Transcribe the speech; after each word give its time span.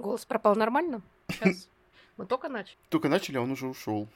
Голос 0.00 0.24
пропал 0.24 0.56
нормально? 0.56 1.02
Сейчас. 1.28 1.68
Мы 2.16 2.24
только 2.24 2.48
начали. 2.48 2.78
Только 2.88 3.10
начали, 3.10 3.36
а 3.36 3.42
он 3.42 3.50
уже 3.50 3.66
ушел. 3.66 4.08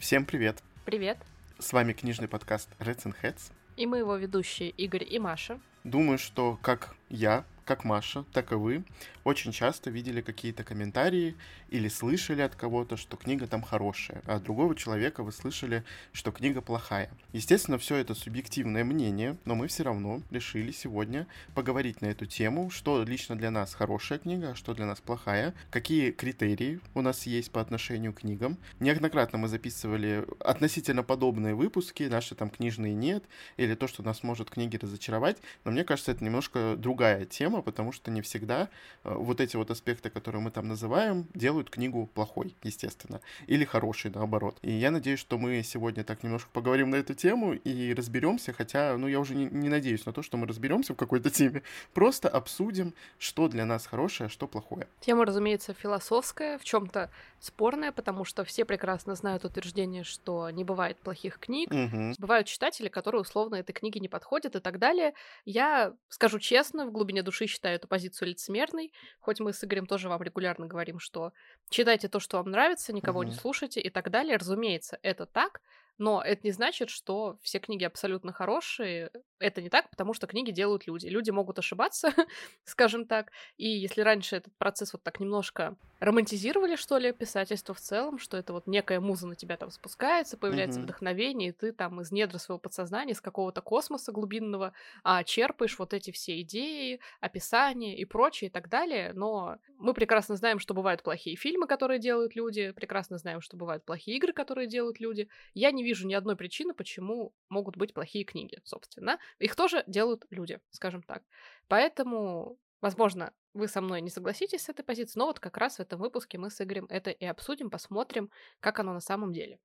Всем 0.00 0.24
привет! 0.24 0.64
Привет. 0.84 1.18
С 1.60 1.72
вами 1.72 1.92
книжный 1.92 2.26
подкаст 2.26 2.68
Reds 2.80 3.04
and 3.04 3.14
Heads. 3.22 3.52
И 3.76 3.86
мы 3.86 3.98
его 3.98 4.16
ведущие 4.16 4.70
Игорь 4.70 5.06
и 5.08 5.20
Маша. 5.20 5.60
Думаю, 5.84 6.18
что 6.18 6.58
как 6.60 6.96
я, 7.08 7.44
как 7.64 7.84
Маша, 7.84 8.24
так 8.32 8.52
и 8.52 8.54
вы, 8.56 8.84
очень 9.24 9.52
часто 9.52 9.90
видели 9.90 10.20
какие-то 10.20 10.64
комментарии 10.64 11.34
или 11.70 11.88
слышали 11.88 12.42
от 12.42 12.54
кого-то, 12.54 12.96
что 12.96 13.16
книга 13.16 13.46
там 13.46 13.62
хорошая, 13.62 14.22
а 14.26 14.36
от 14.36 14.44
другого 14.44 14.76
человека 14.76 15.22
вы 15.22 15.32
слышали, 15.32 15.84
что 16.12 16.30
книга 16.30 16.60
плохая. 16.60 17.10
Естественно, 17.32 17.78
все 17.78 17.96
это 17.96 18.14
субъективное 18.14 18.84
мнение, 18.84 19.36
но 19.44 19.54
мы 19.54 19.68
все 19.68 19.82
равно 19.82 20.22
решили 20.30 20.72
сегодня 20.72 21.26
поговорить 21.54 22.02
на 22.02 22.06
эту 22.06 22.26
тему, 22.26 22.70
что 22.70 23.02
лично 23.02 23.36
для 23.36 23.50
нас 23.50 23.74
хорошая 23.74 24.18
книга, 24.18 24.50
а 24.50 24.54
что 24.54 24.74
для 24.74 24.86
нас 24.86 25.00
плохая, 25.00 25.54
какие 25.70 26.10
критерии 26.10 26.80
у 26.94 27.00
нас 27.00 27.26
есть 27.26 27.50
по 27.50 27.60
отношению 27.60 28.12
к 28.12 28.20
книгам. 28.20 28.58
Неоднократно 28.80 29.38
мы 29.38 29.48
записывали 29.48 30.24
относительно 30.40 31.02
подобные 31.02 31.54
выпуски, 31.54 32.04
наши 32.04 32.34
там 32.34 32.50
книжные 32.50 32.94
нет, 32.94 33.24
или 33.56 33.74
то, 33.74 33.88
что 33.88 34.02
нас 34.02 34.22
может 34.22 34.50
книги 34.50 34.76
разочаровать, 34.76 35.38
но 35.64 35.70
мне 35.70 35.84
кажется, 35.84 36.12
это 36.12 36.24
немножко 36.24 36.76
другая 36.76 37.24
тема, 37.24 37.53
тема, 37.54 37.62
потому 37.62 37.92
что 37.92 38.10
не 38.10 38.20
всегда 38.20 38.68
э, 39.04 39.14
вот 39.14 39.40
эти 39.40 39.56
вот 39.56 39.70
аспекты, 39.70 40.10
которые 40.10 40.42
мы 40.42 40.50
там 40.50 40.68
называем, 40.68 41.26
делают 41.34 41.70
книгу 41.70 42.06
плохой, 42.14 42.54
естественно, 42.64 43.20
или 43.46 43.64
хорошей, 43.64 44.10
наоборот. 44.10 44.58
И 44.62 44.72
я 44.72 44.90
надеюсь, 44.90 45.20
что 45.20 45.38
мы 45.38 45.62
сегодня 45.62 46.02
так 46.04 46.22
немножко 46.24 46.50
поговорим 46.52 46.90
на 46.90 46.96
эту 46.96 47.14
тему 47.14 47.54
и 47.54 47.94
разберемся, 47.94 48.52
хотя, 48.52 48.96
ну, 48.98 49.06
я 49.06 49.20
уже 49.20 49.34
не, 49.34 49.46
не 49.46 49.68
надеюсь 49.68 50.06
на 50.06 50.12
то, 50.12 50.22
что 50.22 50.36
мы 50.36 50.46
разберемся 50.46 50.94
в 50.94 50.96
какой-то 50.96 51.30
теме, 51.30 51.62
просто 51.92 52.28
обсудим, 52.28 52.92
что 53.18 53.48
для 53.48 53.64
нас 53.64 53.86
хорошее, 53.86 54.26
а 54.26 54.30
что 54.30 54.46
плохое. 54.48 54.88
Тема, 55.00 55.24
разумеется, 55.24 55.74
философская, 55.74 56.58
в 56.58 56.64
чем-то 56.64 57.10
спорная, 57.40 57.92
потому 57.92 58.24
что 58.24 58.44
все 58.44 58.64
прекрасно 58.64 59.14
знают 59.14 59.44
утверждение, 59.44 60.02
что 60.02 60.50
не 60.50 60.64
бывает 60.64 60.98
плохих 60.98 61.38
книг, 61.38 61.70
Угу. 61.70 62.14
бывают 62.18 62.46
читатели, 62.46 62.88
которые 62.88 63.20
условно 63.20 63.56
этой 63.56 63.72
книге 63.72 64.00
не 64.00 64.08
подходят 64.08 64.56
и 64.56 64.60
так 64.60 64.78
далее. 64.78 65.12
Я 65.44 65.94
скажу 66.08 66.38
честно, 66.38 66.86
в 66.86 66.90
глубине 66.92 67.22
души 67.22 67.43
считаю 67.46 67.76
эту 67.76 67.88
позицию 67.88 68.28
лицемерной, 68.28 68.92
хоть 69.20 69.40
мы 69.40 69.52
с 69.52 69.62
Игорем 69.64 69.86
тоже 69.86 70.08
вам 70.08 70.22
регулярно 70.22 70.66
говорим, 70.66 70.98
что 70.98 71.32
читайте 71.70 72.08
то, 72.08 72.20
что 72.20 72.38
вам 72.38 72.50
нравится, 72.50 72.92
никого 72.92 73.24
не 73.24 73.30
Мгм. 73.30 73.38
слушайте 73.40 73.80
и 73.80 73.90
так 73.90 74.10
далее. 74.10 74.36
Разумеется, 74.36 74.98
это 75.02 75.26
так, 75.26 75.60
но 75.98 76.22
это 76.22 76.40
не 76.44 76.50
значит, 76.52 76.90
что 76.90 77.38
все 77.42 77.58
книги 77.60 77.84
абсолютно 77.84 78.32
хорошие. 78.32 79.10
Это 79.38 79.62
не 79.62 79.68
так, 79.70 79.90
потому 79.90 80.12
что 80.14 80.26
книги 80.26 80.50
делают 80.50 80.86
люди. 80.86 81.06
Люди 81.06 81.30
могут 81.30 81.58
ошибаться, 81.58 82.08
скажем 82.64 83.06
так. 83.06 83.30
И 83.56 83.68
если 83.68 84.00
раньше 84.02 84.36
этот 84.36 84.56
процесс 84.58 84.92
вот 84.92 85.02
так 85.04 85.20
немножко 85.20 85.76
романтизировали, 86.04 86.76
что 86.76 86.98
ли, 86.98 87.12
писательство 87.12 87.74
в 87.74 87.80
целом, 87.80 88.18
что 88.18 88.36
это 88.36 88.52
вот 88.52 88.66
некая 88.66 89.00
муза 89.00 89.26
на 89.26 89.34
тебя 89.36 89.56
там 89.56 89.70
спускается, 89.70 90.36
появляется 90.36 90.80
Мгм. 90.80 90.82
вдохновение, 90.82 91.50
и 91.50 91.52
ты 91.52 91.72
там 91.72 92.00
из 92.00 92.12
недр 92.12 92.38
своего 92.38 92.58
подсознания, 92.58 93.12
из 93.12 93.20
какого-то 93.20 93.60
космоса 93.62 94.12
глубинного 94.12 94.72
а, 95.02 95.24
черпаешь 95.24 95.78
вот 95.78 95.94
эти 95.94 96.10
все 96.10 96.40
идеи, 96.42 97.00
описания 97.20 97.96
и 97.96 98.04
прочее 98.04 98.48
и 98.48 98.52
так 98.52 98.68
далее. 98.68 99.12
Но 99.14 99.58
мы 99.78 99.94
прекрасно 99.94 100.36
знаем, 100.36 100.58
что 100.58 100.74
бывают 100.74 101.02
плохие 101.02 101.36
фильмы, 101.36 101.66
которые 101.66 101.98
делают 101.98 102.36
люди, 102.36 102.72
прекрасно 102.72 103.18
знаем, 103.18 103.40
что 103.40 103.56
бывают 103.56 103.84
плохие 103.84 104.16
игры, 104.16 104.32
которые 104.32 104.66
делают 104.66 105.00
люди. 105.00 105.28
Я 105.54 105.70
не 105.72 105.82
вижу 105.82 106.06
ни 106.06 106.14
одной 106.14 106.36
причины, 106.36 106.74
почему 106.74 107.34
могут 107.48 107.76
быть 107.76 107.94
плохие 107.94 108.24
книги, 108.24 108.60
собственно. 108.64 109.18
Их 109.38 109.56
тоже 109.56 109.84
делают 109.86 110.24
люди, 110.30 110.60
скажем 110.70 111.02
так. 111.02 111.22
Поэтому, 111.68 112.58
возможно, 112.84 113.32
вы 113.54 113.66
со 113.66 113.80
мной 113.80 114.02
не 114.02 114.10
согласитесь 114.10 114.64
с 114.64 114.68
этой 114.68 114.84
позицией, 114.84 115.18
но 115.18 115.26
вот 115.26 115.40
как 115.40 115.56
раз 115.56 115.76
в 115.76 115.80
этом 115.80 115.98
выпуске 115.98 116.36
мы 116.36 116.50
с 116.50 116.60
Игорем 116.60 116.86
это 116.90 117.10
и 117.10 117.24
обсудим, 117.24 117.70
посмотрим, 117.70 118.30
как 118.60 118.78
оно 118.78 118.92
на 118.92 119.00
самом 119.00 119.32
деле. 119.32 119.58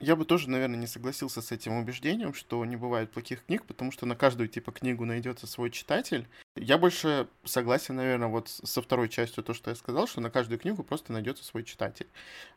Я 0.00 0.16
бы 0.16 0.24
тоже, 0.24 0.50
наверное, 0.50 0.76
не 0.76 0.88
согласился 0.88 1.40
с 1.40 1.52
этим 1.52 1.74
убеждением, 1.74 2.34
что 2.34 2.64
не 2.64 2.74
бывает 2.74 3.12
плохих 3.12 3.44
книг, 3.44 3.64
потому 3.64 3.92
что 3.92 4.06
на 4.06 4.16
каждую 4.16 4.48
типа 4.48 4.72
книгу 4.72 5.04
найдется 5.04 5.46
свой 5.46 5.70
читатель. 5.70 6.26
Я 6.56 6.78
больше 6.78 7.26
согласен, 7.44 7.96
наверное, 7.96 8.28
вот 8.28 8.48
со 8.48 8.80
второй 8.80 9.08
частью 9.08 9.42
то, 9.42 9.54
что 9.54 9.70
я 9.70 9.76
сказал, 9.76 10.06
что 10.06 10.20
на 10.20 10.30
каждую 10.30 10.60
книгу 10.60 10.84
просто 10.84 11.12
найдется 11.12 11.42
свой 11.42 11.64
читатель. 11.64 12.06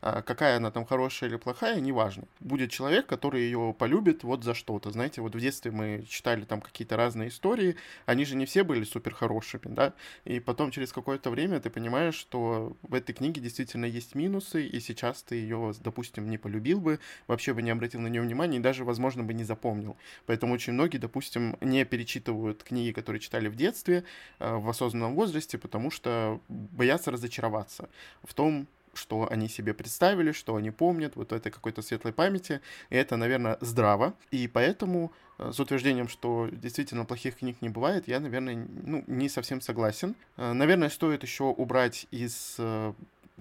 А 0.00 0.22
какая 0.22 0.58
она 0.58 0.70
там 0.70 0.84
хорошая 0.84 1.28
или 1.28 1.36
плохая, 1.36 1.80
неважно. 1.80 2.28
Будет 2.38 2.70
человек, 2.70 3.06
который 3.06 3.42
ее 3.42 3.74
полюбит 3.76 4.22
вот 4.22 4.44
за 4.44 4.54
что-то. 4.54 4.92
Знаете, 4.92 5.20
вот 5.20 5.34
в 5.34 5.40
детстве 5.40 5.72
мы 5.72 6.04
читали 6.08 6.44
там 6.44 6.60
какие-то 6.60 6.96
разные 6.96 7.28
истории, 7.28 7.74
они 8.06 8.24
же 8.24 8.36
не 8.36 8.46
все 8.46 8.62
были 8.62 8.84
супер 8.84 9.14
хорошими, 9.14 9.62
да, 9.64 9.94
и 10.24 10.38
потом 10.38 10.70
через 10.70 10.92
какое-то 10.92 11.30
время 11.30 11.58
ты 11.58 11.68
понимаешь, 11.68 12.14
что 12.14 12.76
в 12.82 12.94
этой 12.94 13.14
книге 13.14 13.40
действительно 13.40 13.84
есть 13.84 14.14
минусы, 14.14 14.64
и 14.64 14.78
сейчас 14.78 15.24
ты 15.24 15.34
ее, 15.34 15.72
допустим, 15.80 16.30
не 16.30 16.38
полюбил 16.38 16.80
бы, 16.80 17.00
вообще 17.26 17.52
бы 17.52 17.62
не 17.62 17.70
обратил 17.70 18.00
на 18.00 18.06
нее 18.06 18.22
внимания 18.22 18.58
и 18.58 18.60
даже, 18.60 18.84
возможно, 18.84 19.24
бы 19.24 19.34
не 19.34 19.42
запомнил. 19.42 19.96
Поэтому 20.26 20.54
очень 20.54 20.74
многие, 20.74 20.98
допустим, 20.98 21.56
не 21.60 21.84
перечитывают 21.84 22.62
книги, 22.62 22.92
которые 22.92 23.18
читали 23.20 23.48
в 23.48 23.56
детстве, 23.56 23.87
э, 23.96 24.56
в 24.56 24.68
осознанном 24.68 25.14
возрасте, 25.14 25.58
потому 25.58 25.90
что 25.90 26.40
боятся 26.48 27.10
разочароваться 27.10 27.88
в 28.22 28.34
том, 28.34 28.66
что 28.94 29.28
они 29.30 29.48
себе 29.48 29.74
представили, 29.74 30.32
что 30.32 30.56
они 30.56 30.70
помнят, 30.70 31.16
вот 31.16 31.32
этой 31.32 31.52
какой-то 31.52 31.82
светлой 31.82 32.12
памяти. 32.12 32.60
И 32.90 32.96
это, 32.96 33.16
наверное, 33.16 33.58
здраво. 33.60 34.14
И 34.30 34.48
поэтому 34.48 35.12
э, 35.38 35.52
с 35.52 35.60
утверждением, 35.60 36.08
что 36.08 36.48
действительно 36.50 37.04
плохих 37.04 37.36
книг 37.36 37.56
не 37.60 37.68
бывает, 37.68 38.08
я, 38.08 38.20
наверное, 38.20 38.66
ну, 38.84 39.04
не 39.06 39.28
совсем 39.28 39.60
согласен. 39.60 40.14
Э, 40.36 40.52
Наверное, 40.52 40.88
стоит 40.88 41.22
еще 41.22 41.44
убрать 41.44 42.06
из 42.10 42.58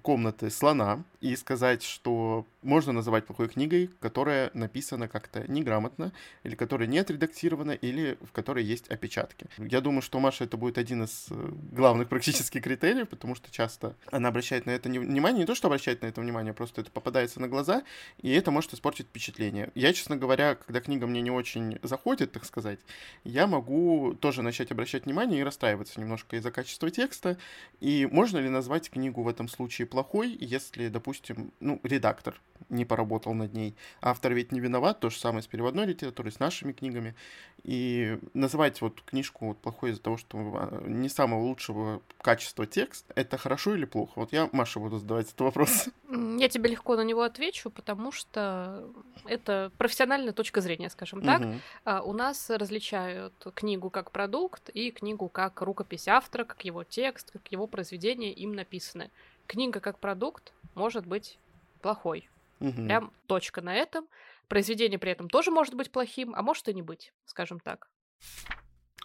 комнаты 0.01 0.49
слона 0.49 1.03
и 1.21 1.35
сказать, 1.35 1.83
что 1.83 2.45
можно 2.67 2.91
называть 2.91 3.25
плохой 3.25 3.47
книгой, 3.47 3.89
которая 3.99 4.51
написана 4.53 5.07
как-то 5.07 5.49
неграмотно, 5.51 6.11
или 6.43 6.55
которая 6.55 6.87
не 6.87 6.99
отредактирована, 6.99 7.71
или 7.71 8.17
в 8.21 8.31
которой 8.31 8.63
есть 8.63 8.89
опечатки. 8.89 9.47
Я 9.57 9.81
думаю, 9.81 10.01
что 10.01 10.19
Маша 10.19 10.43
это 10.43 10.57
будет 10.57 10.77
один 10.77 11.03
из 11.03 11.27
э, 11.29 11.49
главных 11.71 12.09
практических 12.09 12.61
критериев, 12.61 13.07
потому 13.09 13.35
что 13.35 13.49
часто 13.51 13.95
она 14.11 14.29
обращает 14.29 14.65
на 14.65 14.71
это 14.71 14.89
внимание, 14.89 15.39
не 15.39 15.45
то, 15.45 15.55
что 15.55 15.67
обращает 15.67 16.01
на 16.01 16.07
это 16.07 16.21
внимание, 16.21 16.53
просто 16.53 16.81
это 16.81 16.91
попадается 16.91 17.39
на 17.39 17.47
глаза, 17.47 17.83
и 18.21 18.31
это 18.31 18.51
может 18.51 18.73
испортить 18.73 19.07
впечатление. 19.07 19.71
Я, 19.73 19.93
честно 19.93 20.17
говоря, 20.17 20.55
когда 20.55 20.81
книга 20.81 21.07
мне 21.07 21.21
не 21.21 21.31
очень 21.31 21.79
заходит, 21.83 22.33
так 22.33 22.43
сказать, 22.45 22.79
я 23.23 23.47
могу 23.47 24.13
тоже 24.19 24.41
начать 24.41 24.71
обращать 24.71 25.05
внимание 25.05 25.39
и 25.39 25.43
расстраиваться 25.43 25.99
немножко 26.01 26.35
из-за 26.35 26.51
качества 26.51 26.89
текста. 26.91 27.37
И 27.79 28.07
можно 28.11 28.39
ли 28.39 28.49
назвать 28.49 28.89
книгу 28.89 29.23
в 29.23 29.27
этом 29.27 29.47
случае 29.47 29.87
плохой, 29.87 30.35
если, 30.39 30.89
допустим, 30.89 31.53
ну, 31.61 31.79
редактор 31.83 32.41
не 32.69 32.85
поработал 32.85 33.33
над 33.33 33.53
ней. 33.53 33.75
Автор 34.01 34.33
ведь 34.33 34.51
не 34.51 34.59
виноват, 34.59 34.99
то 34.99 35.09
же 35.09 35.17
самое 35.17 35.41
с 35.41 35.47
переводной 35.47 35.85
литературой, 35.85 36.31
с 36.31 36.39
нашими 36.39 36.71
книгами. 36.71 37.15
И 37.63 38.19
называть 38.33 38.81
вот 38.81 39.01
книжку 39.01 39.47
вот 39.47 39.57
плохой 39.57 39.91
из-за 39.91 40.01
того, 40.01 40.17
что 40.17 40.37
а, 40.37 40.83
не 40.87 41.09
самого 41.09 41.41
лучшего 41.41 42.01
качества 42.21 42.65
текст, 42.65 43.05
это 43.15 43.37
хорошо 43.37 43.75
или 43.75 43.85
плохо? 43.85 44.13
Вот 44.15 44.31
я, 44.31 44.49
Маша, 44.51 44.79
буду 44.79 44.99
задавать 44.99 45.27
этот 45.27 45.41
вопрос. 45.41 45.89
Я 46.09 46.49
тебе 46.49 46.69
легко 46.69 46.95
на 46.95 47.03
него 47.03 47.23
отвечу, 47.23 47.69
потому 47.69 48.11
что 48.11 48.87
это 49.25 49.71
профессиональная 49.77 50.33
точка 50.33 50.61
зрения, 50.61 50.89
скажем 50.89 51.21
так. 51.21 51.41
А, 51.83 52.01
У 52.01 52.13
нас 52.13 52.49
различают 52.49 53.33
книгу 53.53 53.89
как 53.89 54.11
продукт 54.11 54.69
и 54.69 54.91
книгу 54.91 55.27
как 55.29 55.61
рукопись 55.61 56.07
автора, 56.07 56.45
как 56.45 56.63
его 56.63 56.83
текст, 56.83 57.31
как 57.31 57.51
его 57.51 57.67
произведение 57.67 58.31
им 58.31 58.53
написаны. 58.53 59.09
Книга 59.47 59.79
как 59.79 59.99
продукт 59.99 60.53
может 60.75 61.05
быть 61.05 61.39
плохой. 61.81 62.29
Мгм. 62.59 62.85
Прям 62.85 63.13
точка 63.27 63.61
на 63.61 63.73
этом. 63.75 64.07
Произведение 64.47 64.97
при 64.99 65.11
этом 65.11 65.29
тоже 65.29 65.51
может 65.51 65.75
быть 65.75 65.91
плохим, 65.91 66.33
а 66.35 66.41
может 66.41 66.67
и 66.69 66.73
не 66.73 66.81
быть, 66.81 67.13
скажем 67.25 67.59
так. 67.59 67.89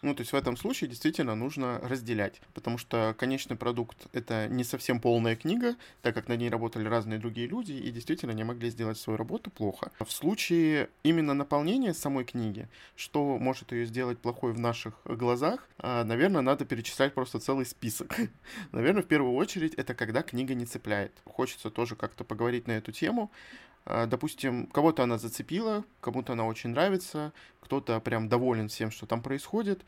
Ну, 0.02 0.16
то 0.16 0.22
есть 0.22 0.32
в 0.32 0.36
этом 0.36 0.56
случае 0.56 0.90
действительно 0.90 1.36
нужно 1.36 1.78
разделять, 1.78 2.40
потому 2.54 2.76
что 2.76 3.14
конечный 3.16 3.56
продукт— 3.56 4.08
это 4.12 4.48
не 4.48 4.64
совсем 4.64 5.00
полная 5.00 5.36
книга, 5.36 5.76
так 6.02 6.12
как 6.12 6.26
над 6.26 6.40
ней 6.40 6.50
работали 6.50 6.88
разные 6.88 7.20
другие 7.20 7.46
люди 7.46 7.72
и 7.72 7.90
действительно 7.92 8.32
не 8.32 8.42
могли 8.42 8.68
сделать 8.70 8.98
свою 8.98 9.16
работу 9.16 9.50
плохо. 9.50 9.92
В 10.04 10.10
случае 10.10 10.90
именно 11.04 11.34
наполнения 11.34 11.94
самой 11.94 12.24
книги, 12.24 12.68
что 12.96 13.38
может 13.38 13.70
ее 13.70 13.86
сделать 13.86 14.18
плохой 14.18 14.52
в 14.52 14.58
наших 14.58 15.00
глазах, 15.04 15.68
а, 15.78 16.02
наверное, 16.02 16.42
надо 16.42 16.64
перечислять 16.64 17.14
просто 17.14 17.38
целый 17.38 17.64
список. 17.64 18.16
Наверное, 18.72 19.02
в 19.02 19.06
первую 19.06 19.34
очередь 19.34 19.74
это 19.74 19.94
когда 19.94 20.22
книга 20.22 20.54
не 20.54 20.66
цепляет. 20.66 21.12
Хочется 21.24 21.70
тоже 21.70 21.94
как-то 21.94 22.24
поговорить 22.24 22.66
на 22.66 22.72
эту 22.72 22.90
тему. 22.90 23.30
А, 23.84 24.06
Допустим, 24.06 24.66
кого-то 24.66 25.02
она 25.02 25.18
зацепила, 25.18 25.84
кому-то 26.00 26.32
она 26.32 26.44
очень 26.44 26.70
нравится, 26.70 27.32
кто-то 27.60 28.00
прям 28.00 28.28
доволен 28.28 28.68
всем, 28.68 28.90
что 28.90 29.06
там 29.06 29.22
происходит, 29.22 29.84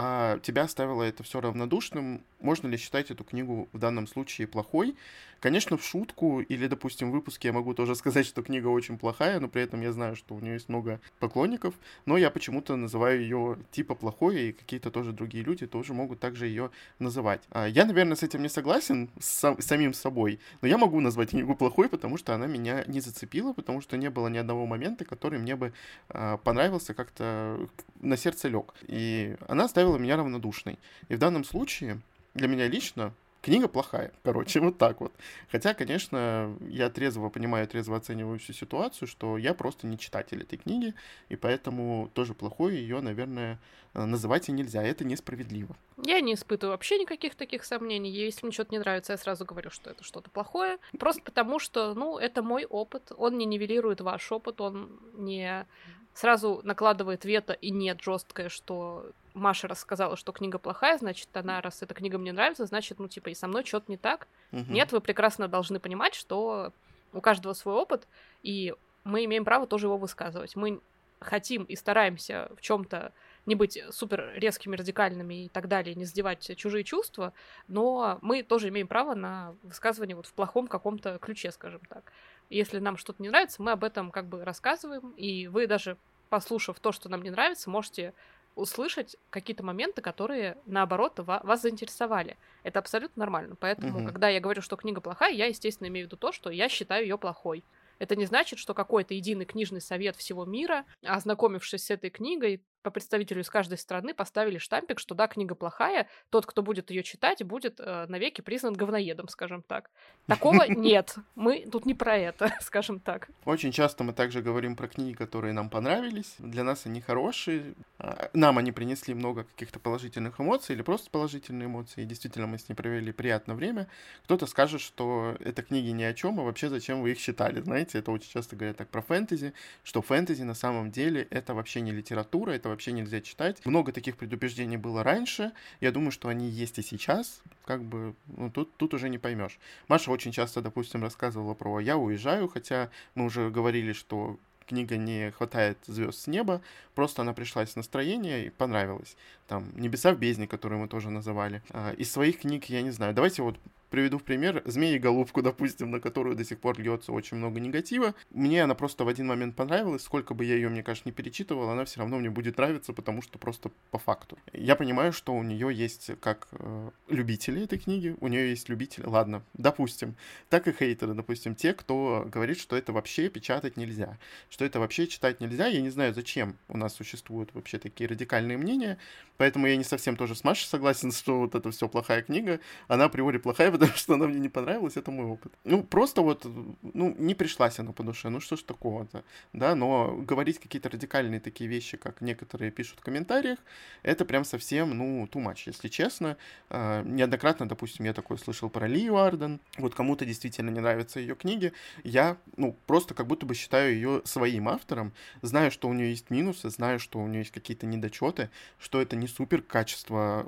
а 0.00 0.38
тебя 0.38 0.62
оставило 0.62 1.02
это 1.02 1.24
все 1.24 1.40
равнодушным, 1.40 2.22
можно 2.38 2.68
ли 2.68 2.76
считать 2.76 3.10
эту 3.10 3.24
книгу 3.24 3.68
в 3.72 3.78
данном 3.78 4.06
случае 4.06 4.46
плохой? 4.46 4.94
Конечно, 5.40 5.76
в 5.76 5.84
шутку 5.84 6.40
или, 6.40 6.68
допустим, 6.68 7.10
в 7.10 7.14
выпуске 7.14 7.48
я 7.48 7.52
могу 7.52 7.74
тоже 7.74 7.94
сказать, 7.96 8.24
что 8.24 8.42
книга 8.42 8.68
очень 8.68 8.96
плохая, 8.96 9.40
но 9.40 9.48
при 9.48 9.62
этом 9.62 9.80
я 9.80 9.92
знаю, 9.92 10.14
что 10.14 10.36
у 10.36 10.40
нее 10.40 10.54
есть 10.54 10.68
много 10.68 11.00
поклонников, 11.18 11.74
но 12.06 12.16
я 12.16 12.30
почему-то 12.30 12.76
называю 12.76 13.22
ее 13.22 13.58
типа 13.72 13.96
плохой, 13.96 14.40
и 14.40 14.52
какие-то 14.52 14.92
тоже 14.92 15.12
другие 15.12 15.42
люди 15.42 15.66
тоже 15.66 15.94
могут 15.94 16.20
также 16.20 16.46
ее 16.46 16.70
называть. 17.00 17.42
А 17.50 17.66
я, 17.66 17.84
наверное, 17.84 18.16
с 18.16 18.22
этим 18.22 18.42
не 18.42 18.48
согласен, 18.48 19.10
с 19.18 19.56
самим 19.58 19.94
собой, 19.94 20.38
но 20.60 20.68
я 20.68 20.78
могу 20.78 21.00
назвать 21.00 21.30
книгу 21.30 21.56
плохой, 21.56 21.88
потому 21.88 22.18
что 22.18 22.34
она 22.34 22.46
меня 22.46 22.84
не 22.86 23.00
зацепила, 23.00 23.52
потому 23.52 23.80
что 23.80 23.96
не 23.96 24.10
было 24.10 24.28
ни 24.28 24.38
одного 24.38 24.64
момента, 24.64 25.04
который 25.04 25.40
мне 25.40 25.56
бы 25.56 25.72
а, 26.08 26.36
понравился, 26.36 26.94
как-то 26.94 27.68
на 28.00 28.16
сердце 28.16 28.48
лег. 28.48 28.74
И 28.86 29.36
она 29.48 29.64
оставила 29.64 29.87
меня 29.96 30.16
равнодушной. 30.16 30.78
И 31.08 31.14
в 31.14 31.18
данном 31.18 31.44
случае 31.44 32.00
для 32.34 32.48
меня 32.48 32.68
лично 32.68 33.14
книга 33.40 33.68
плохая, 33.68 34.12
короче, 34.22 34.60
вот 34.60 34.78
так 34.78 35.00
вот. 35.00 35.12
Хотя, 35.50 35.74
конечно, 35.74 36.54
я 36.68 36.90
трезво 36.90 37.28
понимаю, 37.28 37.66
трезво 37.66 37.96
оцениваю 37.96 38.38
всю 38.38 38.52
ситуацию, 38.52 39.08
что 39.08 39.38
я 39.38 39.54
просто 39.54 39.86
не 39.86 39.98
читатель 39.98 40.42
этой 40.42 40.58
книги, 40.58 40.94
и 41.28 41.36
поэтому 41.36 42.10
тоже 42.14 42.34
плохой 42.34 42.76
ее, 42.76 43.00
наверное, 43.00 43.58
называть 43.94 44.48
и 44.48 44.52
нельзя. 44.52 44.82
Это 44.82 45.04
несправедливо. 45.04 45.76
Я 46.04 46.20
не 46.20 46.34
испытываю 46.34 46.72
вообще 46.72 46.98
никаких 46.98 47.34
таких 47.34 47.64
сомнений. 47.64 48.10
Если 48.10 48.44
мне 48.44 48.52
что-то 48.52 48.72
не 48.72 48.78
нравится, 48.78 49.12
я 49.12 49.18
сразу 49.18 49.44
говорю, 49.44 49.70
что 49.70 49.90
это 49.90 50.04
что-то 50.04 50.30
плохое. 50.30 50.78
Просто 50.98 51.22
потому, 51.22 51.58
что, 51.58 51.94
ну, 51.94 52.18
это 52.18 52.42
мой 52.42 52.64
опыт. 52.64 53.12
Он 53.16 53.38
не 53.38 53.46
нивелирует 53.46 54.00
ваш 54.00 54.30
опыт, 54.30 54.60
он 54.60 55.00
не 55.14 55.66
сразу 56.14 56.60
накладывает 56.64 57.24
вето 57.24 57.52
и 57.52 57.70
нет 57.70 58.02
жесткое, 58.02 58.48
что 58.48 59.12
Маша 59.38 59.68
рассказала, 59.68 60.16
что 60.16 60.32
книга 60.32 60.58
плохая, 60.58 60.98
значит, 60.98 61.28
она, 61.34 61.60
раз 61.60 61.82
эта 61.82 61.94
книга 61.94 62.18
мне 62.18 62.32
нравится, 62.32 62.66
значит, 62.66 62.98
ну, 62.98 63.08
типа, 63.08 63.30
и 63.30 63.34
со 63.34 63.46
мной 63.48 63.64
что-то 63.64 63.90
не 63.90 63.96
так. 63.96 64.28
Угу. 64.52 64.66
Нет, 64.68 64.92
вы 64.92 65.00
прекрасно 65.00 65.48
должны 65.48 65.80
понимать, 65.80 66.14
что 66.14 66.72
у 67.12 67.20
каждого 67.20 67.52
свой 67.54 67.74
опыт, 67.74 68.06
и 68.42 68.74
мы 69.04 69.24
имеем 69.24 69.44
право 69.44 69.66
тоже 69.66 69.86
его 69.86 69.96
высказывать. 69.96 70.56
Мы 70.56 70.80
хотим 71.20 71.64
и 71.64 71.74
стараемся 71.74 72.50
в 72.56 72.60
чем-то 72.60 73.12
не 73.46 73.54
быть 73.54 73.82
супер 73.90 74.30
резкими, 74.34 74.76
радикальными 74.76 75.46
и 75.46 75.48
так 75.48 75.68
далее, 75.68 75.94
не 75.94 76.04
задевать 76.04 76.56
чужие 76.56 76.84
чувства, 76.84 77.32
но 77.66 78.18
мы 78.20 78.42
тоже 78.42 78.68
имеем 78.68 78.86
право 78.86 79.14
на 79.14 79.54
высказывание 79.62 80.14
вот 80.14 80.26
в 80.26 80.32
плохом 80.34 80.66
каком-то 80.66 81.18
ключе, 81.18 81.50
скажем 81.50 81.80
так. 81.88 82.12
Если 82.50 82.78
нам 82.78 82.96
что-то 82.96 83.22
не 83.22 83.30
нравится, 83.30 83.62
мы 83.62 83.72
об 83.72 83.84
этом 83.84 84.10
как 84.10 84.26
бы 84.26 84.44
рассказываем, 84.44 85.10
и 85.12 85.46
вы 85.48 85.66
даже 85.66 85.96
послушав 86.28 86.78
то, 86.78 86.92
что 86.92 87.08
нам 87.08 87.22
не 87.22 87.30
нравится, 87.30 87.70
можете 87.70 88.12
услышать 88.58 89.16
какие-то 89.30 89.62
моменты, 89.62 90.02
которые, 90.02 90.58
наоборот, 90.66 91.14
вас 91.18 91.62
заинтересовали. 91.62 92.36
Это 92.64 92.80
абсолютно 92.80 93.20
нормально. 93.20 93.56
Поэтому, 93.58 93.98
угу. 93.98 94.06
когда 94.06 94.28
я 94.28 94.40
говорю, 94.40 94.62
что 94.62 94.76
книга 94.76 95.00
плохая, 95.00 95.32
я, 95.32 95.46
естественно, 95.46 95.88
имею 95.88 96.06
в 96.06 96.08
виду 96.08 96.16
то, 96.16 96.32
что 96.32 96.50
я 96.50 96.68
считаю 96.68 97.04
ее 97.04 97.18
плохой. 97.18 97.64
Это 97.98 98.14
не 98.16 98.26
значит, 98.26 98.58
что 98.58 98.74
какой-то 98.74 99.14
единый 99.14 99.44
книжный 99.44 99.80
совет 99.80 100.16
всего 100.16 100.44
мира, 100.44 100.84
ознакомившись 101.02 101.84
с 101.86 101.90
этой 101.90 102.10
книгой, 102.10 102.62
по 102.82 102.90
представителю 102.90 103.42
из 103.42 103.50
каждой 103.50 103.78
страны 103.78 104.14
поставили 104.14 104.58
штампик, 104.58 104.98
что 104.98 105.14
да, 105.14 105.26
книга 105.26 105.54
плохая, 105.54 106.08
тот, 106.30 106.46
кто 106.46 106.62
будет 106.62 106.90
ее 106.90 107.02
читать, 107.02 107.44
будет 107.44 107.80
э, 107.80 108.06
навеки 108.08 108.40
признан 108.40 108.74
говноедом, 108.74 109.28
скажем 109.28 109.62
так. 109.62 109.90
Такого 110.26 110.64
нет. 110.68 111.16
Мы 111.34 111.66
тут 111.70 111.86
не 111.86 111.94
про 111.94 112.16
это, 112.16 112.52
скажем 112.60 113.00
так. 113.00 113.28
Очень 113.44 113.72
часто 113.72 114.04
мы 114.04 114.12
также 114.12 114.42
говорим 114.42 114.76
про 114.76 114.88
книги, 114.88 115.14
которые 115.14 115.52
нам 115.52 115.70
понравились. 115.70 116.34
Для 116.38 116.64
нас 116.64 116.86
они 116.86 117.00
хорошие. 117.00 117.74
А, 117.98 118.30
нам 118.32 118.58
они 118.58 118.72
принесли 118.72 119.14
много 119.14 119.44
каких-то 119.44 119.78
положительных 119.78 120.40
эмоций 120.40 120.74
или 120.74 120.82
просто 120.82 121.10
положительные 121.10 121.66
эмоции. 121.66 122.02
И 122.02 122.06
действительно, 122.06 122.46
мы 122.46 122.58
с 122.58 122.68
ней 122.68 122.74
провели 122.74 123.12
приятное 123.12 123.56
время. 123.56 123.88
Кто-то 124.24 124.46
скажет, 124.46 124.80
что 124.80 125.36
это 125.40 125.62
книги 125.62 125.90
ни 125.90 126.02
о 126.02 126.14
чем, 126.14 126.40
а 126.40 126.44
вообще 126.44 126.68
зачем 126.68 127.02
вы 127.02 127.12
их 127.12 127.18
читали. 127.18 127.60
Знаете, 127.60 127.98
это 127.98 128.12
очень 128.12 128.30
часто 128.30 128.56
говорят 128.56 128.76
так 128.76 128.88
про 128.88 129.02
фэнтези, 129.02 129.52
что 129.82 130.02
фэнтези 130.02 130.42
на 130.42 130.54
самом 130.54 130.90
деле 130.90 131.26
это 131.30 131.54
вообще 131.54 131.80
не 131.80 131.92
литература, 131.92 132.52
это 132.52 132.67
вообще 132.68 132.92
нельзя 132.92 133.20
читать. 133.20 133.64
Много 133.64 133.92
таких 133.92 134.16
предупреждений 134.16 134.76
было 134.76 135.02
раньше. 135.02 135.52
Я 135.80 135.92
думаю, 135.92 136.10
что 136.10 136.28
они 136.28 136.48
есть 136.48 136.78
и 136.78 136.82
сейчас. 136.82 137.42
Как 137.64 137.82
бы, 137.82 138.14
ну, 138.26 138.50
тут, 138.50 138.74
тут 138.76 138.94
уже 138.94 139.08
не 139.08 139.18
поймешь. 139.18 139.58
Маша 139.88 140.10
очень 140.10 140.32
часто, 140.32 140.60
допустим, 140.60 141.02
рассказывала 141.02 141.54
про 141.54 141.80
«я 141.80 141.96
уезжаю», 141.96 142.48
хотя 142.48 142.90
мы 143.14 143.24
уже 143.24 143.50
говорили, 143.50 143.92
что 143.92 144.38
книга 144.68 144.96
не 144.96 145.30
хватает 145.32 145.78
звезд 145.86 146.20
с 146.20 146.26
неба, 146.26 146.60
просто 146.94 147.22
она 147.22 147.32
пришлась 147.32 147.72
с 147.72 147.76
настроения 147.76 148.46
и 148.46 148.50
понравилась. 148.50 149.16
Там 149.46 149.64
«Небеса 149.74 150.12
в 150.12 150.18
бездне», 150.18 150.46
которую 150.46 150.80
мы 150.80 150.88
тоже 150.88 151.10
называли. 151.10 151.62
А, 151.70 151.92
из 151.92 152.10
своих 152.12 152.40
книг, 152.40 152.66
я 152.66 152.82
не 152.82 152.90
знаю, 152.90 153.14
давайте 153.14 153.42
вот 153.42 153.56
приведу 153.90 154.18
в 154.18 154.24
пример 154.24 154.62
змеи 154.64 154.98
голубку, 154.98 155.42
допустим, 155.42 155.90
на 155.90 156.00
которую 156.00 156.36
до 156.36 156.44
сих 156.44 156.58
пор 156.58 156.78
льется 156.78 157.12
очень 157.12 157.36
много 157.36 157.60
негатива. 157.60 158.14
Мне 158.30 158.64
она 158.64 158.74
просто 158.74 159.04
в 159.04 159.08
один 159.08 159.26
момент 159.26 159.56
понравилась, 159.56 160.02
сколько 160.02 160.34
бы 160.34 160.44
я 160.44 160.54
ее, 160.54 160.68
мне 160.68 160.82
кажется, 160.82 161.08
не 161.08 161.12
перечитывал, 161.12 161.70
она 161.70 161.84
все 161.84 162.00
равно 162.00 162.18
мне 162.18 162.30
будет 162.30 162.58
нравиться, 162.58 162.92
потому 162.92 163.22
что 163.22 163.38
просто 163.38 163.70
по 163.90 163.98
факту. 163.98 164.38
Я 164.52 164.76
понимаю, 164.76 165.12
что 165.12 165.34
у 165.34 165.42
нее 165.42 165.72
есть 165.72 166.10
как 166.20 166.48
э, 166.52 166.90
любители 167.08 167.64
этой 167.64 167.78
книги, 167.78 168.16
у 168.20 168.28
нее 168.28 168.50
есть 168.50 168.68
любители, 168.68 169.06
ладно, 169.06 169.42
допустим, 169.54 170.16
так 170.48 170.68
и 170.68 170.72
хейтеры, 170.72 171.14
допустим, 171.14 171.54
те, 171.54 171.72
кто 171.74 172.24
говорит, 172.26 172.58
что 172.58 172.76
это 172.76 172.92
вообще 172.92 173.28
печатать 173.28 173.76
нельзя, 173.76 174.18
что 174.50 174.64
это 174.64 174.80
вообще 174.80 175.06
читать 175.06 175.40
нельзя. 175.40 175.66
Я 175.66 175.80
не 175.80 175.90
знаю, 175.90 176.14
зачем 176.14 176.56
у 176.68 176.76
нас 176.76 176.94
существуют 176.94 177.54
вообще 177.54 177.78
такие 177.78 178.08
радикальные 178.08 178.58
мнения, 178.58 178.98
поэтому 179.36 179.66
я 179.66 179.76
не 179.76 179.84
совсем 179.84 180.16
тоже 180.16 180.34
с 180.34 180.44
Машей 180.44 180.66
согласен, 180.66 181.12
что 181.18 181.40
вот 181.40 181.54
это 181.54 181.70
все 181.70 181.88
плохая 181.88 182.22
книга, 182.22 182.60
она 182.88 183.04
априори 183.04 183.38
плохая, 183.38 183.70
потому 183.78 183.96
что 183.96 184.14
она 184.14 184.26
мне 184.26 184.40
не 184.40 184.48
понравилась, 184.48 184.96
это 184.96 185.10
мой 185.10 185.26
опыт. 185.26 185.52
Ну, 185.64 185.82
просто 185.82 186.22
вот, 186.22 186.46
ну, 186.82 187.14
не 187.18 187.34
пришлась 187.34 187.78
она 187.78 187.92
по 187.92 188.02
душе, 188.02 188.28
ну 188.28 188.40
что 188.40 188.56
ж 188.56 188.62
такого-то, 188.62 189.24
да, 189.52 189.74
но 189.74 190.16
говорить 190.16 190.58
какие-то 190.58 190.88
радикальные 190.88 191.40
такие 191.40 191.70
вещи, 191.70 191.96
как 191.96 192.20
некоторые 192.20 192.70
пишут 192.70 193.00
в 193.00 193.02
комментариях, 193.02 193.58
это 194.02 194.24
прям 194.24 194.44
совсем, 194.44 194.96
ну, 194.96 195.24
too 195.26 195.44
much, 195.44 195.62
если 195.66 195.88
честно. 195.88 196.36
А, 196.70 197.02
неоднократно, 197.02 197.68
допустим, 197.68 198.04
я 198.04 198.12
такое 198.12 198.38
слышал 198.38 198.70
про 198.70 198.86
Лию 198.86 199.16
Арден, 199.16 199.60
вот 199.78 199.94
кому-то 199.94 200.24
действительно 200.24 200.70
не 200.70 200.80
нравятся 200.80 201.20
ее 201.20 201.34
книги, 201.34 201.72
я, 202.04 202.36
ну, 202.56 202.76
просто 202.86 203.14
как 203.14 203.26
будто 203.26 203.46
бы 203.46 203.54
считаю 203.54 203.94
ее 203.94 204.22
своим 204.24 204.68
автором, 204.68 205.12
знаю, 205.42 205.70
что 205.70 205.88
у 205.88 205.92
нее 205.92 206.10
есть 206.10 206.30
минусы, 206.30 206.70
знаю, 206.70 206.98
что 206.98 207.18
у 207.18 207.26
нее 207.26 207.40
есть 207.40 207.52
какие-то 207.52 207.86
недочеты, 207.86 208.50
что 208.78 209.00
это 209.00 209.16
не 209.16 209.28
супер 209.28 209.62
качество 209.62 210.46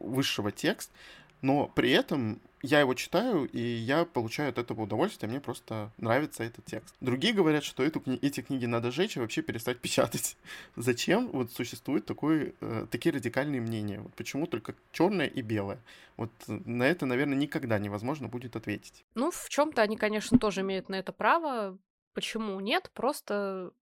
высшего 0.00 0.50
текста, 0.50 0.92
но 1.42 1.68
при 1.68 1.90
этом 1.90 2.40
я 2.62 2.80
его 2.80 2.94
читаю, 2.94 3.46
и 3.46 3.60
я 3.60 4.04
получаю 4.04 4.50
от 4.50 4.58
этого 4.58 4.82
удовольствие, 4.82 5.30
мне 5.30 5.40
просто 5.40 5.90
нравится 5.96 6.44
этот 6.44 6.64
текст. 6.66 6.94
Другие 7.00 7.32
говорят, 7.32 7.64
что 7.64 7.82
эту, 7.82 8.02
эти 8.20 8.42
книги 8.42 8.66
надо 8.66 8.90
жечь 8.90 9.16
и 9.16 9.20
вообще 9.20 9.42
перестать 9.42 9.78
печатать. 9.78 10.36
Зачем 10.76 11.28
вот 11.28 11.52
существуют 11.52 12.04
такой, 12.06 12.54
э, 12.60 12.86
такие 12.90 13.14
радикальные 13.14 13.60
мнения? 13.60 14.00
Вот 14.00 14.14
почему 14.14 14.46
только 14.46 14.74
черное 14.92 15.26
и 15.26 15.40
белое? 15.40 15.78
Вот 16.16 16.30
на 16.46 16.82
это, 16.82 17.06
наверное, 17.06 17.36
никогда 17.36 17.78
невозможно 17.78 18.28
будет 18.28 18.56
ответить. 18.56 19.04
Ну, 19.14 19.30
в 19.30 19.48
чем-то 19.48 19.80
они, 19.80 19.96
конечно, 19.96 20.38
тоже 20.38 20.60
имеют 20.60 20.88
на 20.88 20.96
это 20.96 21.12
право. 21.12 21.78
Почему 22.12 22.60
нет? 22.60 22.90
Просто 22.92 23.72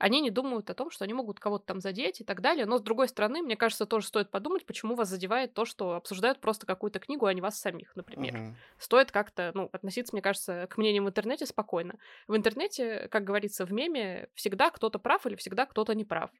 они 0.00 0.22
не 0.22 0.30
думают 0.30 0.70
о 0.70 0.74
том, 0.74 0.90
что 0.90 1.04
они 1.04 1.12
могут 1.12 1.38
кого-то 1.38 1.66
там 1.66 1.80
задеть 1.80 2.22
и 2.22 2.24
так 2.24 2.40
далее. 2.40 2.64
Но, 2.64 2.78
с 2.78 2.82
другой 2.82 3.06
стороны, 3.06 3.42
мне 3.42 3.54
кажется, 3.54 3.84
тоже 3.84 4.06
стоит 4.06 4.30
подумать, 4.30 4.64
почему 4.64 4.94
вас 4.94 5.08
задевает 5.08 5.52
то, 5.52 5.66
что 5.66 5.94
обсуждают 5.94 6.40
просто 6.40 6.66
какую-то 6.66 6.98
книгу, 6.98 7.26
а 7.26 7.34
не 7.34 7.42
вас 7.42 7.60
самих, 7.60 7.94
например. 7.94 8.34
Uh-huh. 8.34 8.54
Стоит 8.78 9.12
как-то, 9.12 9.52
ну, 9.54 9.68
относиться, 9.72 10.14
мне 10.14 10.22
кажется, 10.22 10.66
к 10.70 10.78
мнениям 10.78 11.04
в 11.04 11.08
интернете 11.08 11.44
спокойно. 11.44 11.96
В 12.26 12.34
интернете, 12.34 13.08
как 13.10 13.24
говорится 13.24 13.66
в 13.66 13.72
меме, 13.72 14.28
всегда 14.34 14.70
кто-то 14.70 14.98
прав 14.98 15.26
или 15.26 15.36
всегда 15.36 15.66
кто-то 15.66 15.94
не 15.94 16.06
прав 16.06 16.30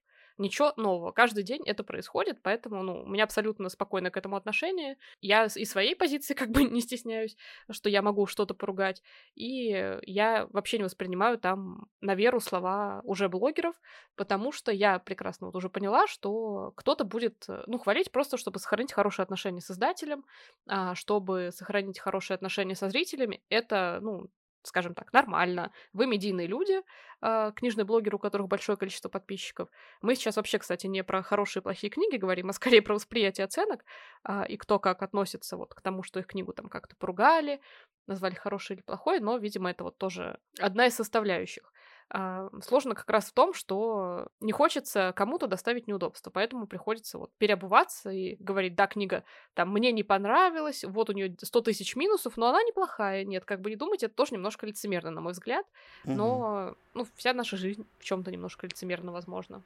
ничего 0.41 0.73
нового. 0.77 1.13
Каждый 1.13 1.45
день 1.45 1.63
это 1.67 1.85
происходит, 1.85 2.43
поэтому, 2.43 2.83
ну, 2.83 3.03
у 3.03 3.09
меня 3.09 3.25
абсолютно 3.25 3.69
спокойно 3.69 4.11
к 4.11 4.17
этому 4.17 4.37
отношение. 4.37 4.97
Я 5.21 5.45
и 5.45 5.65
своей 5.65 5.95
позиции 5.95 6.35
как 6.41 6.51
бы 6.51 6.65
не 6.65 6.81
стесняюсь, 6.81 7.37
что 7.71 7.89
я 7.89 8.03
могу 8.03 8.27
что-то 8.27 8.55
поругать. 8.55 9.03
И 9.35 9.99
я 10.03 10.47
вообще 10.51 10.79
не 10.79 10.85
воспринимаю 10.85 11.39
там 11.39 11.87
на 12.01 12.15
веру 12.15 12.41
слова 12.41 13.01
уже 13.05 13.29
блогеров, 13.29 13.75
потому 14.17 14.53
что 14.53 14.73
я 14.73 14.99
прекрасно 14.99 15.47
вот 15.47 15.57
уже 15.57 15.69
поняла, 15.69 16.07
что 16.07 16.73
кто-то 16.77 17.05
будет, 17.05 17.47
ну, 17.67 17.79
хвалить 17.79 18.11
просто, 18.11 18.37
чтобы 18.37 18.59
сохранить 18.59 18.93
хорошие 18.93 19.25
отношения 19.25 19.61
с 19.61 19.71
издателем, 19.71 20.25
а, 20.67 20.95
чтобы 20.95 21.51
сохранить 21.53 21.99
хорошие 21.99 22.35
отношения 22.35 22.75
со 22.75 22.89
зрителями. 22.89 23.43
Это, 23.49 23.99
ну, 24.03 24.29
скажем 24.63 24.95
так, 24.95 25.13
нормально. 25.13 25.73
Вы 25.93 26.07
медийные 26.07 26.47
люди, 26.47 26.83
э, 27.23 27.53
книжные 27.55 27.85
блогеры, 27.85 28.17
у 28.17 28.19
которых 28.19 28.49
большое 28.49 28.77
количество 28.77 29.09
подписчиков. 29.09 29.69
Мы 30.03 30.15
сейчас 30.15 30.37
вообще, 30.37 30.59
кстати, 30.59 30.87
не 30.87 31.05
про 31.05 31.23
хорошие 31.23 31.61
и 31.61 31.63
плохие 31.63 31.91
книги 31.91 32.17
говорим, 32.17 32.51
а 32.51 32.53
скорее 32.53 32.83
про 32.83 32.95
восприятие 32.95 33.45
оценок 33.45 33.85
э, 34.29 34.47
и 34.49 34.57
кто 34.57 34.79
как 34.79 35.03
относится 35.03 35.57
вот 35.57 35.75
к 35.75 35.81
тому, 35.81 36.03
что 36.03 36.21
их 36.21 36.27
книгу 36.27 36.53
там 36.53 36.69
как-то 36.69 36.97
поругали, 36.97 37.61
назвали 38.07 38.35
хорошей 38.35 38.77
или 38.77 38.83
плохой, 38.83 39.21
но, 39.21 39.37
видимо, 39.39 39.71
это 39.71 39.85
вот 39.85 39.99
тоже 39.99 40.39
одна 40.59 40.87
из 40.87 40.95
составляющих. 40.95 41.73
А, 42.13 42.49
сложно 42.63 42.97
как 42.97 43.09
раз 43.09 43.27
в 43.27 43.33
том, 43.33 43.55
что 43.55 44.27
не 44.41 44.51
хочется 44.51 45.13
кому-то 45.15 45.47
доставить 45.47 45.87
неудобства, 45.87 46.31
поэтому 46.31 46.67
приходится 46.67 47.19
вот 47.19 47.31
переобуваться 47.39 48.11
и 48.11 48.35
говорить, 48.41 48.75
да, 48.75 48.89
книга 48.89 49.23
там 49.55 49.73
мне 49.73 49.93
не 49.93 50.03
понравилась, 50.03 50.83
вот 50.85 51.09
у 51.09 51.13
нее 51.13 51.37
100 51.41 51.61
тысяч 51.61 51.95
минусов, 51.95 52.37
но 52.37 52.49
она 52.49 52.65
неплохая. 52.65 53.25
Нет, 53.25 53.45
как 53.45 53.61
бы 53.61 53.71
не 53.71 53.77
думайте, 53.77 54.07
это 54.07 54.17
тоже 54.17 54.35
немножко 54.35 54.67
лицемерно, 54.67 55.13
на 55.13 55.21
мой 55.21 55.33
взгляд, 55.33 55.65
но 56.05 56.75
ну, 56.95 57.07
вся 57.15 57.33
наша 57.33 57.57
жизнь 57.57 57.87
в 58.01 58.05
чем-то 58.05 58.33
немножко 58.33 58.67
лицемерна, 58.67 59.13
возможно. 59.13 59.63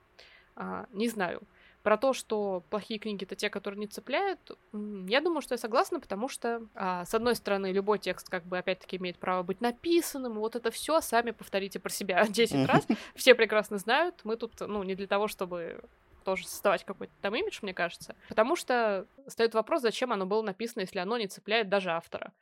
А, 0.54 0.86
не 0.92 1.08
знаю. 1.08 1.40
Про 1.84 1.98
то, 1.98 2.14
что 2.14 2.64
плохие 2.70 2.98
книги 2.98 3.24
это 3.24 3.36
те, 3.36 3.50
которые 3.50 3.78
не 3.78 3.86
цепляют, 3.86 4.40
я 4.72 5.20
думаю, 5.20 5.42
что 5.42 5.52
я 5.52 5.58
согласна, 5.58 6.00
потому 6.00 6.28
что, 6.28 6.66
а, 6.74 7.04
с 7.04 7.12
одной 7.14 7.36
стороны, 7.36 7.72
любой 7.72 7.98
текст, 7.98 8.30
как 8.30 8.46
бы, 8.46 8.56
опять-таки, 8.56 8.96
имеет 8.96 9.18
право 9.18 9.42
быть 9.42 9.60
написанным, 9.60 10.38
вот 10.38 10.56
это 10.56 10.70
все 10.70 11.02
сами 11.02 11.32
повторите 11.32 11.78
про 11.78 11.90
себя 11.90 12.26
10 12.28 12.66
раз, 12.66 12.86
все 13.14 13.34
прекрасно 13.34 13.76
знают, 13.76 14.22
мы 14.24 14.36
тут, 14.36 14.58
ну, 14.60 14.82
не 14.82 14.94
для 14.94 15.06
того, 15.06 15.28
чтобы 15.28 15.84
тоже 16.24 16.48
создавать 16.48 16.84
какой-то 16.84 17.12
там 17.20 17.34
имидж, 17.34 17.58
мне 17.60 17.74
кажется. 17.74 18.16
Потому 18.30 18.56
что 18.56 19.06
стоит 19.26 19.52
вопрос, 19.52 19.82
зачем 19.82 20.10
оно 20.10 20.24
было 20.24 20.40
написано, 20.40 20.80
если 20.80 21.00
оно 21.00 21.18
не 21.18 21.28
цепляет 21.28 21.68
даже 21.68 21.90
автора. 21.90 22.32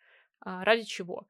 А, 0.41 0.65
ради 0.65 0.85
чего? 0.85 1.27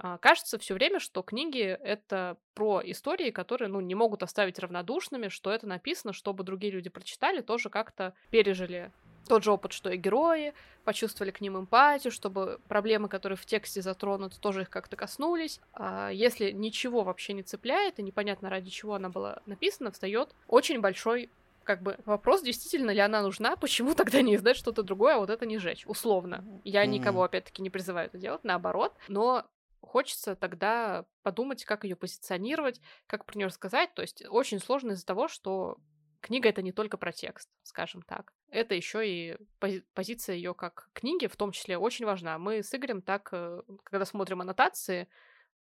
А, 0.00 0.16
кажется 0.18 0.58
все 0.58 0.74
время, 0.74 1.00
что 1.00 1.22
книги— 1.22 1.60
это 1.82 2.36
про 2.54 2.80
истории, 2.84 3.30
которые, 3.30 3.68
ну, 3.68 3.80
не 3.80 3.96
могут 3.96 4.22
оставить 4.22 4.58
равнодушными, 4.60 5.28
что 5.28 5.50
это 5.50 5.66
написано, 5.66 6.12
чтобы 6.12 6.44
другие 6.44 6.72
люди 6.72 6.88
прочитали, 6.88 7.40
тоже 7.40 7.68
как-то 7.68 8.14
пережили 8.30 8.92
тот 9.26 9.42
же 9.44 9.52
опыт, 9.52 9.72
что 9.72 9.90
и 9.90 9.96
герои, 9.96 10.54
почувствовали 10.84 11.32
к 11.32 11.40
ним 11.40 11.58
эмпатию, 11.58 12.12
чтобы 12.12 12.60
проблемы, 12.68 13.08
которые 13.08 13.36
в 13.36 13.44
тексте 13.44 13.82
затронуты, 13.82 14.38
тоже 14.40 14.62
их 14.62 14.70
как-то 14.70 14.96
коснулись. 14.96 15.60
А 15.74 16.10
если 16.10 16.52
ничего 16.52 17.02
вообще 17.02 17.34
не 17.34 17.42
цепляет 17.42 17.98
и 17.98 18.02
непонятно 18.02 18.48
ради 18.48 18.70
чего 18.70 18.94
она 18.94 19.10
была 19.10 19.42
написана, 19.46 19.90
встает 19.90 20.34
очень 20.46 20.80
большой 20.80 21.28
как 21.64 21.82
бы 21.82 21.98
вопрос, 22.06 22.40
действительно 22.40 22.92
ли 22.92 23.00
она 23.00 23.20
нужна, 23.20 23.54
почему 23.56 23.94
тогда 23.94 24.22
не 24.22 24.36
издать 24.36 24.56
что-то 24.56 24.82
другое, 24.82 25.16
а 25.16 25.18
вот 25.18 25.28
это 25.28 25.44
не 25.44 25.58
жечь, 25.58 25.84
условно. 25.86 26.42
Я 26.64 26.86
никого, 26.86 27.24
опять-таки, 27.24 27.60
не 27.60 27.68
призываю 27.68 28.06
это 28.06 28.16
делать, 28.16 28.42
наоборот, 28.42 28.94
но 29.08 29.44
хочется 29.80 30.36
тогда 30.36 31.06
подумать, 31.22 31.64
как 31.64 31.84
ее 31.84 31.96
позиционировать, 31.96 32.80
как 33.06 33.24
про 33.24 33.36
нее 33.36 33.46
рассказать. 33.46 33.94
То 33.94 34.02
есть 34.02 34.24
очень 34.28 34.58
сложно 34.60 34.92
из-за 34.92 35.06
того, 35.06 35.28
что 35.28 35.78
книга 36.20 36.48
это 36.48 36.62
не 36.62 36.72
только 36.72 36.96
про 36.96 37.12
текст, 37.12 37.48
скажем 37.62 38.02
так. 38.02 38.32
Это 38.50 38.74
еще 38.74 39.08
и 39.08 39.36
пози- 39.60 39.84
позиция 39.94 40.36
ее 40.36 40.54
как 40.54 40.88
книги, 40.92 41.26
в 41.26 41.36
том 41.36 41.52
числе, 41.52 41.78
очень 41.78 42.06
важна. 42.06 42.38
Мы 42.38 42.62
с 42.62 42.74
Игорем 42.74 43.02
так, 43.02 43.28
э, 43.32 43.62
когда 43.84 44.04
смотрим 44.04 44.40
аннотации, 44.40 45.08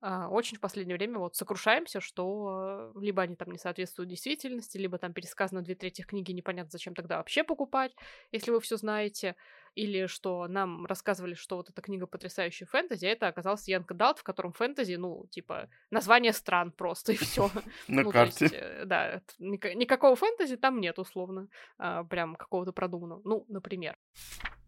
очень 0.01 0.57
в 0.57 0.59
последнее 0.59 0.97
время 0.97 1.19
вот 1.19 1.35
сокрушаемся, 1.35 1.99
что 1.99 2.91
либо 2.95 3.21
они 3.23 3.35
там 3.35 3.51
не 3.51 3.57
соответствуют 3.57 4.09
действительности, 4.09 4.77
либо 4.77 4.97
там 4.97 5.13
пересказано 5.13 5.61
две 5.61 5.75
трети 5.75 6.03
книги, 6.03 6.31
непонятно, 6.31 6.69
зачем 6.71 6.93
тогда 6.93 7.17
вообще 7.17 7.43
покупать, 7.43 7.95
если 8.31 8.51
вы 8.51 8.59
все 8.59 8.77
знаете, 8.77 9.35
или 9.75 10.07
что 10.07 10.47
нам 10.47 10.85
рассказывали, 10.85 11.33
что 11.33 11.57
вот 11.57 11.69
эта 11.69 11.81
книга 11.81 12.07
потрясающая 12.07 12.65
фэнтези, 12.65 13.05
а 13.05 13.09
это 13.09 13.27
оказался 13.27 13.71
Янг 13.71 13.91
Далт, 13.93 14.19
в 14.19 14.23
котором 14.23 14.53
фэнтези, 14.53 14.95
ну, 14.95 15.27
типа, 15.29 15.69
название 15.91 16.33
стран 16.33 16.71
просто, 16.71 17.11
и 17.11 17.17
все. 17.17 17.51
На 17.87 18.09
карте. 18.09 18.47
Э, 18.51 18.85
да, 18.85 19.21
никакого 19.37 20.15
фэнтези 20.15 20.55
там 20.55 20.79
нет, 20.79 20.97
условно, 20.97 21.47
а, 21.77 22.03
прям 22.05 22.35
какого-то 22.35 22.71
продуманного. 22.71 23.21
Ну, 23.25 23.45
например. 23.49 23.97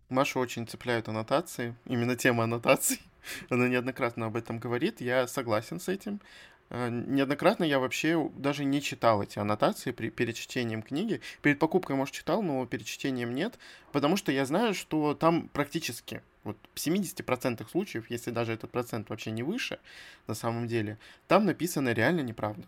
Маша 0.09 0.39
очень 0.39 0.67
цепляют 0.67 1.09
аннотации, 1.09 1.75
именно 1.85 2.15
тема 2.15 2.45
аннотаций. 2.45 3.01
Она 3.49 3.67
неоднократно 3.67 4.27
об 4.27 4.37
этом 4.37 4.59
говорит, 4.59 5.01
я 5.01 5.27
согласен 5.27 5.79
с 5.79 5.89
этим. 5.89 6.21
А, 6.69 6.89
неоднократно 6.89 7.63
я 7.63 7.79
вообще 7.79 8.29
даже 8.35 8.63
не 8.63 8.81
читал 8.81 9.21
эти 9.21 9.39
аннотации 9.39 9.91
при, 9.91 10.09
перед 10.09 10.35
чтением 10.35 10.81
книги. 10.81 11.21
Перед 11.41 11.59
покупкой, 11.59 11.95
может, 11.95 12.15
читал, 12.15 12.41
но 12.41 12.65
перед 12.65 12.85
чтением 12.85 13.35
нет, 13.35 13.57
потому 13.91 14.17
что 14.17 14.31
я 14.31 14.45
знаю, 14.45 14.73
что 14.73 15.13
там 15.13 15.49
практически 15.49 16.21
вот 16.43 16.57
в 16.73 16.77
70% 16.77 17.69
случаев, 17.69 18.09
если 18.09 18.31
даже 18.31 18.53
этот 18.53 18.71
процент 18.71 19.09
вообще 19.09 19.31
не 19.31 19.43
выше, 19.43 19.79
на 20.27 20.33
самом 20.33 20.67
деле, 20.67 20.97
там 21.27 21.45
написано 21.45 21.91
реально 21.91 22.21
неправда. 22.21 22.65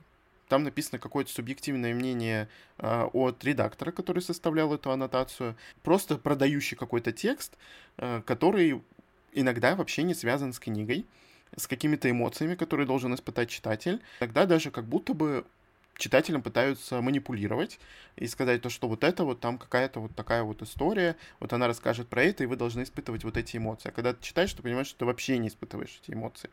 Там 0.50 0.64
написано 0.64 1.00
какое-то 1.00 1.32
субъективное 1.32 1.94
мнение 1.94 2.50
э, 2.80 3.04
от 3.14 3.44
редактора, 3.46 3.92
который 3.92 4.22
составлял 4.22 4.74
эту 4.74 4.92
аннотацию, 4.92 5.56
просто 5.84 6.18
продающий 6.18 6.76
какой-то 6.76 7.12
текст, 7.12 7.56
э, 7.98 8.22
который 8.26 8.82
иногда 9.32 9.76
вообще 9.76 10.02
не 10.02 10.16
связан 10.16 10.52
с 10.52 10.60
книгой, 10.60 11.06
с 11.56 11.68
какими-то 11.68 12.10
эмоциями, 12.10 12.56
которые 12.56 12.88
должен 12.88 13.14
испытать 13.14 13.50
читатель. 13.50 14.02
Тогда 14.18 14.48
даже 14.48 14.72
как 14.72 14.86
будто 14.86 15.14
бы 15.14 15.46
читателям 16.00 16.42
пытаются 16.42 17.02
манипулировать 17.02 17.80
и 18.16 18.26
сказать 18.28 18.62
то, 18.62 18.70
что 18.70 18.88
вот 18.88 19.04
это 19.04 19.24
вот 19.24 19.40
там 19.40 19.58
какая-то 19.58 20.00
вот 20.00 20.16
такая 20.16 20.44
вот 20.44 20.62
история, 20.62 21.16
вот 21.40 21.54
она 21.54 21.68
расскажет 21.68 22.08
про 22.08 22.24
это, 22.24 22.44
и 22.44 22.48
вы 22.48 22.56
должны 22.56 22.84
испытывать 22.84 23.24
вот 23.24 23.38
эти 23.38 23.58
эмоции. 23.58 23.90
А 23.90 23.92
когда 23.92 24.14
ты 24.14 24.24
читаешь, 24.24 24.54
ты 24.54 24.64
понимаешь, 24.64 24.88
что 24.88 25.00
ты 25.00 25.06
вообще 25.06 25.38
не 25.38 25.50
испытываешь 25.50 26.00
эти 26.02 26.16
эмоции. 26.16 26.50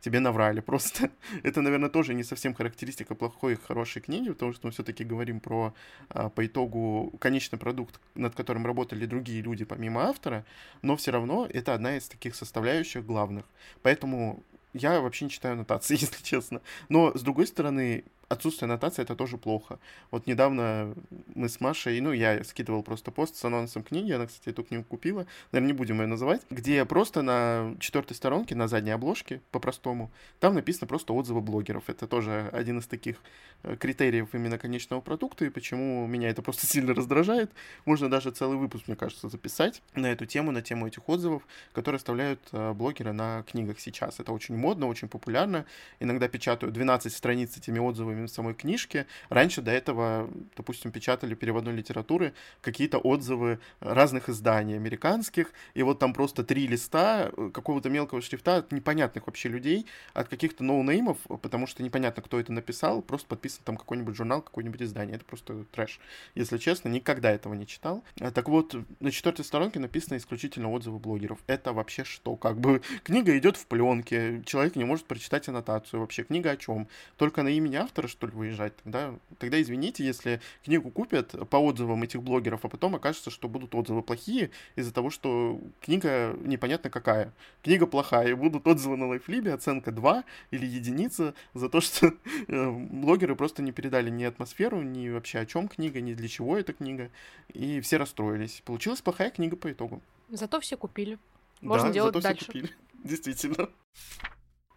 Тебе 0.00 0.20
наврали 0.20 0.60
просто. 0.60 1.10
это, 1.42 1.60
наверное, 1.60 1.90
тоже 1.90 2.14
не 2.14 2.22
совсем 2.22 2.54
характеристика 2.54 3.14
плохой 3.14 3.54
и 3.54 3.56
хорошей 3.56 4.02
книги, 4.02 4.30
потому 4.30 4.52
что 4.52 4.66
мы 4.66 4.72
все-таки 4.72 5.04
говорим 5.04 5.40
про 5.40 5.74
а, 6.10 6.28
по 6.28 6.46
итогу 6.46 7.12
конечный 7.18 7.58
продукт, 7.58 8.00
над 8.14 8.34
которым 8.34 8.66
работали 8.66 9.06
другие 9.06 9.42
люди 9.42 9.64
помимо 9.64 10.02
автора, 10.02 10.44
но 10.82 10.96
все 10.96 11.10
равно 11.10 11.46
это 11.50 11.74
одна 11.74 11.96
из 11.96 12.08
таких 12.08 12.34
составляющих 12.34 13.04
главных. 13.04 13.44
Поэтому 13.82 14.42
я 14.72 15.00
вообще 15.00 15.24
не 15.24 15.30
читаю 15.30 15.54
аннотации, 15.54 15.94
если 16.00 16.22
честно. 16.22 16.60
Но, 16.88 17.16
с 17.16 17.22
другой 17.22 17.46
стороны, 17.46 18.04
отсутствие 18.30 18.66
аннотации 18.66 19.02
это 19.02 19.16
тоже 19.16 19.36
плохо. 19.36 19.80
Вот 20.12 20.26
недавно 20.28 20.94
мы 21.34 21.48
с 21.48 21.60
Машей, 21.60 22.00
ну, 22.00 22.12
я 22.12 22.42
скидывал 22.44 22.84
просто 22.84 23.10
пост 23.10 23.34
с 23.34 23.44
анонсом 23.44 23.82
книги, 23.82 24.12
она, 24.12 24.26
кстати, 24.26 24.50
эту 24.50 24.62
книгу 24.62 24.84
купила, 24.84 25.26
наверное, 25.50 25.72
не 25.72 25.76
будем 25.76 26.00
ее 26.00 26.06
называть, 26.06 26.42
где 26.48 26.84
просто 26.84 27.22
на 27.22 27.74
четвертой 27.80 28.16
сторонке, 28.16 28.54
на 28.54 28.68
задней 28.68 28.92
обложке, 28.92 29.40
по-простому, 29.50 30.12
там 30.38 30.54
написано 30.54 30.86
просто 30.86 31.12
отзывы 31.12 31.40
блогеров. 31.40 31.90
Это 31.90 32.06
тоже 32.06 32.48
один 32.52 32.78
из 32.78 32.86
таких 32.86 33.16
э, 33.64 33.76
критериев 33.76 34.28
именно 34.32 34.58
конечного 34.58 35.00
продукта, 35.00 35.44
и 35.44 35.50
почему 35.50 36.06
меня 36.06 36.30
это 36.30 36.40
просто 36.40 36.66
сильно 36.68 36.94
раздражает. 36.94 37.50
Можно 37.84 38.08
даже 38.08 38.30
целый 38.30 38.58
выпуск, 38.58 38.86
мне 38.86 38.96
кажется, 38.96 39.28
записать 39.28 39.82
на 39.96 40.06
эту 40.06 40.24
тему, 40.24 40.52
на 40.52 40.62
тему 40.62 40.86
этих 40.86 41.08
отзывов, 41.08 41.42
которые 41.72 41.96
оставляют 41.96 42.40
э, 42.52 42.72
блогеры 42.74 43.10
на 43.10 43.42
книгах 43.42 43.80
сейчас. 43.80 44.20
Это 44.20 44.30
очень 44.30 44.56
модно, 44.56 44.86
очень 44.86 45.08
популярно. 45.08 45.66
Иногда 45.98 46.28
печатают 46.28 46.72
12 46.72 47.12
страниц 47.12 47.56
этими 47.56 47.80
отзывами 47.80 48.19
в 48.26 48.30
самой 48.30 48.54
книжке. 48.54 49.06
Раньше 49.28 49.62
до 49.62 49.70
этого, 49.70 50.30
допустим, 50.56 50.92
печатали 50.92 51.34
переводной 51.34 51.72
литературы 51.72 52.34
какие-то 52.60 52.98
отзывы 52.98 53.58
разных 53.80 54.28
изданий 54.28 54.76
американских, 54.76 55.52
и 55.74 55.82
вот 55.82 55.98
там 55.98 56.12
просто 56.12 56.44
три 56.44 56.66
листа 56.66 57.30
э, 57.36 57.50
какого-то 57.52 57.90
мелкого 57.90 58.20
шрифта 58.22 58.56
от 58.56 58.72
непонятных 58.72 59.26
вообще 59.26 59.48
людей, 59.48 59.86
от 60.14 60.28
каких-то 60.28 60.64
ноунеймов, 60.64 61.18
потому 61.42 61.66
что 61.66 61.82
непонятно, 61.82 62.22
кто 62.22 62.38
это 62.38 62.52
написал, 62.52 63.02
просто 63.02 63.28
подписан 63.28 63.62
там 63.64 63.76
какой-нибудь 63.76 64.16
журнал, 64.16 64.42
какое-нибудь 64.42 64.82
издание. 64.82 65.16
Это 65.16 65.24
просто 65.24 65.64
трэш. 65.72 66.00
Если 66.34 66.58
честно, 66.58 66.88
никогда 66.88 67.30
этого 67.30 67.54
не 67.54 67.66
читал. 67.66 68.04
А 68.20 68.30
так 68.30 68.48
вот, 68.48 68.74
на 69.00 69.10
четвертой 69.10 69.44
сторонке 69.44 69.78
написано 69.78 70.16
исключительно 70.16 70.70
отзывы 70.70 70.98
блогеров. 70.98 71.38
Это 71.46 71.72
вообще 71.72 72.04
что? 72.04 72.36
Как 72.36 72.58
бы 72.58 72.82
книга 73.04 73.36
идет 73.36 73.56
в 73.56 73.66
пленке, 73.66 74.42
человек 74.46 74.76
не 74.76 74.84
может 74.84 75.06
прочитать 75.06 75.48
аннотацию. 75.48 76.00
Вообще 76.00 76.22
книга 76.22 76.50
о 76.50 76.56
чем? 76.56 76.88
Только 77.16 77.42
на 77.42 77.48
имени 77.48 77.76
автора, 77.76 78.08
что 78.10 78.26
ли, 78.26 78.32
выезжать, 78.32 78.76
тогда, 78.76 79.14
тогда 79.38 79.60
извините, 79.60 80.04
если 80.04 80.40
книгу 80.64 80.90
купят 80.90 81.34
по 81.48 81.56
отзывам 81.56 82.02
этих 82.02 82.22
блогеров, 82.22 82.64
а 82.64 82.68
потом 82.68 82.96
окажется, 82.96 83.30
что 83.30 83.48
будут 83.48 83.74
отзывы 83.74 84.02
плохие 84.02 84.50
из-за 84.76 84.92
того, 84.92 85.10
что 85.10 85.60
книга 85.80 86.36
непонятно 86.42 86.90
какая. 86.90 87.32
Книга 87.62 87.86
плохая, 87.86 88.28
и 88.28 88.34
будут 88.34 88.66
отзывы 88.66 88.96
на 88.96 89.06
лайфлибе, 89.08 89.54
оценка 89.54 89.92
2 89.92 90.24
или 90.50 90.66
единица 90.66 91.34
за 91.54 91.68
то, 91.68 91.80
что 91.80 92.12
э, 92.48 92.70
блогеры 92.70 93.36
просто 93.36 93.62
не 93.62 93.72
передали 93.72 94.10
ни 94.10 94.24
атмосферу, 94.24 94.82
ни 94.82 95.08
вообще 95.08 95.38
о 95.38 95.46
чем 95.46 95.68
книга, 95.68 96.00
ни 96.00 96.14
для 96.14 96.28
чего 96.28 96.58
эта 96.58 96.72
книга, 96.72 97.10
и 97.52 97.80
все 97.80 97.96
расстроились. 97.96 98.62
Получилась 98.64 99.00
плохая 99.00 99.30
книга 99.30 99.56
по 99.56 99.70
итогу. 99.70 100.02
Зато 100.28 100.60
все 100.60 100.76
купили. 100.76 101.18
Можно 101.60 101.88
да, 101.88 101.94
делать 101.94 102.14
зато 102.14 102.28
дальше. 102.28 102.44
Все 102.44 102.52
купили. 102.52 102.74
Действительно. 103.04 103.68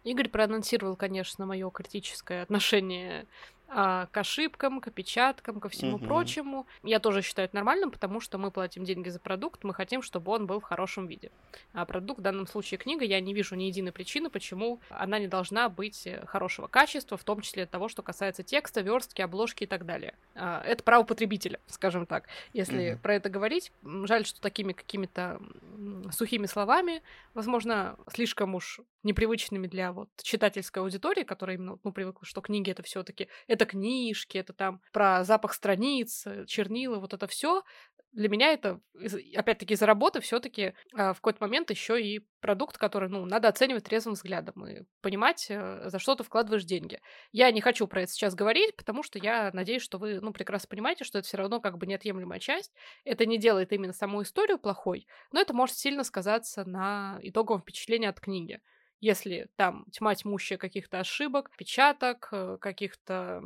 Игорь 0.04 0.28
проанонсировал, 0.28 0.96
конечно, 0.96 1.46
мое 1.46 1.70
критическое 1.70 2.42
отношение 2.42 3.26
к 3.74 4.10
ошибкам, 4.12 4.80
к 4.80 4.86
опечаткам, 4.86 5.58
ко 5.58 5.68
всему 5.68 5.96
угу. 5.96 6.04
прочему. 6.04 6.66
Я 6.82 7.00
тоже 7.00 7.22
считаю 7.22 7.46
это 7.46 7.56
нормальным, 7.56 7.90
потому 7.90 8.20
что 8.20 8.38
мы 8.38 8.50
платим 8.50 8.84
деньги 8.84 9.08
за 9.08 9.18
продукт, 9.18 9.64
мы 9.64 9.74
хотим, 9.74 10.00
чтобы 10.00 10.30
он 10.32 10.46
был 10.46 10.60
в 10.60 10.62
хорошем 10.62 11.06
виде. 11.06 11.30
А 11.72 11.84
продукт, 11.84 12.20
в 12.20 12.22
данном 12.22 12.46
случае 12.46 12.78
книга, 12.78 13.04
я 13.04 13.20
не 13.20 13.34
вижу 13.34 13.56
ни 13.56 13.64
единой 13.64 13.92
причины, 13.92 14.30
почему 14.30 14.80
она 14.90 15.18
не 15.18 15.26
должна 15.26 15.68
быть 15.68 16.06
э, 16.06 16.24
хорошего 16.26 16.68
качества, 16.68 17.16
в 17.16 17.24
том 17.24 17.40
числе 17.40 17.66
того, 17.66 17.88
что 17.88 18.02
касается 18.02 18.42
текста, 18.42 18.80
верстки, 18.80 19.22
обложки 19.22 19.64
и 19.64 19.66
так 19.66 19.86
далее. 19.86 20.14
А, 20.34 20.62
это 20.64 20.82
право 20.84 21.02
потребителя, 21.02 21.58
скажем 21.66 22.06
так. 22.06 22.28
Если 22.52 22.92
угу. 22.92 23.00
про 23.00 23.14
это 23.14 23.28
говорить, 23.28 23.72
жаль, 23.82 24.24
что 24.24 24.40
такими 24.40 24.72
какими-то 24.72 25.40
сухими 26.12 26.46
словами, 26.46 27.02
возможно, 27.34 27.96
слишком 28.12 28.54
уж 28.54 28.80
непривычными 29.04 29.66
для 29.66 29.92
вот 29.92 30.08
читательской 30.22 30.82
аудитории, 30.82 31.22
которая 31.22 31.56
именно 31.56 31.78
ну, 31.84 31.92
привыкла, 31.92 32.26
что 32.26 32.40
книги 32.40 32.70
это 32.70 32.82
все-таки 32.82 33.28
это 33.46 33.63
книжки, 33.66 34.38
это 34.38 34.52
там 34.52 34.80
про 34.92 35.24
запах 35.24 35.54
страниц, 35.54 36.26
э, 36.26 36.44
чернила, 36.46 36.98
вот 36.98 37.14
это 37.14 37.26
все. 37.26 37.62
Для 38.12 38.28
меня 38.28 38.52
это, 38.52 38.80
опять-таки, 39.34 39.74
за 39.74 39.86
работы 39.86 40.20
все-таки 40.20 40.74
а, 40.94 41.14
в 41.14 41.16
какой-то 41.16 41.42
момент 41.42 41.70
еще 41.70 42.00
и 42.00 42.24
продукт, 42.40 42.78
который, 42.78 43.08
ну, 43.08 43.24
надо 43.26 43.48
оценивать 43.48 43.82
трезвым 43.82 44.14
взглядом 44.14 44.64
и 44.66 44.84
понимать, 45.00 45.46
э, 45.48 45.88
за 45.90 45.98
что 45.98 46.14
ты 46.14 46.22
вкладываешь 46.22 46.64
деньги. 46.64 47.00
Я 47.32 47.50
не 47.50 47.60
хочу 47.60 47.88
про 47.88 48.02
это 48.02 48.12
сейчас 48.12 48.36
говорить, 48.36 48.76
потому 48.76 49.02
что 49.02 49.18
я 49.18 49.50
надеюсь, 49.52 49.82
что 49.82 49.98
вы, 49.98 50.20
ну, 50.20 50.32
прекрасно 50.32 50.68
понимаете, 50.68 51.02
что 51.02 51.18
это 51.18 51.26
все 51.26 51.38
равно 51.38 51.60
как 51.60 51.76
бы 51.76 51.86
неотъемлемая 51.86 52.38
часть. 52.38 52.72
Это 53.04 53.26
не 53.26 53.36
делает 53.36 53.72
именно 53.72 53.92
саму 53.92 54.22
историю 54.22 54.58
плохой, 54.60 55.08
но 55.32 55.40
это 55.40 55.52
может 55.52 55.76
сильно 55.76 56.04
сказаться 56.04 56.64
на 56.64 57.18
итоговом 57.20 57.62
впечатлении 57.62 58.08
от 58.08 58.20
книги 58.20 58.60
если 59.04 59.48
там 59.56 59.84
тьма 59.92 60.14
тьмущая 60.14 60.58
каких-то 60.58 61.00
ошибок, 61.00 61.50
печаток, 61.56 62.28
э, 62.32 62.58
каких-то 62.60 63.42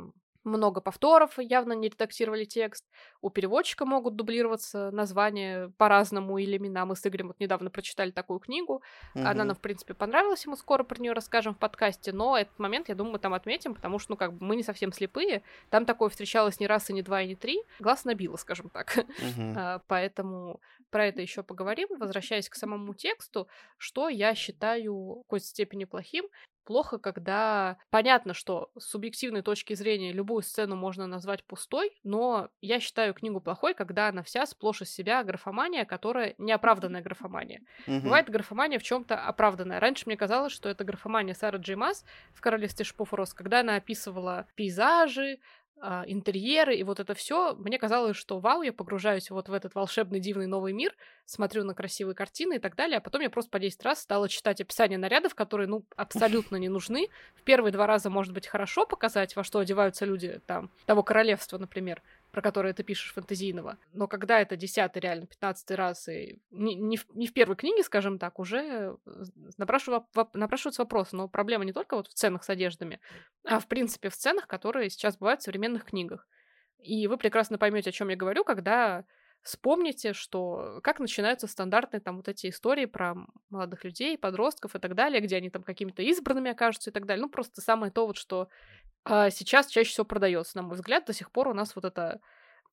много 0.49 0.81
повторов, 0.81 1.39
явно 1.39 1.73
не 1.73 1.89
редактировали 1.89 2.45
текст. 2.45 2.85
У 3.21 3.29
переводчика 3.29 3.85
могут 3.85 4.15
дублироваться 4.15 4.91
названия 4.91 5.71
по-разному 5.77 6.37
или 6.37 6.57
имена. 6.57 6.85
Мы 6.85 6.95
с 6.95 7.05
Игорем 7.05 7.27
вот 7.27 7.39
недавно 7.39 7.69
прочитали 7.69 8.11
такую 8.11 8.39
книгу. 8.39 8.81
Угу. 9.15 9.25
Она 9.25 9.43
нам, 9.43 9.55
в 9.55 9.61
принципе, 9.61 9.93
понравилась, 9.93 10.45
и 10.45 10.49
мы 10.49 10.57
скоро 10.57 10.83
про 10.83 10.99
нее 11.01 11.13
расскажем 11.13 11.55
в 11.55 11.57
подкасте. 11.57 12.11
Но 12.11 12.37
этот 12.37 12.59
момент, 12.59 12.89
я 12.89 12.95
думаю, 12.95 13.13
мы 13.13 13.19
там 13.19 13.33
отметим, 13.33 13.73
потому 13.73 13.99
что, 13.99 14.11
ну, 14.11 14.17
как 14.17 14.33
бы 14.33 14.45
мы 14.45 14.55
не 14.55 14.63
совсем 14.63 14.91
слепые. 14.91 15.43
Там 15.69 15.85
такое 15.85 16.09
встречалось 16.09 16.59
не 16.59 16.67
раз, 16.67 16.89
и 16.89 16.93
не 16.93 17.01
два, 17.01 17.21
и 17.21 17.27
не 17.27 17.35
три. 17.35 17.61
Глаз 17.79 18.05
набило, 18.05 18.35
скажем 18.35 18.69
так. 18.69 18.97
Угу. 18.97 19.81
Поэтому 19.87 20.59
про 20.89 21.05
это 21.07 21.21
еще 21.21 21.43
поговорим. 21.43 21.87
Возвращаясь 21.97 22.49
к 22.49 22.55
самому 22.55 22.93
тексту, 22.93 23.47
что 23.77 24.09
я 24.09 24.35
считаю 24.35 24.95
в 24.95 25.23
какой-то 25.23 25.45
степени 25.45 25.85
плохим, 25.85 26.25
плохо, 26.69 26.99
когда 26.99 27.77
понятно, 27.89 28.35
что 28.35 28.69
с 28.77 28.91
субъективной 28.91 29.41
точки 29.41 29.73
зрения 29.73 30.13
любую 30.13 30.43
сцену 30.43 30.75
можно 30.75 31.07
назвать 31.07 31.43
пустой, 31.43 31.97
но 32.03 32.49
я 32.61 32.79
считаю 32.79 33.15
книгу 33.15 33.41
плохой, 33.41 33.73
когда 33.73 34.07
она 34.07 34.21
вся 34.21 34.45
сплошь 34.45 34.83
из 34.83 34.93
себя 34.93 35.23
графомания, 35.23 35.83
которая 35.83 36.35
неоправданная 36.37 37.01
графомания. 37.01 37.61
Угу. 37.87 38.01
Бывает 38.01 38.29
графомания 38.29 38.77
в 38.77 38.83
чем-то 38.83 39.15
оправданная. 39.15 39.79
Раньше 39.79 40.03
мне 40.05 40.15
казалось, 40.15 40.53
что 40.53 40.69
это 40.69 40.83
графомания 40.83 41.33
Сара 41.33 41.57
Джеймас 41.57 42.05
в 42.35 42.39
«Королевстве 42.39 42.85
шпов 42.85 43.15
роз», 43.15 43.33
когда 43.33 43.61
она 43.61 43.77
описывала 43.77 44.45
пейзажи, 44.53 45.39
интерьеры 46.07 46.75
и 46.75 46.83
вот 46.83 46.99
это 46.99 47.13
все, 47.13 47.55
мне 47.55 47.77
казалось, 47.77 48.17
что 48.17 48.39
вау, 48.39 48.61
я 48.61 48.73
погружаюсь 48.73 49.29
вот 49.29 49.49
в 49.49 49.53
этот 49.53 49.75
волшебный 49.75 50.19
дивный 50.19 50.47
новый 50.47 50.73
мир, 50.73 50.93
смотрю 51.25 51.63
на 51.63 51.73
красивые 51.73 52.15
картины 52.15 52.55
и 52.55 52.59
так 52.59 52.75
далее, 52.75 52.97
а 52.97 53.01
потом 53.01 53.21
я 53.21 53.29
просто 53.29 53.49
по 53.51 53.59
10 53.59 53.83
раз 53.83 54.01
стала 54.01 54.27
читать 54.27 54.59
описание 54.61 54.97
нарядов, 54.97 55.35
которые, 55.35 55.67
ну, 55.67 55.85
абсолютно 55.95 56.57
не 56.57 56.69
нужны. 56.69 57.07
В 57.35 57.43
первые 57.43 57.71
два 57.71 57.87
раза, 57.87 58.09
может 58.09 58.33
быть, 58.33 58.47
хорошо 58.47 58.85
показать, 58.85 59.35
во 59.35 59.43
что 59.43 59.59
одеваются 59.59 60.05
люди 60.05 60.41
там, 60.45 60.69
того 60.85 61.03
королевства, 61.03 61.57
например, 61.57 62.01
про 62.31 62.41
который 62.41 62.73
ты 62.73 62.83
пишешь 62.83 63.13
фэнтезийного. 63.13 63.77
Но 63.93 64.07
когда 64.07 64.39
это 64.39 64.55
десятый, 64.55 65.01
реально, 65.01 65.25
пятнадцатый 65.25 65.75
раз, 65.75 66.07
и 66.07 66.41
не, 66.51 66.75
не, 66.75 66.97
в, 66.97 67.05
не 67.13 67.27
в 67.27 67.33
первой 67.33 67.55
книге, 67.55 67.83
скажем 67.83 68.19
так, 68.19 68.39
уже 68.39 68.97
напрашиваются 69.57 70.81
вопросы. 70.81 71.15
Но 71.15 71.27
проблема 71.27 71.65
не 71.65 71.73
только 71.73 71.95
вот 71.95 72.07
в 72.07 72.13
ценах 72.13 72.43
с 72.43 72.49
одеждами, 72.49 72.99
а 73.43 73.59
в 73.59 73.67
принципе 73.67 74.09
в 74.09 74.15
ценах, 74.15 74.47
которые 74.47 74.89
сейчас 74.89 75.17
бывают 75.17 75.41
в 75.41 75.43
современных 75.43 75.85
книгах. 75.85 76.27
И 76.77 77.07
вы 77.07 77.17
прекрасно 77.17 77.57
поймете, 77.57 77.89
о 77.89 77.93
чем 77.93 78.09
я 78.09 78.15
говорю, 78.15 78.43
когда 78.43 79.05
вспомните, 79.41 80.13
что 80.13 80.79
как 80.83 80.99
начинаются 80.99 81.47
стандартные 81.47 82.01
там 82.01 82.17
вот 82.17 82.27
эти 82.27 82.49
истории 82.49 82.85
про 82.85 83.15
молодых 83.49 83.83
людей, 83.83 84.17
подростков 84.17 84.75
и 84.75 84.79
так 84.79 84.95
далее, 84.95 85.21
где 85.21 85.37
они 85.37 85.49
там 85.49 85.63
какими-то 85.63 86.01
избранными 86.03 86.51
окажутся 86.51 86.89
и 86.89 86.93
так 86.93 87.05
далее. 87.05 87.23
Ну, 87.23 87.29
просто 87.29 87.61
самое 87.61 87.91
то 87.91 88.07
вот, 88.07 88.17
что 88.17 88.49
а 89.05 89.29
сейчас 89.29 89.67
чаще 89.67 89.89
всего 89.89 90.05
продается, 90.05 90.57
на 90.57 90.63
мой 90.63 90.75
взгляд. 90.75 91.05
До 91.05 91.13
сих 91.13 91.31
пор 91.31 91.47
у 91.47 91.53
нас 91.53 91.75
вот 91.75 91.85
эта 91.85 92.19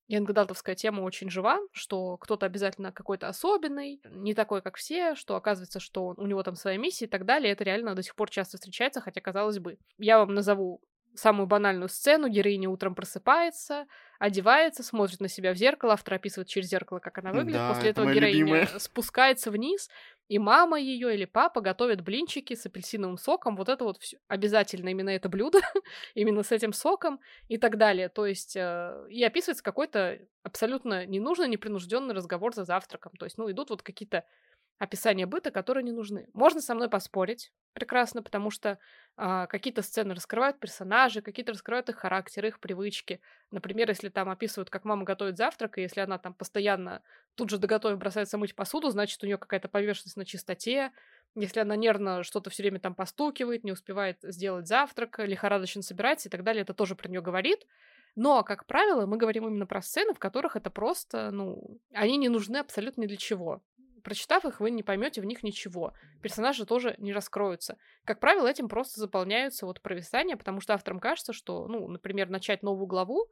янгдалтовская 0.09 0.75
тема 0.75 1.01
очень 1.01 1.31
жива, 1.31 1.59
что 1.73 2.17
кто-то 2.19 2.47
обязательно 2.47 2.93
какой-то 2.93 3.29
особенный, 3.29 4.01
не 4.05 4.35
такой, 4.35 4.63
как 4.63 4.77
все, 4.77 5.15
что 5.15 5.37
оказывается, 5.37 5.81
что 5.81 6.15
у 6.17 6.27
него 6.27 6.43
там 6.43 6.55
своя 6.55 6.79
миссия 6.79 7.07
и 7.07 7.09
так 7.09 7.25
далее. 7.25 7.53
Это 7.53 7.65
реально 7.65 7.95
до 7.95 8.03
сих 8.03 8.15
пор 8.15 8.31
часто 8.31 8.57
встречается, 8.57 9.01
хотя, 9.01 9.21
казалось 9.21 9.59
бы, 9.59 9.79
я 9.99 10.19
вам 10.19 10.35
назову 10.35 10.81
самую 11.17 11.47
банальную 11.47 11.89
сцену. 11.89 12.29
Героиня 12.29 12.69
утром 12.69 12.95
просыпается, 12.95 13.87
одевается, 14.19 14.83
смотрит 14.83 15.21
на 15.21 15.29
себя 15.29 15.53
в 15.53 15.57
зеркало, 15.57 15.95
автор 15.95 16.15
описывает 16.15 16.49
через 16.49 16.69
зеркало, 16.69 16.99
как 16.99 17.19
она 17.19 17.33
выглядит. 17.33 17.59
Да, 17.59 17.69
После 17.73 17.91
этого 17.91 18.13
героиня 18.13 18.39
любимая. 18.39 18.67
спускается 18.79 19.51
вниз, 19.51 19.89
и 20.29 20.39
мама 20.39 20.81
ее 20.81 21.15
или 21.15 21.25
папа 21.25 21.61
готовят 21.61 22.01
блинчики 22.01 22.55
с 22.55 22.67
апельсиновым 22.67 23.17
соком. 23.17 23.57
Вот 23.57 23.69
это 23.69 23.85
вот 23.85 23.99
все 23.99 24.19
обязательно 24.27 24.89
именно 24.89 25.11
это 25.11 25.29
блюдо, 25.29 25.61
именно 26.15 26.43
с 26.43 26.51
этим 26.53 26.73
соком 26.73 27.21
и 27.49 27.59
так 27.59 27.79
далее. 27.79 28.09
То 28.09 28.27
есть 28.27 28.57
э, 28.57 29.07
и 29.09 29.23
описывается 29.23 29.63
какой-то 29.63 30.19
абсолютно 30.43 31.07
ненужный, 31.07 31.49
непринужденный 31.49 32.15
разговор 32.15 32.55
за 32.55 32.65
завтраком. 32.65 33.13
То 33.19 33.27
есть, 33.27 33.39
ну, 33.39 33.51
идут 33.51 33.71
вот 33.71 33.83
какие-то 33.83 34.25
описания 34.79 35.27
быта, 35.27 35.51
которые 35.51 35.85
не 35.85 35.93
нужны. 35.93 36.29
Можно 36.35 36.61
со 36.61 36.75
мной 36.75 36.89
поспорить 36.91 37.53
прекрасно, 37.73 38.23
потому 38.23 38.51
что 38.51 38.79
а, 39.17 39.47
какие-то 39.47 39.83
сцены 39.83 40.15
раскрывают 40.15 40.59
персонажи, 40.59 41.21
какие-то 41.23 41.53
раскрывают 41.53 41.89
их 41.89 41.97
характер, 41.97 42.47
их 42.47 42.61
привычки. 42.61 43.21
Например, 43.51 43.89
если 43.89 44.09
там 44.09 44.29
описывают, 44.29 44.71
как 44.71 44.85
мама 44.85 45.05
готовит 45.05 45.37
завтрак, 45.37 45.79
и 45.79 45.83
если 45.83 46.01
она 46.01 46.19
там 46.19 46.35
постоянно 46.35 47.03
тут 47.35 47.51
же 47.51 47.59
доготовив 47.59 47.99
бросается 47.99 48.39
мыть 48.39 48.55
посуду, 48.55 48.91
значит, 48.91 49.23
у 49.23 49.27
нее 49.27 49.39
какая-то 49.39 49.69
поверхность 49.69 50.17
на 50.17 50.25
чистоте. 50.25 50.93
Если 51.35 51.61
она 51.61 51.77
нервно 51.77 52.23
что-то 52.23 52.49
все 52.51 52.63
время 52.63 52.81
там 52.81 52.95
постукивает, 52.95 53.65
не 53.65 53.73
успевает 53.73 54.19
сделать 54.23 54.67
завтрак, 54.67 55.19
лихорадочно 55.19 55.83
собирается 55.83 56.29
и 56.29 56.31
так 56.31 56.43
далее, 56.43 56.63
это 56.63 56.73
тоже 56.73 56.95
про 56.95 57.09
нее 57.09 57.21
говорит. 57.21 57.67
Но, 58.15 58.43
как 58.43 58.65
правило, 58.65 59.05
мы 59.05 59.19
говорим 59.19 59.47
именно 59.47 59.67
про 59.67 59.83
сцены, 59.83 60.15
в 60.15 60.19
которых 60.19 60.57
это 60.57 60.71
просто, 60.71 61.31
ну, 61.31 61.79
они 61.93 62.17
не 62.17 62.31
нужны 62.31 62.57
абсолютно 62.57 63.03
ни 63.03 63.07
для 63.07 63.19
чего. 63.19 63.63
Прочитав 64.07 64.45
их, 64.45 64.61
вы 64.61 64.71
не 64.71 64.85
поймете 64.85 65.21
в 65.21 65.25
них 65.25 65.43
ничего. 65.43 65.93
Персонажи 66.23 66.65
тоже 66.65 66.95
не 66.99 67.13
раскроются. 67.13 67.77
Как 68.05 68.21
правило, 68.21 68.47
этим 68.47 68.69
просто 68.69 69.01
заполняются 69.01 69.67
вот 69.67 69.81
провисания, 69.81 70.37
потому 70.37 70.61
что 70.61 70.75
авторам 70.75 71.01
кажется, 71.01 71.33
что, 71.33 71.67
ну, 71.67 71.89
например, 71.89 72.31
начать 72.31 72.63
новую 72.63 72.87
главу 72.87 73.27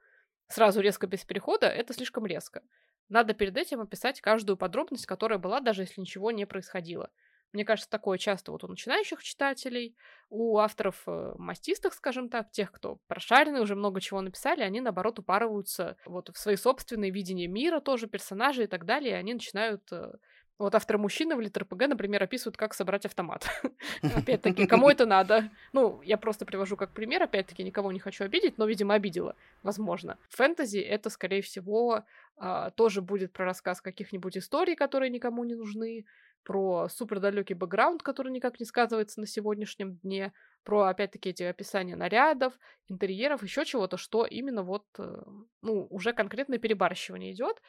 сразу 0.49 0.81
резко 0.81 1.07
без 1.07 1.25
перехода— 1.25 1.67
это 1.69 1.95
слишком 1.95 2.27
резко. 2.27 2.61
Надо 3.09 3.35
перед 3.35 3.57
этим 3.57 3.83
описать 3.83 4.21
каждую 4.21 4.57
подробность, 4.57 5.07
которая 5.07 5.39
была, 5.39 5.61
даже 5.61 5.83
если 5.83 6.01
ничего 6.01 6.33
не 6.33 6.45
происходило. 6.45 7.09
Мне 7.53 7.65
кажется, 7.65 7.89
такое 7.89 8.19
часто 8.19 8.51
вот 8.51 8.65
у 8.65 8.67
начинающих 8.67 9.23
читателей, 9.23 9.95
у 10.29 10.59
авторов 10.59 11.05
э, 11.07 11.35
мастистых, 11.39 11.95
скажем 11.95 12.29
так, 12.29 12.51
тех, 12.51 12.73
кто 12.73 12.99
прошаренный, 13.07 13.61
уже 13.61 13.77
много 13.77 14.01
чего 14.01 14.21
написали, 14.21 14.63
они, 14.63 14.81
наоборот, 14.81 15.21
упарываются 15.21 15.97
вот 16.05 16.31
в 16.31 16.37
свои 16.37 16.57
собственные 16.57 17.13
видения 17.13 17.47
мира 17.47 17.79
тоже, 17.79 18.09
персонажей 18.09 18.65
и 18.65 18.67
так 18.67 18.87
далее, 18.87 19.13
и 19.13 19.15
они 19.15 19.35
начинают 19.35 19.85
э, 19.93 20.15
вот 20.59 20.75
авторы 20.75 20.99
мужчины 20.99 21.37
в 21.37 21.41
ЛитрПГ, 21.41 21.89
например, 21.89 22.23
описывают, 22.23 22.57
как 22.57 22.75
собрать 22.75 23.07
автомат. 23.07 23.47
Опять-таки, 24.03 24.67
кому 24.67 24.89
это 24.89 25.07
надо? 25.07 25.51
Ну, 25.73 26.01
я 26.03 26.17
просто 26.17 26.45
привожу 26.45 26.77
как 26.77 26.93
пример, 26.93 27.23
опять-таки, 27.23 27.65
никого 27.65 27.93
не 27.93 27.99
хочу 27.99 28.25
обидеть, 28.25 28.59
но, 28.59 28.67
видимо, 28.67 28.95
обидела, 28.95 29.35
возможно. 29.63 30.19
Фэнтези— 30.31 30.79
это, 30.81 31.11
скорее 31.11 31.43
всего, 31.43 32.05
а, 32.37 32.71
тоже 32.71 33.03
будет 33.03 33.33
про 33.33 33.45
рассказ 33.45 33.81
каких-нибудь 33.81 34.37
историй, 34.37 34.77
которые 34.77 35.11
никому 35.11 35.45
не 35.45 35.55
нужны, 35.55 36.05
про 36.45 36.89
супер 36.89 37.21
далекий 37.21 37.55
бэкграунд, 37.55 38.03
который 38.03 38.31
никак 38.31 38.61
не 38.61 38.67
сказывается 38.67 39.21
на 39.21 39.27
сегодняшнем 39.27 39.97
дне, 39.97 40.33
про, 40.63 40.85
опять-таки, 40.85 41.31
эти 41.31 41.43
описания 41.43 41.97
нарядов, 41.97 42.55
интерьеров, 42.89 43.43
еще 43.43 43.65
чего-то, 43.65 43.97
что 43.97 44.25
именно 44.25 44.63
вот, 44.63 44.85
э, 44.99 45.23
ну, 45.63 45.87
уже 45.91 46.13
конкретное 46.13 46.59
перебарщивание 46.59 47.33
идет. 47.33 47.61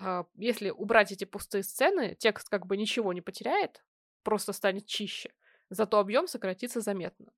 А, 0.00 0.26
если 0.34 0.70
убрать 0.70 1.12
эти 1.12 1.24
пустые 1.24 1.62
сцены, 1.62 2.16
текст 2.18 2.48
как 2.48 2.66
бы 2.66 2.76
ничего 2.76 3.12
не 3.12 3.20
потеряет, 3.20 3.84
просто 4.22 4.52
станет 4.52 4.86
чище, 4.86 5.32
зато 5.70 5.98
объем 5.98 6.26
сократится 6.26 6.80
заметно. 6.80 7.32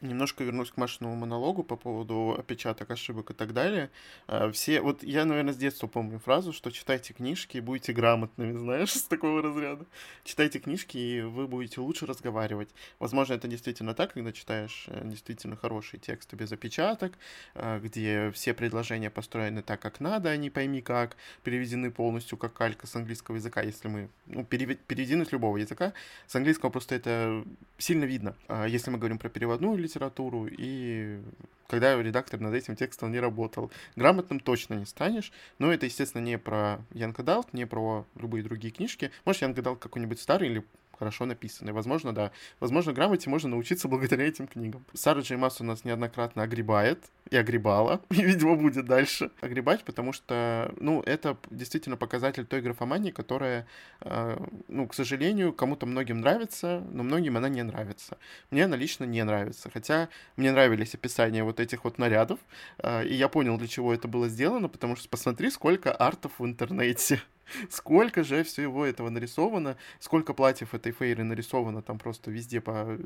Немножко 0.00 0.44
вернусь 0.44 0.70
к 0.70 0.78
Машиному 0.78 1.14
монологу 1.14 1.62
по 1.62 1.76
поводу 1.76 2.34
опечаток, 2.38 2.90
ошибок 2.90 3.32
и 3.32 3.34
так 3.34 3.52
далее. 3.52 3.90
А, 4.28 4.50
все, 4.50 4.80
вот 4.80 5.02
я, 5.02 5.26
наверное, 5.26 5.52
с 5.52 5.58
детства 5.58 5.88
помню 5.88 6.18
фразу, 6.18 6.54
что 6.54 6.70
читайте 6.70 7.12
книжки 7.12 7.58
и 7.58 7.60
будете 7.60 7.92
грамотными, 7.92 8.52
знаешь, 8.58 8.92
с 8.92 9.02
такого 9.02 9.42
разряда. 9.42 9.84
Читайте 10.24 10.58
книжки, 10.58 10.96
и 10.96 11.20
вы 11.20 11.46
будете 11.46 11.82
лучше 11.82 12.06
разговаривать. 12.06 12.70
Возможно, 12.98 13.34
это 13.34 13.46
действительно 13.46 13.92
так, 13.92 14.14
когда 14.14 14.32
читаешь 14.32 14.86
э, 14.88 15.02
действительно 15.04 15.54
хорошие 15.54 16.00
тексты 16.00 16.34
без 16.34 16.50
опечаток, 16.50 17.12
а, 17.54 17.78
где 17.78 18.30
все 18.32 18.54
предложения 18.54 19.10
построены 19.10 19.60
так, 19.60 19.80
как 19.80 20.00
надо, 20.00 20.30
а 20.30 20.36
не 20.38 20.48
пойми 20.48 20.80
как, 20.80 21.18
переведены 21.44 21.90
полностью 21.90 22.38
как 22.38 22.54
калька 22.54 22.86
с 22.86 22.96
английского 22.96 23.36
языка, 23.36 23.60
если 23.60 23.88
мы, 23.88 24.08
ну, 24.24 24.44
переведены 24.44 25.26
с 25.26 25.32
любого 25.32 25.58
языка. 25.58 25.92
С 26.26 26.34
английского 26.36 26.70
просто 26.70 26.94
это 26.94 27.44
сильно 27.76 28.04
видно. 28.04 28.34
А, 28.48 28.64
если 28.64 28.90
мы 28.90 28.96
говорим 28.96 29.18
про 29.18 29.28
переводную 29.28 29.76
литературу, 29.90 30.46
и 30.46 31.20
когда 31.68 32.00
редактор 32.00 32.40
над 32.40 32.54
этим 32.54 32.74
текстом 32.74 33.12
не 33.12 33.20
работал. 33.20 33.70
Грамотным 33.94 34.40
точно 34.40 34.74
не 34.74 34.86
станешь, 34.86 35.32
но 35.58 35.72
это, 35.72 35.86
естественно, 35.86 36.22
не 36.22 36.36
про 36.36 36.80
Янка 36.92 37.22
Далт, 37.22 37.52
не 37.52 37.66
про 37.66 38.06
любые 38.16 38.42
другие 38.42 38.72
книжки. 38.72 39.10
Может, 39.24 39.42
Янка 39.42 39.62
Далт 39.62 39.78
какой-нибудь 39.78 40.20
старый 40.20 40.48
или 40.48 40.64
хорошо 41.00 41.24
написанные. 41.24 41.72
Возможно, 41.72 42.12
да. 42.12 42.30
Возможно, 42.60 42.92
грамоте 42.92 43.30
можно 43.30 43.48
научиться 43.48 43.88
благодаря 43.92 44.28
этим 44.28 44.46
книгам. 44.46 44.84
Сара 44.92 45.22
Джей 45.22 45.38
у 45.38 45.64
нас 45.64 45.84
неоднократно 45.84 46.42
огребает 46.42 46.98
и 47.30 47.36
огребала, 47.36 48.02
и, 48.10 48.22
видимо, 48.22 48.54
будет 48.56 48.84
дальше 48.84 49.30
огребать, 49.40 49.82
потому 49.84 50.12
что, 50.12 50.72
ну, 50.78 51.00
это 51.00 51.38
действительно 51.50 51.96
показатель 51.96 52.44
той 52.44 52.60
графомании, 52.60 53.10
которая, 53.10 53.66
э, 54.02 54.46
ну, 54.68 54.86
к 54.86 54.94
сожалению, 54.94 55.54
кому-то 55.54 55.86
многим 55.86 56.20
нравится, 56.20 56.84
но 56.92 57.02
многим 57.02 57.38
она 57.38 57.48
не 57.48 57.62
нравится. 57.62 58.18
Мне 58.50 58.66
она 58.66 58.76
лично 58.76 59.04
не 59.04 59.24
нравится, 59.24 59.70
хотя 59.72 60.08
мне 60.36 60.52
нравились 60.52 60.94
описания 60.94 61.44
вот 61.44 61.60
этих 61.60 61.84
вот 61.84 61.98
нарядов, 61.98 62.38
э, 62.78 63.06
и 63.06 63.14
я 63.14 63.28
понял, 63.28 63.56
для 63.56 63.68
чего 63.68 63.94
это 63.94 64.06
было 64.06 64.28
сделано, 64.28 64.68
потому 64.68 64.96
что 64.96 65.08
посмотри, 65.08 65.50
сколько 65.50 65.92
артов 65.92 66.32
в 66.38 66.44
интернете. 66.44 67.22
Сколько 67.68 68.24
же 68.24 68.42
всего 68.42 68.86
этого 68.86 69.10
нарисовано, 69.10 69.76
сколько 69.98 70.34
платьев 70.34 70.74
этой 70.74 70.92
Фейры 70.92 71.24
нарисовано 71.24 71.82
там 71.82 71.98
просто 71.98 72.30
везде 72.30 72.60
по 72.60 72.84
э, 72.86 72.98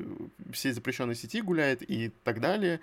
всей 0.52 0.72
запрещенной 0.72 1.14
сети 1.14 1.40
гуляет 1.40 1.88
и 1.88 2.10
так 2.24 2.40
далее. 2.40 2.80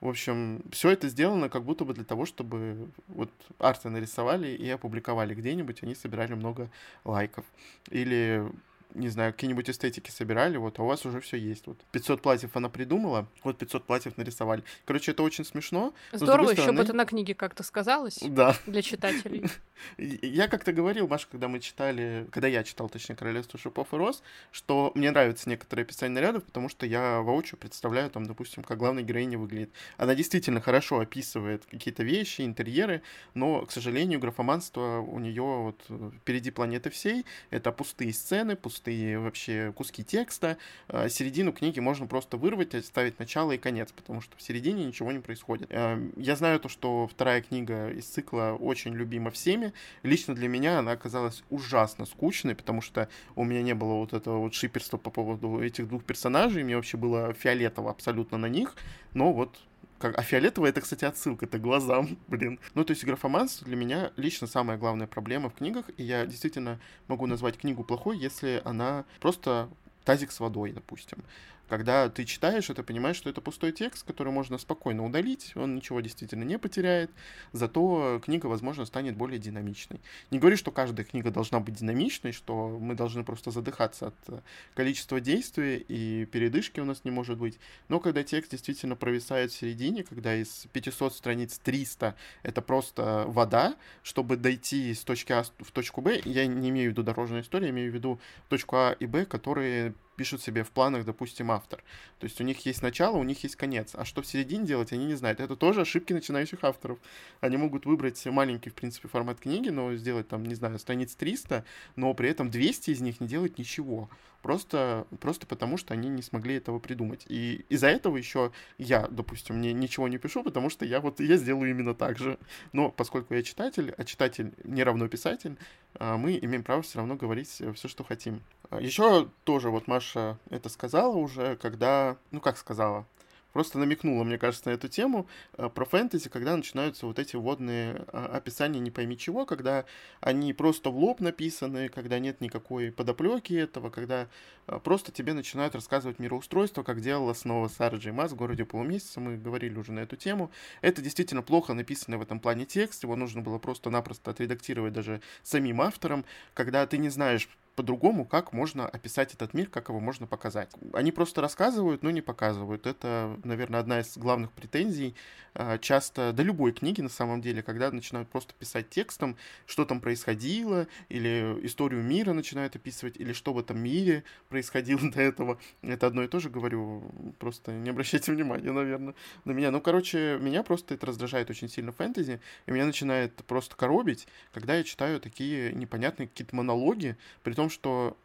В 0.00 0.08
общем, 0.08 0.62
все 0.70 0.90
это 0.90 1.08
сделано 1.08 1.48
как 1.48 1.64
будто 1.64 1.84
бы 1.84 1.94
для 1.94 2.04
того, 2.04 2.26
чтобы 2.26 2.90
вот 3.08 3.30
арты 3.58 3.88
нарисовали 3.88 4.48
и 4.48 4.68
опубликовали 4.68 5.34
где-нибудь, 5.34 5.82
они 5.82 5.94
собирали 5.94 6.34
много 6.34 6.70
лайков. 7.04 7.44
Или 7.90 8.46
не 8.94 9.08
знаю, 9.08 9.32
какие-нибудь 9.32 9.68
эстетики 9.68 10.10
собирали, 10.10 10.56
вот, 10.56 10.78
а 10.78 10.82
у 10.82 10.86
вас 10.86 11.04
уже 11.04 11.20
все 11.20 11.36
есть. 11.36 11.66
Вот 11.66 11.78
500 11.92 12.22
платьев 12.22 12.56
она 12.56 12.68
придумала, 12.68 13.28
вот 13.42 13.58
500 13.58 13.84
платьев 13.84 14.16
нарисовали. 14.16 14.62
Короче, 14.84 15.12
это 15.12 15.22
очень 15.22 15.44
смешно. 15.44 15.92
Здорово, 16.12 16.50
еще 16.50 16.62
стороны... 16.62 16.78
бы 16.78 16.84
это 16.84 16.92
на 16.92 17.04
книге 17.04 17.34
как-то 17.34 17.62
сказалось 17.62 18.18
да. 18.22 18.56
для 18.66 18.82
читателей. 18.82 19.44
Я 19.98 20.48
как-то 20.48 20.72
говорил, 20.72 21.08
Маша, 21.08 21.26
когда 21.30 21.48
мы 21.48 21.60
читали, 21.60 22.26
когда 22.30 22.48
я 22.48 22.62
читал, 22.62 22.88
точнее, 22.88 23.16
«Королевство 23.16 23.58
шипов 23.58 23.92
и 23.92 23.96
роз», 23.96 24.22
что 24.52 24.92
мне 24.94 25.10
нравятся 25.10 25.48
некоторые 25.48 25.82
описания 25.84 26.14
нарядов, 26.14 26.44
потому 26.44 26.68
что 26.68 26.86
я 26.86 27.20
воочию 27.20 27.58
представляю, 27.58 28.08
там, 28.10 28.24
допустим, 28.24 28.62
как 28.62 28.78
главная 28.78 29.02
героиня 29.02 29.36
выглядит. 29.36 29.70
Она 29.96 30.14
действительно 30.14 30.60
хорошо 30.60 31.00
описывает 31.00 31.64
какие-то 31.66 32.02
вещи, 32.02 32.42
интерьеры, 32.42 33.02
но, 33.34 33.66
к 33.66 33.72
сожалению, 33.72 34.20
графоманство 34.20 35.00
у 35.00 35.18
нее 35.18 35.42
вот 35.42 35.82
впереди 36.20 36.50
планеты 36.50 36.90
всей. 36.90 37.26
Это 37.50 37.72
пустые 37.72 38.12
сцены, 38.12 38.56
пустые 38.56 38.83
пустые 38.84 39.18
вообще 39.18 39.72
куски 39.74 40.04
текста. 40.04 40.58
А, 40.88 41.08
середину 41.08 41.52
книги 41.52 41.80
можно 41.80 42.06
просто 42.06 42.36
вырвать, 42.36 42.74
оставить 42.74 43.18
начало 43.18 43.52
и 43.52 43.58
конец, 43.58 43.90
потому 43.92 44.20
что 44.20 44.36
в 44.36 44.42
середине 44.42 44.84
ничего 44.84 45.10
не 45.12 45.20
происходит. 45.20 45.68
А, 45.72 45.98
я 46.16 46.36
знаю 46.36 46.60
то, 46.60 46.68
что 46.68 47.08
вторая 47.08 47.40
книга 47.40 47.90
из 47.90 48.04
цикла 48.04 48.56
очень 48.60 48.94
любима 48.94 49.30
всеми. 49.30 49.72
Лично 50.02 50.34
для 50.34 50.48
меня 50.48 50.78
она 50.78 50.92
оказалась 50.92 51.42
ужасно 51.50 52.04
скучной, 52.04 52.54
потому 52.54 52.82
что 52.82 53.08
у 53.36 53.44
меня 53.44 53.62
не 53.62 53.74
было 53.74 53.94
вот 53.94 54.12
этого 54.12 54.38
вот 54.38 54.54
шиперства 54.54 54.98
по 54.98 55.10
поводу 55.10 55.60
этих 55.60 55.88
двух 55.88 56.04
персонажей. 56.04 56.62
Мне 56.62 56.76
вообще 56.76 56.98
было 56.98 57.32
фиолетово 57.32 57.90
абсолютно 57.90 58.36
на 58.36 58.46
них. 58.46 58.74
Но 59.14 59.32
вот 59.32 59.58
как, 60.04 60.18
а 60.18 60.22
фиолетовая 60.22 60.68
это, 60.68 60.82
кстати, 60.82 61.06
отсылка, 61.06 61.46
это 61.46 61.58
глазам, 61.58 62.18
блин. 62.28 62.58
Ну, 62.74 62.84
то 62.84 62.90
есть 62.90 63.04
графоманство 63.04 63.66
для 63.66 63.76
меня 63.76 64.12
лично 64.16 64.46
самая 64.46 64.76
главная 64.76 65.06
проблема 65.06 65.48
в 65.48 65.54
книгах, 65.54 65.86
и 65.96 66.02
я 66.02 66.26
действительно 66.26 66.78
могу 67.08 67.26
назвать 67.26 67.56
книгу 67.56 67.84
плохой, 67.84 68.18
если 68.18 68.60
она 68.66 69.06
просто 69.20 69.70
тазик 70.04 70.30
с 70.30 70.40
водой, 70.40 70.72
допустим. 70.72 71.24
Когда 71.68 72.08
ты 72.08 72.24
читаешь 72.24 72.70
это, 72.70 72.82
понимаешь, 72.82 73.16
что 73.16 73.30
это 73.30 73.40
пустой 73.40 73.72
текст, 73.72 74.06
который 74.06 74.32
можно 74.32 74.58
спокойно 74.58 75.04
удалить, 75.04 75.52
он 75.54 75.76
ничего 75.76 76.00
действительно 76.00 76.44
не 76.44 76.58
потеряет, 76.58 77.10
зато 77.52 78.20
книга, 78.24 78.46
возможно, 78.46 78.84
станет 78.84 79.16
более 79.16 79.38
динамичной. 79.38 80.00
Не 80.30 80.38
говорю, 80.38 80.56
что 80.56 80.70
каждая 80.70 81.06
книга 81.06 81.30
должна 81.30 81.60
быть 81.60 81.76
динамичной, 81.76 82.32
что 82.32 82.78
мы 82.80 82.94
должны 82.94 83.24
просто 83.24 83.50
задыхаться 83.50 84.08
от 84.08 84.14
э, 84.28 84.40
количества 84.74 85.20
действий, 85.20 85.84
и 85.88 86.26
передышки 86.26 86.80
у 86.80 86.84
нас 86.84 87.04
не 87.04 87.10
может 87.10 87.38
быть, 87.38 87.58
но 87.88 88.00
когда 88.00 88.22
текст 88.22 88.50
действительно 88.50 88.96
провисает 88.96 89.50
в 89.50 89.56
середине, 89.56 90.04
когда 90.04 90.34
из 90.34 90.66
500 90.72 91.14
страниц 91.14 91.58
300 91.58 92.14
это 92.42 92.62
просто 92.62 93.24
вода, 93.26 93.76
чтобы 94.02 94.36
дойти 94.36 94.92
с 94.92 95.00
точки 95.00 95.32
А 95.32 95.44
в 95.44 95.72
точку 95.72 96.00
Б, 96.00 96.20
я 96.24 96.46
не 96.46 96.68
имею 96.70 96.90
в 96.90 96.92
виду 96.92 97.02
дорожную 97.02 97.42
историю, 97.42 97.68
я 97.68 97.74
имею 97.74 97.90
в 97.90 97.94
виду 97.94 98.20
точку 98.48 98.76
А 98.76 98.96
и 98.98 99.06
Б, 99.06 99.24
которые 99.24 99.94
пишут 100.14 100.42
себе 100.42 100.64
в 100.64 100.70
планах, 100.70 101.04
допустим, 101.04 101.50
автор. 101.50 101.82
То 102.18 102.24
есть 102.24 102.40
у 102.40 102.44
них 102.44 102.64
есть 102.66 102.82
начало, 102.82 103.16
у 103.16 103.24
них 103.24 103.42
есть 103.42 103.56
конец. 103.56 103.94
А 103.94 104.04
что 104.04 104.22
в 104.22 104.26
середине 104.26 104.66
делать, 104.66 104.92
они 104.92 105.06
не 105.06 105.14
знают. 105.14 105.40
Это 105.40 105.56
тоже 105.56 105.82
ошибки 105.82 106.12
начинающих 106.12 106.64
авторов. 106.64 106.98
Они 107.40 107.56
могут 107.56 107.86
выбрать 107.86 108.24
маленький, 108.26 108.70
в 108.70 108.74
принципе, 108.74 109.08
формат 109.08 109.40
книги, 109.40 109.68
но 109.68 109.94
сделать 109.94 110.28
там, 110.28 110.44
не 110.44 110.54
знаю, 110.54 110.78
страниц 110.78 111.14
300, 111.14 111.64
но 111.96 112.14
при 112.14 112.28
этом 112.28 112.50
200 112.50 112.90
из 112.90 113.00
них 113.00 113.20
не 113.20 113.28
делать 113.28 113.58
ничего. 113.58 114.08
Просто, 114.44 115.06
просто 115.20 115.46
потому, 115.46 115.78
что 115.78 115.94
они 115.94 116.10
не 116.10 116.20
смогли 116.20 116.56
этого 116.56 116.78
придумать. 116.78 117.24
И 117.30 117.64
из-за 117.70 117.86
этого 117.86 118.18
еще 118.18 118.52
я, 118.76 119.08
допустим, 119.08 119.58
не, 119.58 119.72
ничего 119.72 120.06
не 120.06 120.18
пишу, 120.18 120.44
потому 120.44 120.68
что 120.68 120.84
я 120.84 121.00
вот 121.00 121.18
я 121.18 121.38
сделаю 121.38 121.70
именно 121.70 121.94
так 121.94 122.18
же. 122.18 122.38
Но 122.74 122.90
поскольку 122.90 123.32
я 123.32 123.42
читатель, 123.42 123.94
а 123.96 124.04
читатель 124.04 124.52
не 124.64 124.84
равно 124.84 125.08
писатель, 125.08 125.56
а, 125.94 126.18
мы 126.18 126.38
имеем 126.42 126.62
право 126.62 126.82
все 126.82 126.98
равно 126.98 127.16
говорить 127.16 127.48
все, 127.48 127.88
что 127.88 128.04
хотим. 128.04 128.42
А, 128.68 128.82
еще 128.82 129.30
тоже 129.44 129.70
вот 129.70 129.86
Маша 129.86 130.38
это 130.50 130.68
сказала 130.68 131.16
уже, 131.16 131.56
когда, 131.56 132.18
ну 132.30 132.42
как 132.42 132.58
сказала, 132.58 133.06
просто 133.54 133.78
намекнула, 133.78 134.24
мне 134.24 134.36
кажется, 134.36 134.68
на 134.68 134.74
эту 134.74 134.88
тему 134.88 135.26
э, 135.56 135.70
про 135.70 135.84
фэнтези, 135.84 136.28
когда 136.28 136.56
начинаются 136.56 137.06
вот 137.06 137.20
эти 137.20 137.36
водные 137.36 138.04
а, 138.08 138.26
описания 138.36 138.80
не 138.80 138.90
пойми 138.90 139.16
чего, 139.16 139.46
когда 139.46 139.84
они 140.20 140.52
просто 140.52 140.90
в 140.90 140.98
лоб 140.98 141.20
написаны, 141.20 141.88
когда 141.88 142.18
нет 142.18 142.40
никакой 142.40 142.90
подоплеки 142.90 143.54
этого, 143.54 143.90
когда 143.90 144.28
э, 144.66 144.80
просто 144.82 145.12
тебе 145.12 145.34
начинают 145.34 145.76
рассказывать 145.76 146.18
мироустройство, 146.18 146.82
как 146.82 147.00
делала 147.00 147.32
снова 147.32 147.68
Сара 147.68 147.96
Джей 147.96 148.12
Масс 148.12 148.32
в 148.32 148.36
«Городе 148.36 148.64
полумесяца», 148.64 149.20
мы 149.20 149.36
говорили 149.36 149.78
уже 149.78 149.92
на 149.92 150.00
эту 150.00 150.16
тему. 150.16 150.50
Это 150.82 151.00
действительно 151.00 151.42
плохо 151.42 151.74
написанный 151.74 152.18
в 152.18 152.22
этом 152.22 152.40
плане 152.40 152.66
текст, 152.66 153.04
его 153.04 153.14
нужно 153.14 153.40
было 153.40 153.58
просто-напросто 153.58 154.32
отредактировать 154.32 154.92
даже 154.92 155.20
самим 155.44 155.80
автором, 155.80 156.24
когда 156.54 156.84
ты 156.88 156.98
не 156.98 157.08
знаешь, 157.08 157.48
по-другому, 157.74 158.24
как 158.24 158.52
можно 158.52 158.86
описать 158.86 159.34
этот 159.34 159.54
мир, 159.54 159.68
как 159.68 159.88
его 159.88 160.00
можно 160.00 160.26
показать. 160.26 160.70
Они 160.92 161.12
просто 161.12 161.40
рассказывают, 161.40 162.02
но 162.02 162.10
не 162.10 162.22
показывают. 162.22 162.86
Это, 162.86 163.38
наверное, 163.44 163.80
одна 163.80 164.00
из 164.00 164.16
главных 164.16 164.52
претензий 164.52 165.14
а, 165.56 165.78
часто, 165.78 166.32
до 166.32 166.42
любой 166.42 166.72
книги 166.72 167.00
на 167.00 167.08
самом 167.08 167.40
деле, 167.40 167.62
когда 167.62 167.90
начинают 167.90 168.28
просто 168.28 168.54
писать 168.54 168.90
текстом, 168.90 169.36
что 169.66 169.84
там 169.84 170.00
происходило, 170.00 170.88
или 171.08 171.58
историю 171.62 172.02
мира 172.02 172.32
начинают 172.32 172.74
описывать, 172.74 173.16
или 173.16 173.32
что 173.32 173.52
в 173.52 173.58
этом 173.58 173.78
мире 173.78 174.24
происходило 174.48 175.00
до 175.12 175.20
этого. 175.20 175.58
Это 175.82 176.08
одно 176.08 176.24
и 176.24 176.28
то 176.28 176.40
же 176.40 176.50
говорю, 176.50 177.04
просто 177.38 177.72
не 177.72 177.90
обращайте 177.90 178.32
внимания, 178.34 178.72
наверное, 178.72 179.14
на 179.44 179.52
меня. 179.52 179.70
Ну, 179.70 179.80
короче, 179.80 180.38
меня 180.40 180.64
просто 180.64 180.94
это 180.94 181.06
раздражает 181.06 181.50
очень 181.50 181.68
сильно 181.68 181.92
фэнтези, 181.92 182.40
и 182.66 182.70
меня 182.72 182.86
начинает 182.86 183.34
просто 183.44 183.76
коробить, 183.76 184.26
когда 184.52 184.74
я 184.74 184.82
читаю 184.82 185.20
такие 185.20 185.72
непонятные 185.72 186.26
какие-то 186.26 186.56
монологи, 186.56 187.16
при 187.44 187.52
том, 187.52 187.63
том, 187.64 187.70
что 187.70 188.16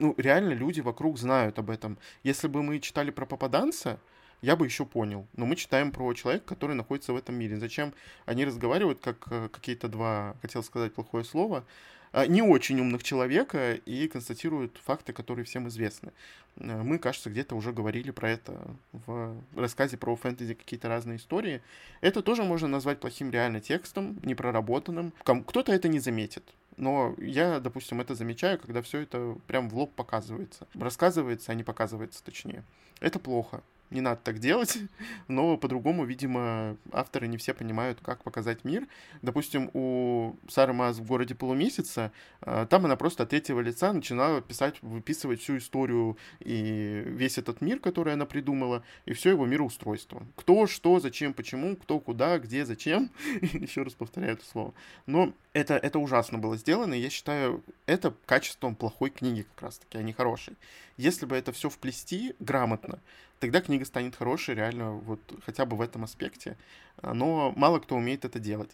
ну, 0.00 0.14
реально 0.16 0.54
люди 0.54 0.80
вокруг 0.80 1.18
знают 1.18 1.58
об 1.58 1.70
этом. 1.70 1.98
Если 2.24 2.48
бы 2.48 2.62
мы 2.62 2.80
читали 2.80 3.10
про 3.10 3.26
попаданца, 3.26 3.98
я 4.42 4.56
бы 4.56 4.66
еще 4.66 4.84
понял. 4.84 5.26
Но 5.36 5.46
мы 5.46 5.56
читаем 5.56 5.92
про 5.92 6.12
человека, 6.14 6.46
который 6.46 6.74
находится 6.74 7.12
в 7.12 7.16
этом 7.16 7.36
мире. 7.36 7.58
Зачем 7.58 7.92
они 8.26 8.44
разговаривают, 8.44 8.98
как 9.00 9.16
э, 9.30 9.48
какие-то 9.52 9.88
два, 9.88 10.34
хотел 10.42 10.62
сказать 10.62 10.94
плохое 10.94 11.24
слово, 11.24 11.64
а, 12.12 12.26
не 12.26 12.42
очень 12.42 12.80
умных 12.80 13.02
человека 13.02 13.74
и 13.74 14.08
констатируют 14.08 14.80
факты, 14.84 15.12
которые 15.12 15.44
всем 15.44 15.68
известны. 15.68 16.10
Э, 16.56 16.82
мы, 16.82 16.98
кажется, 16.98 17.30
где-то 17.30 17.54
уже 17.54 17.72
говорили 17.72 18.10
про 18.10 18.30
это 18.30 18.52
в 18.92 19.36
рассказе 19.54 19.96
про 19.96 20.16
фэнтези 20.16 20.54
какие-то 20.54 20.88
разные 20.88 21.18
истории. 21.18 21.60
Это 22.00 22.22
тоже 22.22 22.42
можно 22.42 22.66
назвать 22.66 22.98
плохим 22.98 23.30
реально 23.30 23.60
текстом, 23.60 24.18
непроработанным. 24.24 25.12
Кто-то 25.22 25.72
это 25.72 25.88
не 25.88 26.00
заметит 26.00 26.42
но 26.78 27.14
я, 27.18 27.60
допустим, 27.60 28.00
это 28.00 28.14
замечаю, 28.14 28.58
когда 28.58 28.80
все 28.82 29.00
это 29.00 29.36
прям 29.46 29.68
в 29.68 29.76
лоб 29.76 29.94
показывается. 29.94 30.66
Рассказывается, 30.74 31.52
а 31.52 31.54
не 31.54 31.64
показывается 31.64 32.24
точнее. 32.24 32.64
Это 33.00 33.18
плохо. 33.18 33.62
не 33.90 34.00
надо 34.00 34.20
так 34.22 34.38
делать, 34.38 34.78
но 35.28 35.56
по-другому, 35.56 36.04
видимо, 36.04 36.76
авторы 36.92 37.26
не 37.26 37.36
все 37.36 37.54
понимают, 37.54 37.98
как 38.02 38.22
показать 38.22 38.64
мир. 38.64 38.86
Допустим, 39.22 39.70
у 39.72 40.36
Сары 40.48 40.72
Маз 40.72 40.98
в 40.98 41.06
«Городе 41.06 41.34
полумесяца» 41.34 42.12
э, 42.42 42.66
там 42.68 42.84
она 42.84 42.96
просто 42.96 43.22
от 43.22 43.30
третьего 43.30 43.60
лица 43.60 43.92
начинала 43.92 44.40
писать, 44.42 44.76
выписывать 44.82 45.40
всю 45.40 45.56
историю 45.56 46.18
и 46.40 47.02
весь 47.06 47.38
этот 47.38 47.60
мир, 47.60 47.80
который 47.80 48.12
она 48.12 48.26
придумала, 48.26 48.82
и 49.06 49.14
все 49.14 49.30
его 49.30 49.46
мироустройство. 49.46 50.26
Кто, 50.36 50.66
что, 50.66 51.00
зачем, 51.00 51.32
почему, 51.32 51.74
кто, 51.76 51.98
куда, 51.98 52.38
где, 52.38 52.66
зачем. 52.66 53.10
Еще 53.40 53.82
раз 53.82 53.94
повторяю 53.94 54.34
это 54.34 54.44
слово. 54.44 54.74
Но 55.06 55.32
это, 55.58 55.74
это 55.74 55.98
ужасно 55.98 56.38
было 56.38 56.56
сделано, 56.56 56.94
и 56.94 57.00
я 57.00 57.10
считаю, 57.10 57.64
это 57.86 58.14
качеством 58.26 58.76
плохой 58.76 59.10
книги 59.10 59.42
как 59.42 59.62
раз-таки, 59.62 59.98
а 59.98 60.02
не 60.02 60.12
хорошей. 60.12 60.56
Если 60.96 61.26
бы 61.26 61.36
это 61.36 61.52
все 61.52 61.68
вплести 61.68 62.34
грамотно, 62.38 63.00
тогда 63.40 63.60
книга 63.60 63.84
станет 63.84 64.14
хорошей 64.14 64.54
реально 64.54 64.92
вот 64.92 65.20
хотя 65.44 65.66
бы 65.66 65.76
в 65.76 65.80
этом 65.80 66.04
аспекте. 66.04 66.56
Но 67.02 67.52
мало 67.56 67.80
кто 67.80 67.96
умеет 67.96 68.24
это 68.24 68.38
делать. 68.38 68.70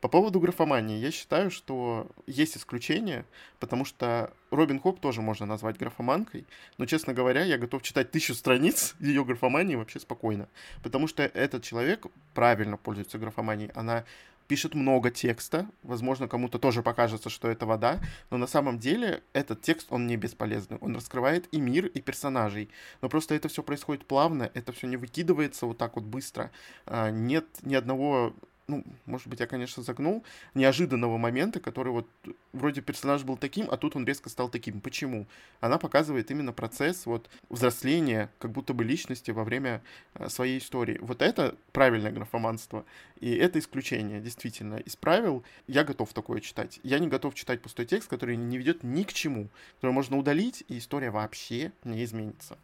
По 0.00 0.08
поводу 0.08 0.38
графомании, 0.38 0.98
я 0.98 1.10
считаю, 1.10 1.50
что 1.50 2.08
есть 2.26 2.58
исключения, 2.58 3.24
потому 3.58 3.84
что 3.86 4.34
Робин 4.50 4.78
Хоп 4.78 5.00
тоже 5.00 5.22
можно 5.22 5.46
назвать 5.46 5.78
графоманкой, 5.78 6.46
но, 6.76 6.84
честно 6.84 7.14
говоря, 7.14 7.42
я 7.42 7.56
готов 7.56 7.82
читать 7.82 8.10
тысячу 8.10 8.34
страниц 8.34 8.96
ее 9.00 9.24
графомании 9.24 9.76
вообще 9.76 10.00
спокойно, 10.00 10.48
потому 10.82 11.06
что 11.06 11.22
этот 11.22 11.62
человек 11.62 12.06
правильно 12.34 12.76
пользуется 12.76 13.18
графоманией, 13.18 13.70
она 13.74 14.04
пишет 14.46 14.74
много 14.74 15.10
текста, 15.10 15.66
возможно, 15.82 16.28
кому-то 16.28 16.58
тоже 16.58 16.82
покажется, 16.82 17.30
что 17.30 17.48
это 17.48 17.66
вода, 17.66 18.00
но 18.30 18.36
на 18.36 18.46
самом 18.46 18.78
деле 18.78 19.22
этот 19.32 19.62
текст, 19.62 19.88
он 19.90 20.06
не 20.06 20.16
бесполезный, 20.16 20.78
он 20.80 20.94
раскрывает 20.94 21.48
и 21.52 21.60
мир, 21.60 21.86
и 21.86 22.00
персонажей, 22.00 22.70
но 23.00 23.08
просто 23.08 23.34
это 23.34 23.48
все 23.48 23.62
происходит 23.62 24.06
плавно, 24.06 24.50
это 24.54 24.72
все 24.72 24.86
не 24.86 24.96
выкидывается 24.96 25.66
вот 25.66 25.78
так 25.78 25.96
вот 25.96 26.04
быстро, 26.04 26.50
а, 26.86 27.10
нет 27.10 27.46
ни 27.62 27.74
одного 27.74 28.34
ну, 28.66 28.84
может 29.06 29.28
быть, 29.28 29.40
я, 29.40 29.46
конечно, 29.46 29.82
загнул, 29.82 30.24
неожиданного 30.54 31.18
момента, 31.18 31.60
который 31.60 31.92
вот 31.92 32.08
вроде 32.52 32.80
персонаж 32.80 33.22
был 33.22 33.36
таким, 33.36 33.68
а 33.70 33.76
тут 33.76 33.94
он 33.96 34.04
резко 34.04 34.30
стал 34.30 34.48
таким. 34.48 34.80
Почему? 34.80 35.26
Она 35.60 35.78
показывает 35.78 36.30
именно 36.30 36.52
процесс 36.52 37.06
вот 37.06 37.28
взросления, 37.50 38.30
как 38.38 38.52
будто 38.52 38.72
бы 38.72 38.84
личности 38.84 39.30
во 39.30 39.44
время 39.44 39.82
э, 40.14 40.28
своей 40.28 40.58
истории. 40.58 40.98
Вот 41.00 41.20
это 41.20 41.56
правильное 41.72 42.12
графоманство, 42.12 42.84
и 43.20 43.34
это 43.34 43.58
исключение, 43.58 44.20
действительно. 44.20 44.76
Из 44.76 44.96
правил 44.96 45.44
я 45.66 45.84
готов 45.84 46.12
такое 46.12 46.40
читать. 46.40 46.80
Я 46.82 46.98
не 46.98 47.08
готов 47.08 47.34
читать 47.34 47.60
пустой 47.60 47.86
текст, 47.86 48.08
который 48.08 48.36
не 48.36 48.56
ведет 48.56 48.82
ни 48.82 49.02
к 49.02 49.12
чему, 49.12 49.48
который 49.76 49.92
можно 49.92 50.16
удалить, 50.16 50.64
и 50.68 50.78
история 50.78 51.10
вообще 51.10 51.72
не 51.84 52.02
изменится. 52.04 52.58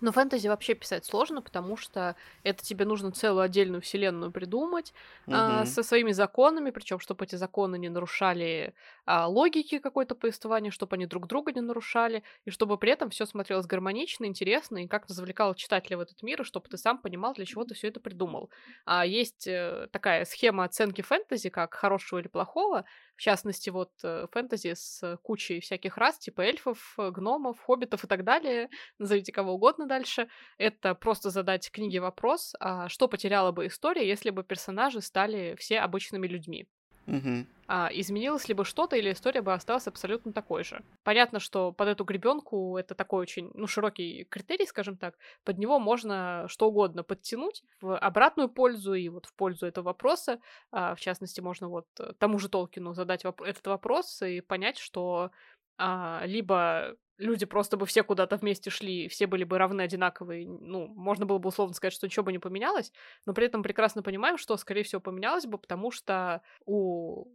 Но 0.00 0.12
фэнтези 0.12 0.48
вообще 0.48 0.74
писать 0.74 1.04
сложно, 1.04 1.40
потому 1.40 1.76
что 1.76 2.16
это 2.42 2.62
тебе 2.62 2.84
нужно 2.84 3.12
целую 3.12 3.42
отдельную 3.42 3.80
вселенную 3.80 4.32
придумать 4.32 4.92
угу. 5.26 5.36
а, 5.36 5.64
со 5.66 5.82
своими 5.82 6.12
законами, 6.12 6.70
причем 6.70 6.98
чтобы 6.98 7.24
эти 7.24 7.36
законы 7.36 7.78
не 7.78 7.88
нарушали 7.88 8.74
а, 9.06 9.28
логики 9.28 9.78
какой-то 9.78 10.14
повествования, 10.14 10.70
чтобы 10.70 10.96
они 10.96 11.06
друг 11.06 11.26
друга 11.26 11.52
не 11.52 11.60
нарушали, 11.60 12.22
и 12.44 12.50
чтобы 12.50 12.76
при 12.76 12.90
этом 12.90 13.10
все 13.10 13.24
смотрелось 13.24 13.66
гармонично, 13.66 14.24
интересно, 14.24 14.84
и 14.84 14.88
как-то 14.88 15.14
завлекало 15.14 15.54
читателя 15.54 15.96
в 15.96 16.00
этот 16.00 16.22
мир, 16.22 16.42
и 16.42 16.44
чтобы 16.44 16.68
ты 16.68 16.76
сам 16.76 16.98
понимал, 16.98 17.34
для 17.34 17.44
чего 17.44 17.64
ты 17.64 17.74
все 17.74 17.88
это 17.88 18.00
придумал. 18.00 18.50
А, 18.84 19.06
есть 19.06 19.46
э, 19.46 19.88
такая 19.92 20.24
схема 20.24 20.64
оценки 20.64 21.02
фэнтези, 21.02 21.50
как 21.50 21.74
хорошего 21.74 22.18
или 22.18 22.28
плохого, 22.28 22.84
в 23.16 23.20
частности, 23.22 23.70
вот 23.70 23.90
э, 24.02 24.26
фэнтези 24.32 24.74
с 24.74 25.18
кучей 25.22 25.60
всяких 25.60 25.96
рас, 25.96 26.18
типа 26.18 26.42
эльфов, 26.42 26.94
э, 26.98 27.10
гномов, 27.10 27.60
хоббитов 27.60 28.04
и 28.04 28.06
так 28.06 28.24
далее, 28.24 28.68
назовите 28.98 29.32
кого 29.32 29.52
угодно 29.54 29.86
дальше. 29.86 30.28
Это 30.58 30.94
просто 30.94 31.30
задать 31.30 31.70
книге 31.70 32.00
вопрос, 32.00 32.54
а 32.60 32.88
что 32.88 33.08
потеряла 33.08 33.52
бы 33.52 33.66
история, 33.66 34.06
если 34.06 34.30
бы 34.30 34.44
персонажи 34.44 35.00
стали 35.00 35.56
все 35.58 35.80
обычными 35.80 36.26
людьми. 36.26 36.68
Угу. 37.06 37.46
А, 37.66 37.88
изменилось 37.92 38.48
ли 38.48 38.54
бы 38.54 38.64
что-то, 38.64 38.96
или 38.96 39.12
история 39.12 39.40
бы 39.40 39.52
осталась 39.52 39.86
абсолютно 39.86 40.32
такой 40.32 40.64
же? 40.64 40.82
Понятно, 41.02 41.40
что 41.40 41.72
под 41.72 41.88
эту 41.88 42.04
гребенку 42.04 42.76
это 42.76 42.94
такой 42.94 43.22
очень 43.22 43.50
ну, 43.54 43.66
широкий 43.66 44.24
критерий, 44.24 44.66
скажем 44.66 44.96
так. 44.96 45.16
Под 45.44 45.58
него 45.58 45.78
можно 45.78 46.46
что 46.48 46.68
угодно 46.68 47.02
подтянуть 47.02 47.62
в 47.80 47.96
обратную 47.96 48.48
пользу 48.48 48.94
и 48.94 49.08
вот 49.08 49.26
в 49.26 49.34
пользу 49.34 49.66
этого 49.66 49.86
вопроса. 49.86 50.40
А, 50.70 50.94
в 50.94 51.00
частности, 51.00 51.40
можно 51.40 51.68
вот 51.68 51.86
тому 52.18 52.38
же 52.38 52.48
Толкину 52.48 52.92
задать 52.92 53.24
воп- 53.24 53.44
этот 53.44 53.66
вопрос 53.66 54.20
и 54.22 54.40
понять, 54.40 54.78
что 54.78 55.30
а, 55.78 56.22
либо 56.26 56.96
люди 57.18 57.46
просто 57.46 57.76
бы 57.76 57.86
все 57.86 58.02
куда-то 58.02 58.36
вместе 58.36 58.70
шли, 58.70 59.08
все 59.08 59.26
были 59.26 59.44
бы 59.44 59.58
равны, 59.58 59.82
одинаковые, 59.82 60.48
ну, 60.48 60.86
можно 60.88 61.26
было 61.26 61.38
бы 61.38 61.48
условно 61.48 61.74
сказать, 61.74 61.92
что 61.92 62.06
ничего 62.06 62.24
бы 62.24 62.32
не 62.32 62.38
поменялось, 62.38 62.92
но 63.26 63.34
при 63.34 63.46
этом 63.46 63.62
прекрасно 63.62 64.02
понимаем, 64.02 64.38
что, 64.38 64.56
скорее 64.56 64.82
всего, 64.82 65.00
поменялось 65.00 65.46
бы, 65.46 65.58
потому 65.58 65.90
что 65.90 66.42
у 66.64 67.26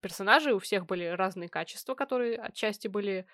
персонажей 0.00 0.52
у 0.52 0.58
всех 0.58 0.86
были 0.86 1.04
разные 1.04 1.48
качества, 1.48 1.94
которые 1.94 2.38
отчасти 2.38 2.88
были 2.88 3.26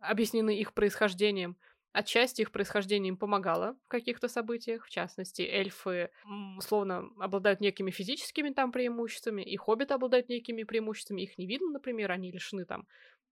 объяснены 0.00 0.56
их 0.58 0.74
происхождением, 0.74 1.56
Отчасти 1.92 2.42
их 2.42 2.52
происхождение 2.52 3.08
им 3.08 3.16
помогало 3.16 3.76
в 3.86 3.88
каких-то 3.88 4.28
событиях. 4.28 4.84
В 4.84 4.90
частности, 4.90 5.42
эльфы, 5.42 6.10
условно, 6.58 7.08
обладают 7.18 7.60
некими 7.60 7.90
физическими 7.90 8.50
там 8.50 8.72
преимуществами, 8.72 9.42
и 9.42 9.56
хоббиты 9.56 9.94
обладают 9.94 10.28
некими 10.28 10.64
преимуществами. 10.64 11.22
Их 11.22 11.38
не 11.38 11.46
видно, 11.46 11.70
например, 11.70 12.12
они 12.12 12.30
лишены 12.30 12.66
там 12.66 12.86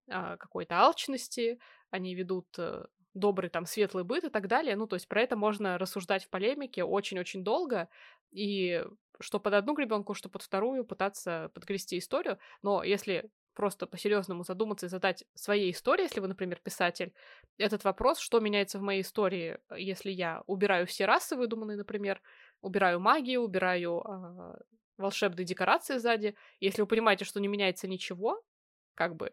какой-то 0.07 0.75
алчности, 0.75 1.59
они 1.91 2.15
ведут 2.15 2.47
э, 2.57 2.85
добрый 3.13 3.49
там 3.49 3.65
светлый 3.65 4.03
быт 4.03 4.23
и 4.23 4.29
так 4.29 4.47
далее. 4.47 4.75
Ну, 4.75 4.87
то 4.87 4.95
есть 4.95 5.07
про 5.07 5.21
это 5.21 5.35
можно 5.35 5.77
рассуждать 5.77 6.25
в 6.25 6.29
полемике 6.29 6.83
очень-очень 6.83 7.43
долго, 7.43 7.89
и 8.31 8.83
что 9.19 9.39
под 9.39 9.53
одну 9.53 9.73
гребенку, 9.73 10.13
что 10.13 10.29
под 10.29 10.43
вторую 10.43 10.85
пытаться 10.85 11.51
подгрести 11.53 11.97
историю. 11.97 12.37
Но 12.61 12.83
если 12.83 13.29
просто 13.55 13.87
по-серьезному 13.87 14.43
задуматься 14.43 14.85
и 14.85 14.89
задать 14.89 15.25
своей 15.33 15.71
истории, 15.71 16.03
если 16.03 16.19
вы, 16.19 16.27
например, 16.27 16.59
писатель, 16.63 17.11
этот 17.57 17.83
вопрос, 17.83 18.19
что 18.19 18.39
меняется 18.39 18.77
в 18.77 18.83
моей 18.83 19.01
истории, 19.01 19.57
если 19.75 20.11
я 20.11 20.43
убираю 20.45 20.85
все 20.85 21.05
расы 21.05 21.35
выдуманные, 21.35 21.75
например, 21.77 22.21
убираю 22.61 22.99
магию, 22.99 23.41
убираю 23.41 24.03
э, 24.05 24.57
волшебные 24.97 25.43
декорации 25.45 25.97
сзади, 25.97 26.35
если 26.59 26.81
вы 26.81 26.87
понимаете, 26.87 27.25
что 27.25 27.39
не 27.39 27.47
меняется 27.47 27.87
ничего, 27.87 28.43
как 28.93 29.15
бы, 29.15 29.27
а, 29.27 29.31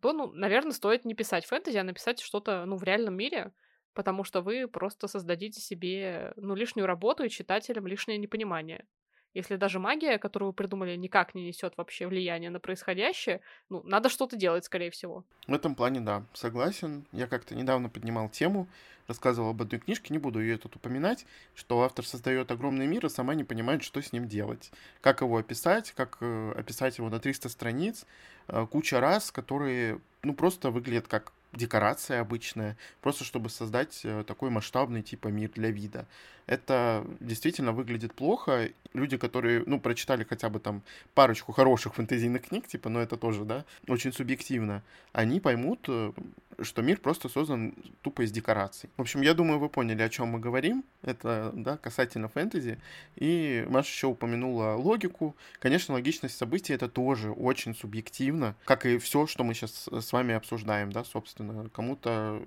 то, 0.00 0.12
ну, 0.12 0.32
наверное, 0.32 0.72
стоит 0.72 1.04
не 1.04 1.14
писать 1.14 1.46
фэнтези, 1.46 1.76
а 1.78 1.84
написать 1.84 2.20
что-то, 2.20 2.64
ну, 2.66 2.76
в 2.76 2.84
реальном 2.84 3.14
мире, 3.16 3.52
потому 3.94 4.24
что 4.24 4.40
вы 4.42 4.68
просто 4.68 5.08
создадите 5.08 5.60
себе, 5.60 6.32
ну, 6.36 6.54
лишнюю 6.54 6.86
работу 6.86 7.24
и 7.24 7.30
читателям 7.30 7.86
лишнее 7.86 8.18
непонимание. 8.18 8.86
Если 9.34 9.56
даже 9.56 9.80
магия, 9.80 10.18
которую 10.18 10.50
вы 10.50 10.52
придумали, 10.52 10.96
никак 10.96 11.34
не 11.34 11.44
несет 11.44 11.74
вообще 11.76 12.06
влияния 12.06 12.50
на 12.50 12.60
происходящее, 12.60 13.40
ну, 13.68 13.82
надо 13.84 14.08
что-то 14.08 14.36
делать, 14.36 14.64
скорее 14.64 14.90
всего. 14.90 15.24
В 15.48 15.52
этом 15.52 15.74
плане, 15.74 16.00
да, 16.00 16.24
согласен. 16.32 17.04
Я 17.12 17.26
как-то 17.26 17.56
недавно 17.56 17.88
поднимал 17.88 18.28
тему, 18.28 18.68
рассказывал 19.08 19.50
об 19.50 19.60
одной 19.60 19.80
книжке, 19.80 20.12
не 20.12 20.18
буду 20.18 20.40
ее 20.40 20.56
тут 20.56 20.76
упоминать, 20.76 21.26
что 21.54 21.82
автор 21.82 22.06
создает 22.06 22.50
огромный 22.50 22.86
мир 22.86 23.06
и 23.06 23.08
сама 23.08 23.34
не 23.34 23.44
понимает, 23.44 23.82
что 23.82 24.00
с 24.00 24.12
ним 24.12 24.28
делать. 24.28 24.70
Как 25.00 25.20
его 25.20 25.36
описать, 25.36 25.92
как 25.92 26.18
э, 26.20 26.52
описать 26.56 26.98
его 26.98 27.10
на 27.10 27.18
300 27.18 27.48
страниц, 27.48 28.06
э, 28.48 28.66
куча 28.70 29.00
раз, 29.00 29.32
которые, 29.32 30.00
ну, 30.22 30.32
просто 30.34 30.70
выглядят 30.70 31.08
как 31.08 31.32
декорация 31.56 32.20
обычная, 32.20 32.76
просто 33.00 33.24
чтобы 33.24 33.50
создать 33.50 34.00
э, 34.04 34.24
такой 34.26 34.50
масштабный 34.50 35.02
типа 35.02 35.28
мир 35.28 35.50
для 35.50 35.70
вида. 35.70 36.06
Это 36.46 37.06
действительно 37.20 37.72
выглядит 37.72 38.14
плохо. 38.14 38.68
Люди, 38.92 39.16
которые, 39.16 39.62
ну, 39.66 39.80
прочитали 39.80 40.24
хотя 40.24 40.50
бы 40.50 40.60
там 40.60 40.82
парочку 41.14 41.52
хороших 41.52 41.94
фэнтезийных 41.94 42.42
книг, 42.42 42.66
типа, 42.66 42.88
но 42.90 43.00
это 43.00 43.16
тоже, 43.16 43.44
да, 43.44 43.64
очень 43.88 44.12
субъективно, 44.12 44.82
они 45.12 45.40
поймут, 45.40 45.86
э, 45.88 46.12
что 46.60 46.82
мир 46.82 46.98
просто 46.98 47.28
создан 47.28 47.74
тупо 48.02 48.22
из 48.22 48.32
декораций. 48.32 48.90
В 48.96 49.02
общем, 49.02 49.22
я 49.22 49.34
думаю, 49.34 49.58
вы 49.58 49.68
поняли, 49.68 50.02
о 50.02 50.08
чем 50.08 50.28
мы 50.28 50.40
говорим. 50.40 50.84
Это, 51.02 51.50
да, 51.54 51.76
касательно 51.76 52.28
фэнтези. 52.28 52.78
И 53.16 53.64
Маша 53.68 53.88
еще 53.88 54.06
упомянула 54.08 54.74
логику. 54.74 55.36
Конечно, 55.58 55.94
логичность 55.94 56.36
событий 56.36 56.72
это 56.72 56.88
тоже 56.88 57.30
очень 57.30 57.74
субъективно, 57.74 58.54
как 58.64 58.86
и 58.86 58.98
все, 58.98 59.26
что 59.26 59.44
мы 59.44 59.54
сейчас 59.54 59.88
с 59.88 60.12
вами 60.12 60.34
обсуждаем, 60.34 60.90
да, 60.92 61.04
собственно. 61.04 61.68
Кому-то, 61.70 62.42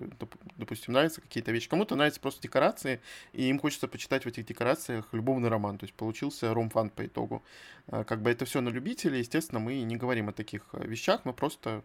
допустим, 0.57 0.93
нравятся 0.93 1.21
какие-то 1.21 1.51
вещи, 1.51 1.69
кому-то 1.69 1.95
нравятся 1.95 2.19
просто 2.19 2.41
декорации, 2.41 3.01
и 3.33 3.49
им 3.49 3.59
хочется 3.59 3.87
почитать 3.87 4.23
в 4.23 4.27
этих 4.27 4.45
декорациях 4.45 5.07
любовный 5.11 5.49
роман. 5.49 5.77
То 5.77 5.85
есть 5.85 5.93
получился 5.93 6.53
ром-фан 6.53 6.89
по 6.89 7.05
итогу. 7.05 7.43
А, 7.87 8.03
как 8.03 8.21
бы 8.21 8.29
это 8.29 8.45
все 8.45 8.61
на 8.61 8.69
любителей, 8.69 9.19
естественно, 9.19 9.59
мы 9.59 9.81
не 9.81 9.95
говорим 9.95 10.29
о 10.29 10.33
таких 10.33 10.63
вещах, 10.73 11.21
мы 11.23 11.33
просто 11.33 11.83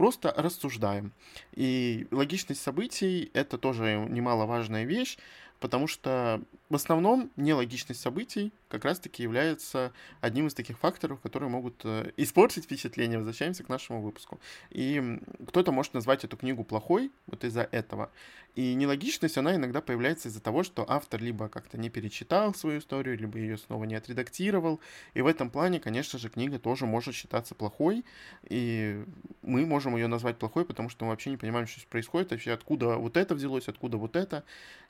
просто 0.00 0.32
рассуждаем. 0.34 1.12
И 1.52 2.08
логичность 2.10 2.62
событий— 2.62 3.30
это 3.34 3.58
тоже 3.58 4.06
немаловажная 4.08 4.84
вещь, 4.84 5.18
потому 5.58 5.86
что 5.88 6.40
в 6.70 6.76
основном 6.76 7.30
нелогичность 7.36 8.00
событий 8.00 8.52
как 8.68 8.84
раз-таки 8.84 9.24
является 9.24 9.92
одним 10.20 10.46
из 10.46 10.54
таких 10.54 10.78
факторов, 10.78 11.20
которые 11.20 11.50
могут 11.50 11.80
э, 11.84 12.12
испортить 12.16 12.64
впечатление. 12.64 13.18
Возвращаемся 13.18 13.64
к 13.64 13.68
нашему 13.68 14.00
выпуску. 14.00 14.40
И 14.70 15.18
кто-то 15.48 15.72
может 15.72 15.92
назвать 15.94 16.22
эту 16.22 16.36
книгу 16.36 16.62
плохой 16.62 17.10
вот 17.26 17.44
из-за 17.44 17.62
этого. 17.62 18.10
И 18.54 18.74
нелогичность, 18.74 19.38
она 19.38 19.54
иногда 19.54 19.80
появляется 19.80 20.28
из-за 20.28 20.40
того, 20.40 20.62
что 20.62 20.84
автор 20.88 21.20
либо 21.20 21.48
как-то 21.48 21.78
не 21.78 21.88
перечитал 21.88 22.54
свою 22.54 22.78
историю, 22.78 23.18
либо 23.18 23.38
ее 23.38 23.58
снова 23.58 23.84
не 23.84 23.96
отредактировал. 23.96 24.80
И 25.14 25.22
в 25.22 25.26
этом 25.26 25.50
плане, 25.50 25.80
конечно 25.80 26.18
же, 26.18 26.28
книга 26.28 26.58
тоже 26.58 26.86
может 26.86 27.14
считаться 27.14 27.54
плохой. 27.54 28.04
И 28.48 29.04
мы 29.42 29.66
можем 29.66 29.96
ее 29.96 30.06
назвать 30.06 30.38
плохой, 30.38 30.64
потому 30.64 30.88
что 30.88 31.04
мы 31.04 31.10
вообще 31.10 31.30
не 31.30 31.36
понимаем, 31.36 31.66
что 31.66 31.80
происходит, 31.88 32.30
вообще 32.30 32.52
откуда 32.52 32.96
вот 32.96 33.16
это 33.16 33.34
взялось, 33.34 33.68
откуда 33.68 33.96
вот 33.96 34.14
это. 34.14 34.44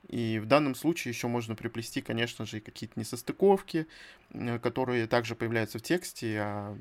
И 0.07 0.39
в 0.39 0.45
данном 0.45 0.75
случае 0.75 1.11
еще 1.11 1.27
можно 1.27 1.55
приплести, 1.71 2.01
конечно 2.01 2.45
же, 2.45 2.57
и 2.57 2.59
какие-то 2.59 2.99
несостыковки, 2.99 3.87
которые 4.61 5.07
также 5.07 5.35
появляются 5.35 5.79
в 5.79 5.81
тексте, 5.81 6.37
а 6.39 6.77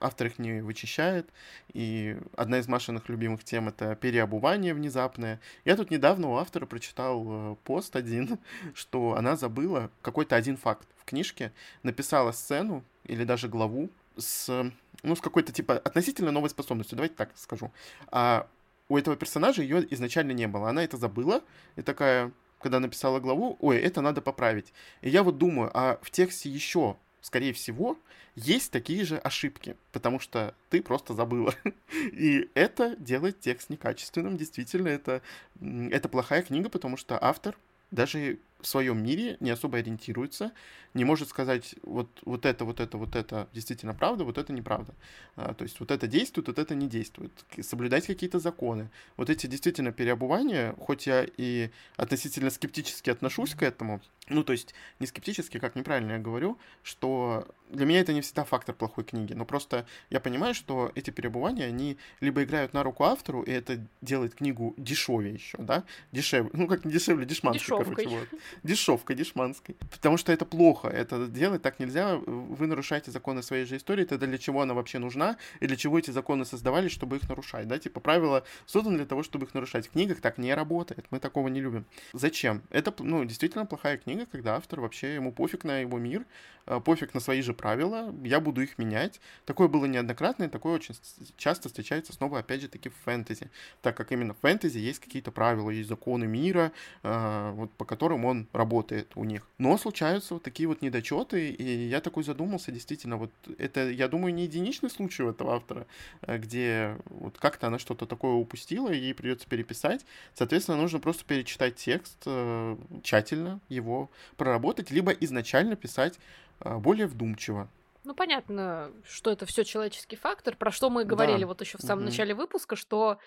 автор 0.00 0.28
их 0.28 0.38
не 0.38 0.62
вычищает. 0.62 1.28
И 1.74 2.16
одна 2.36 2.58
из 2.58 2.68
Машиных 2.68 3.08
любимых 3.08 3.44
тем— 3.44 3.68
это 3.68 3.94
переобувание 3.96 4.72
внезапное. 4.72 5.40
Я 5.64 5.76
тут 5.76 5.90
недавно 5.90 6.28
у 6.28 6.36
автора 6.36 6.64
прочитал 6.64 7.24
э, 7.28 7.56
пост 7.64 7.96
один, 7.96 8.38
что 8.74 9.14
она 9.14 9.36
забыла 9.36 9.90
какой-то 10.00 10.36
один 10.36 10.56
факт 10.56 10.88
в 10.96 11.04
книжке, 11.04 11.52
написала 11.82 12.32
сцену 12.32 12.82
или 13.04 13.24
даже 13.24 13.48
главу 13.48 13.90
с, 14.16 14.72
ну, 15.02 15.16
с 15.16 15.20
какой-то, 15.20 15.52
типа, 15.52 15.74
относительно 15.74 16.30
новой 16.30 16.48
способностью, 16.48 16.96
давайте 16.96 17.14
так 17.14 17.30
скажу. 17.36 17.70
А 18.08 18.48
у 18.88 18.96
этого 18.96 19.16
персонажа 19.16 19.62
ее 19.62 19.86
изначально 19.94 20.32
не 20.32 20.48
было. 20.48 20.70
Она 20.70 20.82
это 20.82 20.96
забыла 20.96 21.42
и 21.76 21.82
такая, 21.82 22.32
когда 22.60 22.80
написала 22.80 23.20
главу, 23.20 23.56
ой, 23.60 23.78
это 23.78 24.00
надо 24.00 24.20
поправить. 24.20 24.72
И 25.00 25.10
я 25.10 25.22
вот 25.22 25.38
думаю, 25.38 25.70
а 25.74 25.98
в 26.02 26.10
тексте 26.10 26.48
еще, 26.48 26.96
скорее 27.20 27.52
всего, 27.52 27.98
есть 28.36 28.70
такие 28.70 29.04
же 29.04 29.18
ошибки, 29.18 29.76
потому 29.92 30.20
что 30.20 30.54
ты 30.68 30.82
просто 30.82 31.14
забыла. 31.14 31.54
И 32.12 32.48
это 32.54 32.96
делает 32.96 33.40
текст 33.40 33.70
некачественным. 33.70 34.36
Действительно, 34.36 34.88
это, 34.88 35.22
это 35.60 36.08
плохая 36.08 36.42
книга, 36.42 36.68
потому 36.68 36.96
что 36.96 37.18
автор 37.22 37.56
даже 37.90 38.38
в 38.62 38.66
своем 38.66 39.02
мире 39.02 39.36
не 39.40 39.50
особо 39.50 39.78
ориентируется, 39.78 40.52
не 40.94 41.04
может 41.04 41.28
сказать, 41.28 41.74
вот, 41.82 42.08
вот 42.24 42.44
это, 42.44 42.64
вот 42.64 42.80
это, 42.80 42.98
вот 42.98 43.14
это 43.14 43.48
действительно 43.52 43.94
правда, 43.94 44.24
вот 44.24 44.38
это 44.38 44.52
неправда. 44.52 44.94
А, 45.36 45.54
то 45.54 45.62
есть 45.62 45.78
вот 45.80 45.90
это 45.90 46.06
действует, 46.06 46.48
вот 46.48 46.58
это 46.58 46.74
не 46.74 46.88
действует. 46.88 47.32
Соблюдать 47.60 48.06
какие-то 48.06 48.38
законы. 48.38 48.90
Вот 49.16 49.30
эти 49.30 49.46
действительно 49.46 49.92
переобувания, 49.92 50.74
хоть 50.80 51.06
я 51.06 51.26
и 51.36 51.70
относительно 51.96 52.50
скептически 52.50 53.10
отношусь 53.10 53.54
к 53.54 53.62
этому, 53.62 54.00
ну, 54.28 54.44
то 54.44 54.52
есть 54.52 54.74
не 54.98 55.06
скептически, 55.06 55.58
как 55.58 55.76
неправильно 55.76 56.12
я 56.12 56.18
говорю, 56.18 56.58
что 56.82 57.46
для 57.68 57.86
меня 57.86 58.00
это 58.00 58.12
не 58.12 58.20
всегда 58.20 58.44
фактор 58.44 58.74
плохой 58.74 59.04
книги, 59.04 59.32
но 59.32 59.44
просто 59.44 59.86
я 60.08 60.20
понимаю, 60.20 60.54
что 60.54 60.90
эти 60.94 61.10
переобувания, 61.10 61.66
они 61.66 61.98
либо 62.20 62.42
играют 62.42 62.72
на 62.72 62.82
руку 62.82 63.04
автору, 63.04 63.42
и 63.42 63.50
это 63.50 63.84
делает 64.00 64.34
книгу 64.34 64.74
дешевее 64.76 65.34
еще, 65.34 65.58
да, 65.58 65.84
дешевле, 66.12 66.50
ну, 66.52 66.66
как 66.66 66.84
не 66.84 66.92
дешевле, 66.92 67.26
дешманской, 67.26 67.84
короче, 67.84 68.08
вот 68.08 68.28
дешевкой, 68.62 69.16
дешманской. 69.16 69.76
Потому 69.90 70.16
что 70.16 70.32
это 70.32 70.44
плохо, 70.44 70.88
это 70.88 71.26
делать 71.26 71.62
так 71.62 71.78
нельзя, 71.78 72.16
вы 72.16 72.66
нарушаете 72.66 73.10
законы 73.10 73.42
своей 73.42 73.64
же 73.64 73.76
истории, 73.76 74.04
тогда 74.04 74.26
для 74.26 74.38
чего 74.38 74.62
она 74.62 74.74
вообще 74.74 74.98
нужна, 74.98 75.36
и 75.60 75.66
для 75.66 75.76
чего 75.76 75.98
эти 75.98 76.10
законы 76.10 76.44
создавались, 76.44 76.92
чтобы 76.92 77.16
их 77.16 77.28
нарушать, 77.28 77.68
да, 77.68 77.78
типа 77.78 78.00
правила 78.00 78.44
созданы 78.66 78.96
для 78.96 79.06
того, 79.06 79.22
чтобы 79.22 79.46
их 79.46 79.54
нарушать. 79.54 79.86
В 79.86 79.90
книгах 79.90 80.20
так 80.20 80.38
не 80.38 80.54
работает, 80.54 81.06
мы 81.10 81.18
такого 81.18 81.48
не 81.48 81.60
любим. 81.60 81.84
Зачем? 82.12 82.62
Это, 82.70 82.94
ну, 82.98 83.24
действительно 83.24 83.66
плохая 83.66 83.96
книга, 83.98 84.26
когда 84.26 84.56
автор 84.56 84.80
вообще, 84.80 85.14
ему 85.14 85.32
пофиг 85.32 85.64
на 85.64 85.80
его 85.80 85.98
мир, 85.98 86.24
а, 86.66 86.80
пофиг 86.80 87.14
на 87.14 87.20
свои 87.20 87.42
же 87.42 87.54
правила, 87.54 88.14
я 88.22 88.40
буду 88.40 88.62
их 88.62 88.78
менять. 88.78 89.20
Такое 89.44 89.68
было 89.68 89.86
неоднократно, 89.86 90.44
и 90.44 90.48
такое 90.48 90.74
очень 90.74 90.94
часто 91.36 91.68
встречается 91.68 92.12
снова, 92.12 92.38
опять 92.38 92.60
же, 92.60 92.68
таки 92.68 92.88
в 92.88 92.94
фэнтези, 93.04 93.50
так 93.82 93.96
как 93.96 94.12
именно 94.12 94.34
в 94.34 94.38
фэнтези 94.38 94.78
есть 94.78 95.00
какие-то 95.00 95.32
правила, 95.32 95.70
есть 95.70 95.88
законы 95.88 96.26
мира, 96.26 96.72
а, 97.02 97.52
вот, 97.52 97.72
по 97.72 97.84
которым 97.84 98.24
он 98.24 98.39
работает 98.52 99.12
у 99.14 99.24
них. 99.24 99.46
Но 99.58 99.76
случаются 99.78 100.34
вот 100.34 100.42
такие 100.42 100.68
вот 100.68 100.82
недочеты, 100.82 101.50
и 101.50 101.88
я 101.88 102.00
такой 102.00 102.24
задумался, 102.24 102.72
действительно, 102.72 103.16
вот 103.16 103.30
это, 103.58 103.90
я 103.90 104.08
думаю, 104.08 104.34
не 104.34 104.44
единичный 104.44 104.90
случай 104.90 105.22
у 105.22 105.30
этого 105.30 105.56
автора, 105.56 105.86
э, 106.22 106.38
где 106.38 106.96
вот 107.06 107.38
как-то 107.38 107.68
она 107.68 107.78
что-то 107.78 108.06
такое 108.06 108.32
упустила, 108.32 108.90
и 108.90 108.98
ей 108.98 109.14
придется 109.14 109.48
переписать. 109.48 110.04
Соответственно, 110.34 110.78
нужно 110.78 111.00
просто 111.00 111.24
перечитать 111.24 111.76
текст, 111.76 112.22
э, 112.26 112.76
тщательно 113.02 113.60
его 113.68 114.10
проработать, 114.36 114.90
либо 114.90 115.12
изначально 115.12 115.76
писать 115.76 116.18
э, 116.60 116.76
более 116.78 117.06
вдумчиво. 117.06 117.68
Ну, 118.04 118.14
понятно, 118.14 118.90
что 119.04 119.30
это 119.30 119.44
все 119.44 119.62
человеческий 119.62 120.16
фактор, 120.16 120.56
про 120.56 120.70
что 120.70 120.88
мы 120.88 121.04
говорили 121.04 121.40
да. 121.40 121.46
вот 121.48 121.60
еще 121.60 121.76
в 121.76 121.82
самом 121.82 122.02
mm-hmm. 122.02 122.06
начале 122.06 122.34
выпуска, 122.34 122.74
что 122.74 123.18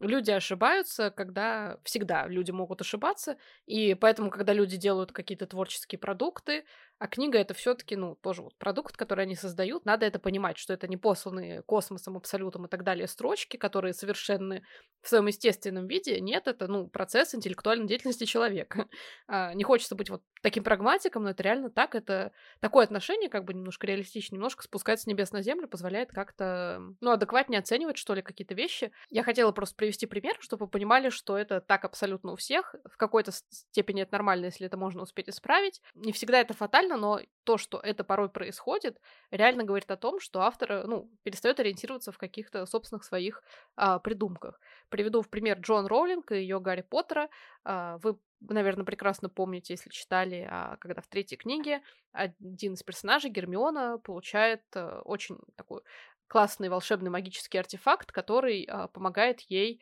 Люди 0.00 0.30
ошибаются, 0.30 1.10
когда 1.10 1.78
всегда 1.82 2.28
люди 2.28 2.52
могут 2.52 2.80
ошибаться, 2.80 3.36
и 3.66 3.94
поэтому, 3.94 4.30
когда 4.30 4.52
люди 4.52 4.76
делают 4.76 5.10
какие-то 5.10 5.46
творческие 5.46 5.98
продукты, 5.98 6.64
а 6.98 7.06
книга 7.06 7.38
это 7.38 7.54
все-таки, 7.54 7.96
ну, 7.96 8.16
тоже 8.16 8.42
вот 8.42 8.56
продукт, 8.56 8.96
который 8.96 9.24
они 9.24 9.36
создают. 9.36 9.84
Надо 9.84 10.06
это 10.06 10.18
понимать, 10.18 10.58
что 10.58 10.72
это 10.72 10.88
не 10.88 10.96
посланные 10.96 11.62
космосом, 11.62 12.16
абсолютом 12.16 12.66
и 12.66 12.68
так 12.68 12.82
далее 12.82 13.06
строчки, 13.06 13.56
которые 13.56 13.94
совершенны 13.94 14.62
в 15.02 15.08
своем 15.08 15.26
естественном 15.26 15.86
виде. 15.86 16.20
Нет, 16.20 16.48
это, 16.48 16.66
ну, 16.66 16.88
процесс 16.88 17.34
интеллектуальной 17.34 17.86
деятельности 17.86 18.24
человека. 18.24 18.86
А, 19.30 19.52
не 19.52 19.62
хочется 19.62 19.94
быть 19.94 20.08
вот 20.08 20.22
таким 20.42 20.64
прагматиком, 20.64 21.22
но 21.22 21.30
это 21.30 21.42
реально 21.42 21.70
так. 21.70 21.94
Это 21.94 22.32
такое 22.60 22.84
отношение, 22.84 23.28
как 23.28 23.44
бы 23.44 23.52
немножко 23.52 23.86
реалистичнее, 23.86 24.36
немножко 24.36 24.62
спускается 24.62 25.04
с 25.04 25.06
небес 25.06 25.32
на 25.32 25.42
землю, 25.42 25.68
позволяет 25.68 26.10
как-то, 26.12 26.80
ну, 27.00 27.10
адекватнее 27.10 27.58
оценивать, 27.58 27.98
что 27.98 28.14
ли, 28.14 28.22
какие-то 28.22 28.54
вещи. 28.54 28.90
Я 29.10 29.22
хотела 29.22 29.52
просто 29.52 29.76
привести 29.76 30.06
пример, 30.06 30.36
чтобы 30.40 30.64
вы 30.64 30.70
понимали, 30.70 31.10
что 31.10 31.36
это 31.36 31.60
так 31.60 31.84
абсолютно 31.84 32.32
у 32.32 32.36
всех. 32.36 32.74
В 32.90 32.96
какой-то 32.96 33.32
степени 33.32 34.02
это 34.02 34.12
нормально, 34.12 34.46
если 34.46 34.66
это 34.66 34.78
можно 34.78 35.02
успеть 35.02 35.28
исправить. 35.28 35.82
Не 35.94 36.12
всегда 36.12 36.40
это 36.40 36.54
фатально, 36.54 36.87
реально, 36.88 36.96
но 36.96 37.20
то, 37.44 37.58
что 37.58 37.78
это 37.78 38.04
порой 38.04 38.28
происходит, 38.28 39.00
реально 39.30 39.64
говорит 39.64 39.90
о 39.90 39.96
том, 39.96 40.20
что 40.20 40.40
автор, 40.40 40.86
ну, 40.86 41.10
перестает 41.22 41.60
ориентироваться 41.60 42.12
в 42.12 42.18
каких-то 42.18 42.66
собственных 42.66 43.04
своих 43.04 43.42
а, 43.76 43.98
придумках. 43.98 44.60
Приведу 44.88 45.22
в 45.22 45.28
пример 45.28 45.58
Джон 45.60 45.86
Роулинг 45.86 46.32
и 46.32 46.36
ее 46.36 46.60
Гарри 46.60 46.82
Поттера. 46.82 47.28
А, 47.64 47.98
вы 47.98 48.18
наверное, 48.40 48.84
прекрасно 48.84 49.28
помните, 49.28 49.74
если 49.74 49.90
читали, 49.90 50.46
а, 50.48 50.76
когда 50.76 51.00
в 51.00 51.08
третьей 51.08 51.38
книге 51.38 51.80
один 52.12 52.74
из 52.74 52.82
персонажей, 52.82 53.30
Гермиона, 53.30 53.98
получает 53.98 54.62
а, 54.74 55.00
очень 55.04 55.38
такой 55.56 55.80
классный 56.28 56.68
волшебный 56.68 57.10
магический 57.10 57.58
артефакт, 57.58 58.12
который 58.12 58.64
а, 58.64 58.88
помогает 58.88 59.40
ей 59.48 59.80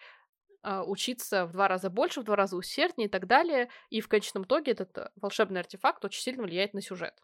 учиться 0.87 1.47
в 1.47 1.53
два 1.53 1.69
раза 1.69 1.91
больше, 1.91 2.21
в 2.21 2.25
два 2.25 2.37
раза 2.37 2.57
усерднее 2.57 3.09
и 3.09 3.11
так 3.11 3.27
далее. 3.27 3.69
И 3.91 4.01
в 4.01 4.09
конечном 4.09 4.45
итоге 4.45 4.73
этот 4.73 4.97
э, 4.99 5.11
волшебный 5.17 5.61
артефакт 5.61 6.05
очень 6.05 6.21
сильно 6.21 6.43
влияет 6.43 6.75
на 6.75 6.83
сюжет. 6.83 7.15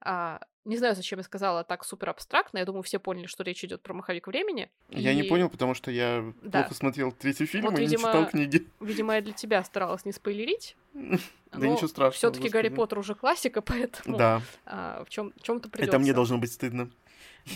А, 0.00 0.40
не 0.64 0.76
знаю, 0.76 0.94
зачем 0.94 1.18
я 1.18 1.22
сказала 1.24 1.64
так 1.64 1.84
супер 1.84 2.10
абстрактно. 2.10 2.58
Я 2.58 2.64
думаю, 2.64 2.82
все 2.82 2.98
поняли, 2.98 3.26
что 3.26 3.42
речь 3.42 3.64
идет 3.64 3.82
про 3.82 3.94
маховик 3.94 4.26
времени. 4.26 4.70
Я 4.90 5.12
и... 5.12 5.16
не 5.16 5.22
понял, 5.24 5.48
потому 5.48 5.74
что 5.74 5.90
я 5.90 6.32
да. 6.42 6.62
плохо 6.62 6.74
смотрел 6.74 7.12
третий 7.12 7.46
фильм 7.46 7.64
вот, 7.64 7.78
и 7.78 7.82
видимо, 7.82 8.08
не 8.08 8.12
читал 8.12 8.26
книги. 8.26 8.68
Видимо, 8.80 9.14
я 9.14 9.20
для 9.22 9.32
тебя 9.32 9.62
старалась 9.64 10.04
не 10.04 10.12
спойлерить. 10.12 10.76
Да 11.52 11.66
ничего 11.66 11.86
страшного. 11.86 12.32
Все-таки 12.32 12.48
Гарри 12.48 12.70
Поттер 12.70 12.98
уже 12.98 13.14
классика, 13.14 13.60
поэтому 13.62 14.16
да. 14.16 14.40
а, 14.64 15.04
в 15.04 15.10
чем 15.10 15.34
чем-то 15.42 15.68
придется. 15.68 15.96
Это 15.96 15.98
мне 15.98 16.14
должно 16.14 16.38
быть 16.38 16.50
стыдно. 16.50 16.90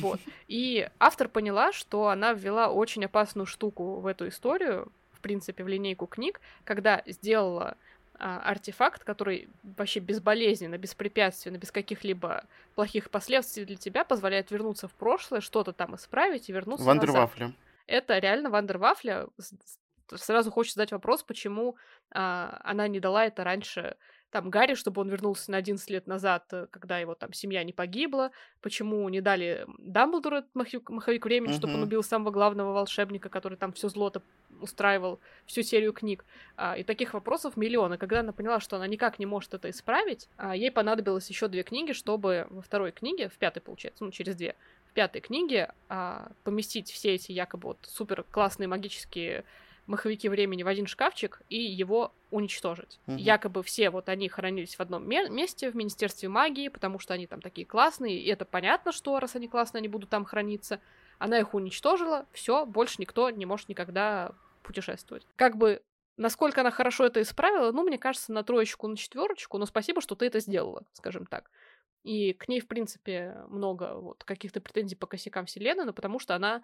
Вот. 0.01 0.21
И 0.49 0.87
автор 0.99 1.31
поняла, 1.31 1.73
что 1.73 2.09
она 2.09 2.35
ввела 2.35 2.69
очень 2.69 3.07
опасную 3.07 3.47
штуку 3.47 4.01
в 4.01 4.07
эту 4.07 4.29
историю, 4.29 4.93
принципе, 5.27 5.65
в 5.65 5.69
линейку 5.69 6.07
книг, 6.07 6.41
когда 6.65 7.03
сделала 7.07 7.77
а, 8.15 8.39
артефакт, 8.39 9.03
который 9.03 9.49
вообще 9.65 9.99
безболезненно, 9.99 10.79
беспрепятственно, 10.79 11.59
без 11.59 11.73
каких-либо 11.73 12.45
плохих 12.77 13.11
последствий 13.11 13.65
для 13.65 13.77
тебя 13.77 14.05
позволяет 14.05 14.53
вернуться 14.53 14.87
в 14.87 14.95
прошлое, 14.95 15.41
что-то 15.41 15.73
там 15.73 15.97
исправить 15.97 16.49
и 16.49 16.53
вернуться 16.53 16.87
Вандервафля. 16.87 17.47
назад. 17.47 17.59
Это 17.89 18.19
реально 18.19 18.51
Вандервафля. 18.51 19.27
Сразу 20.15 20.53
хочется 20.53 20.77
задать 20.77 20.93
вопрос, 20.93 21.25
почему 21.25 21.75
а, 22.13 22.61
она 22.63 22.87
не 22.87 23.01
дала 23.01 23.27
это 23.27 23.43
раньше 23.43 23.97
там 24.37 24.51
Гарри, 24.51 24.75
чтобы 24.75 25.01
он 25.01 25.09
вернулся 25.09 25.51
на 25.51 25.57
11 25.57 25.89
лет 25.89 26.07
назад, 26.07 26.45
э, 26.53 26.67
когда 26.71 26.99
его 26.99 27.15
там 27.15 27.33
семья 27.33 27.65
не 27.65 27.73
погибла, 27.73 28.33
почему 28.61 29.09
не 29.09 29.23
дали 29.23 29.65
Дамблдору 29.79 30.43
маховик, 30.53 30.91
маховик 30.91 31.25
времени, 31.25 31.53
uh-huh. 31.53 31.57
чтобы 31.57 31.73
он 31.73 31.83
убил 31.83 32.03
самого 32.03 32.31
главного 32.31 32.75
волшебника, 32.75 33.31
который 33.31 33.57
там 33.57 33.73
все 33.73 33.89
зло 33.89 34.13
устраивал, 34.61 35.21
всю 35.47 35.63
серию 35.63 35.95
книг. 35.95 36.27
А, 36.57 36.77
и 36.77 36.83
таких 36.83 37.15
вопросов 37.15 37.57
миллионы. 37.57 37.97
Когда 37.97 38.21
она 38.21 38.33
поняла, 38.33 38.61
что 38.61 38.77
она 38.77 38.87
никак 38.87 39.19
не 39.19 39.25
может 39.25 39.55
это 39.55 39.71
исправить, 39.71 40.29
а, 40.37 40.55
ей 40.55 40.71
понадобилось 40.71 41.29
еще 41.31 41.49
две 41.49 41.63
книги, 41.63 41.93
чтобы 41.93 42.47
во 42.51 42.61
второй 42.61 42.93
книге, 42.93 43.31
в 43.31 43.39
пятой, 43.39 43.61
получается, 43.61 44.05
ну, 44.05 44.11
через 44.11 44.37
две, 44.37 44.55
в 44.91 44.93
пятой 44.93 45.23
книге 45.23 45.73
а, 45.89 46.31
поместить 46.45 46.91
все 46.91 47.15
эти 47.15 47.33
якобы 47.33 47.69
вот 47.69 47.79
супер 47.83 48.23
классные 48.31 48.69
магические 48.69 49.45
маховики 49.87 50.29
времени 50.29 50.63
в 50.63 50.69
один 50.69 50.87
шкафчик 50.87 51.41
и 51.49 51.61
его 51.61 52.13
уничтожить. 52.31 52.99
Мгм. 53.07 53.17
Якобы 53.17 53.63
все 53.63 53.91
вот 53.91 54.09
они 54.09 54.29
хранились 54.29 54.77
в 54.77 54.81
одном 54.81 55.09
ме- 55.09 55.29
месте, 55.29 55.71
в 55.71 55.77
Министерстве 55.77 56.29
магии, 56.29 56.69
потому 56.69 56.99
что 56.99 57.15
они 57.15 57.27
там 57.27 57.41
такие 57.41 57.67
классные, 57.67 58.19
и 58.19 58.29
это 58.29 58.45
понятно, 58.45 58.93
что 58.93 59.19
раз 59.21 59.37
они 59.37 59.49
классные, 59.49 59.81
они 59.81 59.89
будут 59.89 60.11
там 60.11 60.25
храниться. 60.25 60.81
Она 61.19 61.39
их 61.39 61.55
уничтожила, 61.55 62.27
все, 62.33 62.67
больше 62.67 62.97
никто 62.99 63.31
не 63.31 63.47
может 63.47 63.69
никогда 63.69 64.33
путешествовать. 64.63 65.27
Как 65.37 65.57
бы 65.57 65.81
насколько 66.17 66.61
она 66.61 66.71
хорошо 66.71 67.07
это 67.07 67.23
исправила, 67.23 67.73
ну, 67.73 67.85
мне 67.85 67.99
кажется, 67.99 68.33
на 68.33 68.43
троечку, 68.43 68.89
на 68.89 68.97
четверочку, 68.97 69.59
но 69.59 69.67
спасибо, 69.67 70.01
что 70.01 70.15
ты 70.15 70.27
это 70.27 70.41
сделала, 70.41 70.83
скажем 70.93 71.27
так. 71.27 71.51
И 72.03 72.35
к 72.35 72.49
ней, 72.49 72.61
в 72.61 72.69
принципе, 72.69 73.37
много 73.49 73.95
вот 73.95 74.23
каких-то 74.25 74.61
претензий 74.61 74.95
по 74.95 75.07
косякам 75.07 75.47
вселенной, 75.47 75.85
но 75.85 75.93
потому 75.93 76.19
что 76.19 76.35
она 76.35 76.63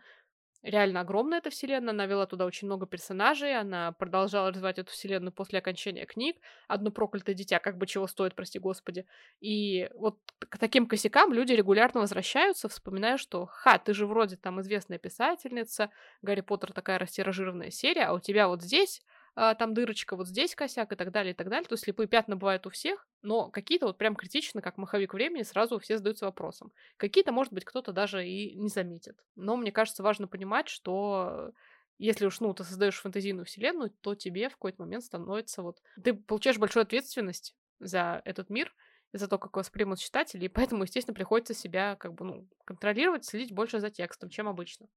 реально 0.62 1.00
огромная, 1.00 1.38
эта 1.38 1.50
вселенная, 1.50 1.92
она 1.92 2.06
вела 2.06 2.26
туда 2.26 2.44
очень 2.46 2.66
много 2.66 2.86
персонажей, 2.86 3.58
она 3.58 3.92
продолжала 3.92 4.50
развивать 4.50 4.78
эту 4.78 4.90
вселенную 4.90 5.32
после 5.32 5.58
окончания 5.58 6.06
книг, 6.06 6.36
«Одно 6.68 6.90
проклятое 6.90 7.34
дитя», 7.34 7.58
как 7.58 7.78
бы 7.78 7.86
чего 7.86 8.06
стоит, 8.06 8.34
прости 8.34 8.58
господи. 8.58 9.06
И 9.40 9.88
вот 9.94 10.18
к 10.38 10.58
таким 10.58 10.86
косякам 10.86 11.32
люди 11.32 11.52
регулярно 11.52 12.00
возвращаются, 12.00 12.68
вспоминая, 12.68 13.16
что 13.16 13.46
«Ха, 13.46 13.78
ты 13.78 13.94
же 13.94 14.06
вроде 14.06 14.36
там 14.36 14.60
известная 14.60 14.98
писательница, 14.98 15.90
Гарри 16.22 16.40
Поттер 16.40 16.72
такая 16.72 16.98
растиражированная 16.98 17.70
серия, 17.70 18.04
а 18.04 18.14
у 18.14 18.20
тебя 18.20 18.48
вот 18.48 18.62
здесь 18.62 19.02
там 19.35 19.74
дырочка, 19.74 20.16
вот 20.16 20.28
здесь 20.28 20.55
косяк 20.55 20.93
и 20.93 20.97
так 20.97 21.11
далее, 21.11 21.33
и 21.33 21.35
так 21.37 21.49
далее. 21.49 21.66
То 21.66 21.74
есть 21.74 21.85
слепые 21.85 22.07
пятна 22.07 22.37
бывают 22.37 22.66
у 22.66 22.70
всех, 22.70 23.07
но 23.22 23.49
какие-то 23.51 23.87
вот 23.87 23.99
прям 23.99 24.14
критично, 24.14 24.61
как 24.61 24.76
маховик 24.76 25.14
времени, 25.14 25.43
сразу 25.43 25.78
все 25.78 25.97
задаются 25.97 26.26
вопросом. 26.26 26.72
Какие-то, 26.97 27.33
может 27.33 27.53
быть, 27.53 27.64
кто-то 27.64 27.93
даже 27.93 28.26
и 28.26 28.55
не 28.55 28.68
заметит. 28.68 29.18
Но 29.37 29.57
мне 29.57 29.72
кажется, 29.72 30.03
важно 30.03 30.28
понимать, 30.28 30.68
что 30.68 31.53
если 31.99 32.26
уж, 32.26 32.41
ну, 32.41 32.53
ты 32.53 32.64
создаешь 32.64 33.01
фэнтезийную 33.01 33.47
вселенную, 33.47 33.91
то 34.01 34.14
тебе 34.14 34.49
в 34.49 34.53
какой-то 34.53 34.83
момент 34.83 35.05
становится 35.05 35.62
вот... 35.62 35.80
Ты 36.03 36.14
получаешь 36.14 36.59
большую 36.59 36.83
ответственность 36.83 37.55
за 37.78 38.20
этот 38.24 38.51
мир, 38.51 38.74
за 39.12 39.28
то, 39.28 39.39
как 39.39 39.57
воспримут 39.57 39.99
читатели, 39.99 40.47
и 40.47 40.49
поэтому, 40.49 40.85
естественно, 40.85 41.14
приходится 41.14 41.55
себя 41.55 41.97
как 41.97 42.14
бы, 42.14 42.24
ну, 42.24 42.49
контролировать, 42.64 43.24
следить 43.24 43.53
больше 43.53 43.78
за 43.78 43.91
текстом, 43.91 44.30
чем 44.30 44.49
обычно. 44.49 44.89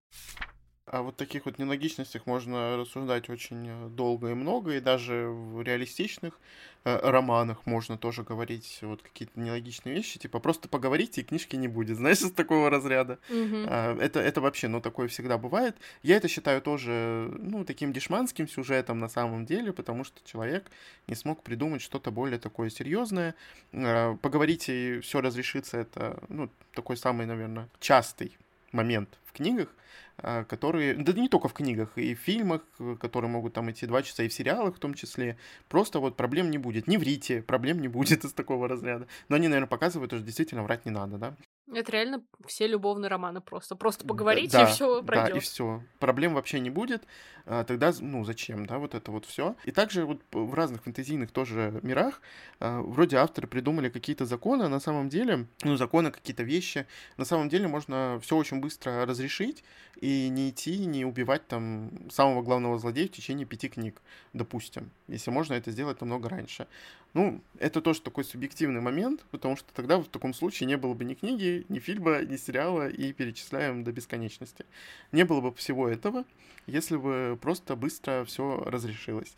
О 0.88 1.02
вот 1.02 1.16
таких 1.16 1.46
вот 1.46 1.58
нелогичностях 1.58 2.28
можно 2.28 2.78
рассуждать 2.78 3.28
очень 3.28 3.68
э, 3.68 3.90
долго 3.90 4.30
и 4.30 4.34
много, 4.36 4.76
и 4.76 4.80
даже 4.80 5.30
в 5.30 5.64
реалистичных 5.64 6.40
э, 6.84 7.00
романах 7.02 7.66
можно 7.66 7.98
тоже 7.98 8.22
говорить 8.22 8.78
вот 8.84 9.02
какие-то 9.02 9.40
нелогичные 9.40 9.96
вещи, 9.96 10.20
типа 10.20 10.40
просто 10.40 10.68
поговорите, 10.68 11.22
и 11.22 11.24
книжки 11.24 11.56
не 11.56 11.68
будет, 11.68 11.98
знаешь, 11.98 12.22
из 12.22 12.32
такого 12.32 12.70
разряда. 12.70 13.18
Мгм. 13.30 13.66
А, 13.68 13.98
Это, 14.00 14.20
это 14.20 14.42
вообще, 14.42 14.68
ну, 14.68 14.80
такое 14.80 15.08
всегда 15.08 15.40
бывает. 15.40 15.76
Я 16.04 16.18
это 16.18 16.28
считаю 16.28 16.62
тоже, 16.62 17.32
ну, 17.36 17.66
таким 17.66 17.92
дешманским 17.92 18.48
сюжетом 18.48 19.00
на 19.00 19.10
самом 19.10 19.48
деле, 19.48 19.74
потому 19.74 20.04
что 20.04 20.22
человек 20.24 20.70
не 21.08 21.16
смог 21.16 21.42
придумать 21.42 21.82
что-то 21.82 22.12
более 22.12 22.38
такое 22.38 22.70
серьезное. 22.70 23.34
А, 23.74 24.18
Поговорите, 24.18 24.98
и 24.98 25.00
все 25.00 25.20
разрешится, 25.20 25.78
это, 25.80 26.22
ну, 26.30 26.52
такой 26.76 26.96
самый, 26.96 27.26
наверное, 27.26 27.70
частый 27.80 28.38
момент 28.72 29.18
в 29.26 29.32
книгах, 29.32 29.74
которые, 30.18 30.95
да 30.95 31.13
не 31.13 31.30
только 31.30 31.47
в 31.47 31.53
книгах, 31.53 31.97
и 31.97 32.16
в 32.16 32.20
фильмах, 32.20 32.61
э, 32.80 32.95
которые 32.99 33.30
могут 33.30 33.53
там 33.53 33.70
идти 33.70 33.86
два 33.86 34.01
часа, 34.01 34.24
и 34.24 34.28
в 34.28 34.34
сериалах 34.34 34.76
в 34.76 34.80
том 34.80 34.93
числе, 34.93 35.38
просто 35.68 35.99
вот 35.99 36.16
проблем 36.16 36.49
не 36.51 36.57
будет. 36.57 36.88
Не 36.88 36.97
врите, 36.97 37.41
проблем 37.41 37.80
не 37.80 37.88
будет 37.88 38.24
из 38.26 38.34
такого 38.34 38.68
разряда. 38.68 39.07
Но 39.30 39.36
они, 39.36 39.47
наверное, 39.47 39.68
показывают, 39.68 40.11
что 40.11 40.22
действительно 40.22 40.63
врать 40.63 40.86
не 40.86 40.91
надо, 40.91 41.18
да? 41.18 41.36
Это 41.74 41.91
реально 41.91 42.24
все 42.45 42.68
любовные 42.68 43.09
романы 43.09 43.41
просто. 43.41 43.76
Просто 43.76 44.05
поговорите, 44.05 44.51
да, 44.51 44.63
и 44.63 44.72
все 44.72 44.95
Да, 44.95 45.01
и 45.01 45.05
пройдет. 45.05 45.43
все. 45.43 45.84
Проблем 45.99 46.36
вообще 46.36 46.59
не 46.59 46.70
будет. 46.70 47.03
А, 47.47 47.63
Тогда, 47.63 47.91
ну, 47.99 48.24
зачем, 48.24 48.66
да, 48.66 48.78
вот 48.78 48.93
это 48.93 49.11
вот 49.11 49.26
все. 49.26 49.55
И 49.66 49.72
также 49.72 50.05
вот 50.05 50.22
в 50.32 50.53
разных 50.53 50.84
фэнтезийных 50.84 51.32
тоже 51.32 51.80
мирах 51.82 52.22
а, 52.59 52.82
вроде 52.82 53.18
авторы 53.18 53.47
придумали 53.47 53.89
какие-то 53.89 54.26
законы, 54.26 54.63
а 54.63 54.70
на 54.70 54.80
самом 54.80 55.09
деле, 55.09 55.47
ну, 55.63 55.76
законы, 55.76 56.11
какие-то 56.11 56.43
вещи, 56.43 56.86
на 57.18 57.26
самом 57.26 57.49
деле 57.49 57.68
можно 57.68 58.20
все 58.22 58.36
очень 58.38 58.59
быстро 58.59 59.05
разрешить 59.05 59.63
и 60.01 60.30
не 60.30 60.51
идти, 60.51 60.86
не 60.86 61.03
убивать 61.03 61.47
там 61.47 61.91
самого 62.11 62.43
главного 62.43 62.78
злодея 62.78 63.07
в 63.07 63.11
течение 63.11 63.45
пяти 63.45 63.70
книг, 63.70 64.01
допустим, 64.34 64.91
если 65.07 65.32
можно 65.32 65.53
это 65.53 65.72
сделать 65.72 65.99
намного 66.01 66.30
раньше. 66.30 66.68
Ну, 67.16 67.41
это 67.59 67.82
тоже 67.82 68.01
такой 68.01 68.26
субъективный 68.26 68.82
момент, 68.82 69.24
потому 69.32 69.55
что 69.55 69.74
тогда 69.74 69.97
в 69.97 70.05
таком 70.05 70.34
случае 70.34 70.68
не 70.68 70.76
было 70.76 70.93
бы 70.93 71.05
ни 71.05 71.13
книги, 71.13 71.66
ни 71.70 71.80
фильма, 71.80 72.22
ни 72.26 72.36
сериала, 72.36 72.89
и 72.89 73.13
перечисляем 73.13 73.86
до 73.86 73.93
бесконечности. 73.93 74.66
Не 75.13 75.24
было 75.24 75.39
бы 75.39 75.53
всего 75.53 75.88
этого, 75.88 76.26
если 76.68 76.97
бы 76.97 77.39
просто 77.41 77.78
быстро 77.78 78.26
все 78.26 78.61
разрешилось. 78.66 79.34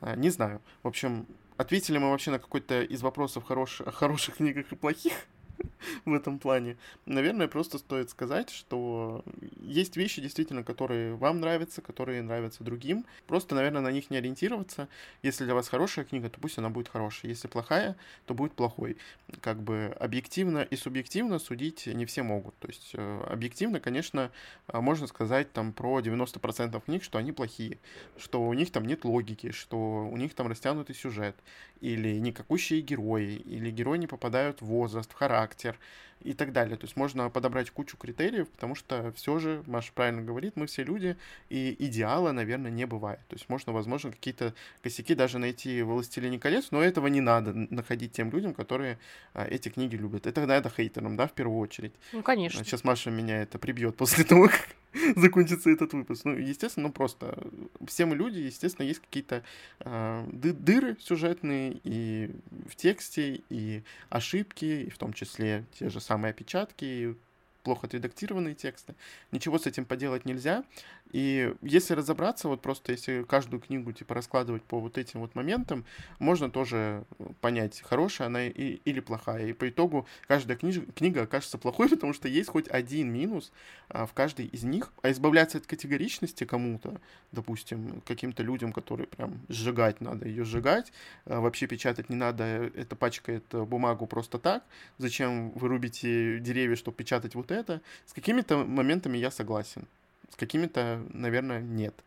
А, 0.00 0.14
Не 0.14 0.30
знаю. 0.30 0.62
В 0.84 0.86
общем, 0.88 1.26
ответили 1.56 1.98
мы 1.98 2.10
вообще 2.10 2.30
на 2.30 2.38
какой-то 2.38 2.82
из 2.82 3.02
вопросов 3.02 3.42
хорош... 3.42 3.80
о 3.80 3.90
хороших 3.90 4.36
книгах 4.36 4.70
и 4.70 4.76
плохих 4.76 5.26
в 6.04 6.12
этом 6.12 6.38
плане. 6.38 6.76
Наверное, 7.04 7.48
просто 7.48 7.78
стоит 7.78 8.10
сказать, 8.10 8.50
что 8.50 9.24
есть 9.60 9.96
вещи, 9.96 10.20
действительно, 10.20 10.62
которые 10.62 11.14
вам 11.14 11.40
нравятся, 11.40 11.82
которые 11.82 12.22
нравятся 12.22 12.64
другим. 12.64 13.04
Просто, 13.26 13.54
наверное, 13.54 13.82
на 13.82 13.90
них 13.90 14.10
не 14.10 14.16
ориентироваться. 14.16 14.88
Если 15.22 15.44
для 15.44 15.54
вас 15.54 15.68
хорошая 15.68 16.04
книга, 16.04 16.28
то 16.28 16.40
пусть 16.40 16.58
она 16.58 16.70
будет 16.70 16.88
хорошей. 16.88 17.30
Если 17.30 17.48
плохая, 17.48 17.96
то 18.26 18.34
будет 18.34 18.52
плохой. 18.52 18.96
Как 19.40 19.62
бы 19.62 19.96
объективно 19.98 20.62
и 20.62 20.76
субъективно 20.76 21.38
судить 21.38 21.86
не 21.86 22.06
все 22.06 22.22
могут. 22.22 22.56
То 22.58 22.68
есть 22.68 22.90
э, 22.94 23.24
объективно, 23.28 23.80
конечно, 23.80 24.30
а, 24.66 24.80
можно 24.80 25.06
сказать 25.06 25.52
там 25.52 25.72
про 25.72 26.00
90% 26.00 26.80
книг, 26.84 27.02
что 27.02 27.18
они 27.18 27.32
плохие, 27.32 27.78
что 28.16 28.42
у 28.42 28.52
них 28.52 28.70
там 28.70 28.84
нет 28.84 29.04
логики, 29.04 29.50
что 29.50 30.06
у 30.06 30.16
них 30.16 30.34
там 30.34 30.48
растянутый 30.48 30.94
сюжет, 30.94 31.36
или 31.80 32.18
никакущие 32.18 32.80
герои, 32.80 33.36
или 33.36 33.70
герои 33.70 33.98
не 33.98 34.06
попадают 34.06 34.60
в 34.60 34.66
возраст, 34.66 35.10
в 35.10 35.14
характер 35.14 35.78
и 36.22 36.32
так 36.32 36.52
далее. 36.52 36.76
То 36.76 36.84
есть 36.84 36.96
можно 36.96 37.30
подобрать 37.30 37.70
кучу 37.70 37.96
критериев, 37.96 38.48
потому 38.48 38.74
что 38.74 39.12
все 39.12 39.38
же, 39.38 39.62
Маша 39.66 39.92
правильно 39.94 40.22
говорит, 40.22 40.54
мы 40.56 40.66
все 40.66 40.82
люди, 40.82 41.16
и 41.48 41.76
идеала, 41.78 42.32
наверное, 42.32 42.70
не 42.70 42.86
бывает. 42.86 43.20
То 43.28 43.36
есть 43.36 43.48
можно, 43.48 43.72
возможно, 43.72 44.10
какие-то 44.10 44.54
косяки 44.82 45.14
даже 45.14 45.38
найти 45.38 45.82
в 45.82 45.88
«Властелине 45.88 46.38
колец», 46.38 46.68
но 46.70 46.82
этого 46.82 47.06
не 47.06 47.20
надо 47.20 47.52
находить 47.54 48.12
тем 48.12 48.30
людям, 48.30 48.54
которые 48.54 48.98
а, 49.34 49.46
эти 49.46 49.68
книги 49.68 49.96
любят. 49.96 50.26
Это 50.26 50.46
надо 50.46 50.70
хейтерам, 50.70 51.16
да, 51.16 51.26
в 51.26 51.32
первую 51.32 51.58
очередь. 51.58 51.92
Ну, 52.12 52.22
конечно. 52.22 52.64
Сейчас 52.64 52.84
Маша 52.84 53.10
меня 53.10 53.42
это 53.42 53.58
прибьет 53.58 53.96
после 53.96 54.24
того, 54.24 54.48
как 54.48 54.76
закончится 55.16 55.70
этот 55.70 55.92
выпуск. 55.92 56.24
Ну, 56.24 56.36
естественно, 56.36 56.88
ну 56.88 56.92
просто 56.92 57.34
э, 57.36 57.86
все 57.86 58.06
мы 58.06 58.16
люди, 58.16 58.38
естественно, 58.38 58.86
есть 58.86 59.00
какие-то 59.00 59.42
э, 59.80 60.24
ды- 60.32 60.52
дыры 60.52 60.96
сюжетные 61.00 61.80
и 61.84 62.30
в 62.68 62.76
тексте, 62.76 63.42
и 63.48 63.82
ошибки, 64.08 64.64
и 64.86 64.90
в 64.90 64.98
том 64.98 65.12
числе 65.12 65.64
те 65.78 65.88
же 65.88 66.00
самые 66.06 66.30
опечатки, 66.30 67.16
плохо 67.62 67.86
отредактированные 67.88 68.54
тексты. 68.54 68.94
Ничего 69.32 69.58
с 69.58 69.66
этим 69.66 69.84
поделать 69.84 70.24
нельзя. 70.24 70.64
И 71.12 71.54
если 71.62 71.94
разобраться, 71.94 72.48
вот 72.48 72.62
просто 72.62 72.92
если 72.92 73.22
каждую 73.22 73.60
книгу 73.60 73.92
типа 73.92 74.14
раскладывать 74.14 74.62
по 74.62 74.80
вот 74.80 74.98
этим 74.98 75.20
вот 75.20 75.34
моментам, 75.34 75.84
можно 76.18 76.50
тоже 76.50 77.04
понять, 77.40 77.80
хорошая 77.80 78.26
она 78.26 78.46
и, 78.46 78.80
или 78.84 79.00
плохая. 79.00 79.46
И 79.46 79.52
по 79.52 79.68
итогу 79.68 80.06
каждая 80.26 80.56
книж, 80.56 80.80
книга 80.94 81.22
окажется 81.22 81.58
плохой, 81.58 81.88
потому 81.90 82.12
что 82.12 82.28
есть 82.28 82.50
хоть 82.50 82.68
один 82.68 83.12
минус 83.12 83.52
а, 83.88 84.06
в 84.06 84.12
каждой 84.12 84.46
из 84.46 84.64
них. 84.64 84.92
А 85.02 85.10
избавляться 85.10 85.58
от 85.58 85.66
категоричности 85.66 86.44
кому-то, 86.44 87.00
допустим, 87.32 88.02
каким-то 88.06 88.42
людям, 88.42 88.72
которые 88.72 89.06
прям 89.06 89.40
сжигать 89.48 90.00
надо, 90.00 90.26
ее 90.26 90.44
сжигать, 90.44 90.92
а, 91.24 91.40
вообще 91.40 91.66
печатать 91.66 92.10
не 92.10 92.16
надо, 92.16 92.44
это 92.44 92.96
пачкает 92.96 93.44
э, 93.52 93.62
бумагу 93.62 94.06
просто 94.06 94.38
так. 94.38 94.64
Зачем 94.98 95.50
вы 95.50 95.68
рубите 95.68 96.40
деревья, 96.40 96.76
чтобы 96.76 96.96
печатать 96.96 97.34
вот 97.34 97.50
это? 97.50 97.80
С 98.06 98.12
какими-то 98.12 98.58
моментами 98.64 99.18
я 99.18 99.30
согласен. 99.30 99.86
С 100.30 100.36
какими-то, 100.36 101.04
наверное, 101.12 101.60
нет. 101.60 102.04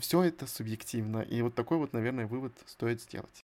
Все 0.00 0.22
это 0.22 0.46
субъективно. 0.46 1.20
И 1.22 1.42
вот 1.42 1.54
такой 1.54 1.78
вот, 1.78 1.92
наверное, 1.92 2.26
вывод 2.26 2.52
стоит 2.66 3.02
сделать. 3.02 3.44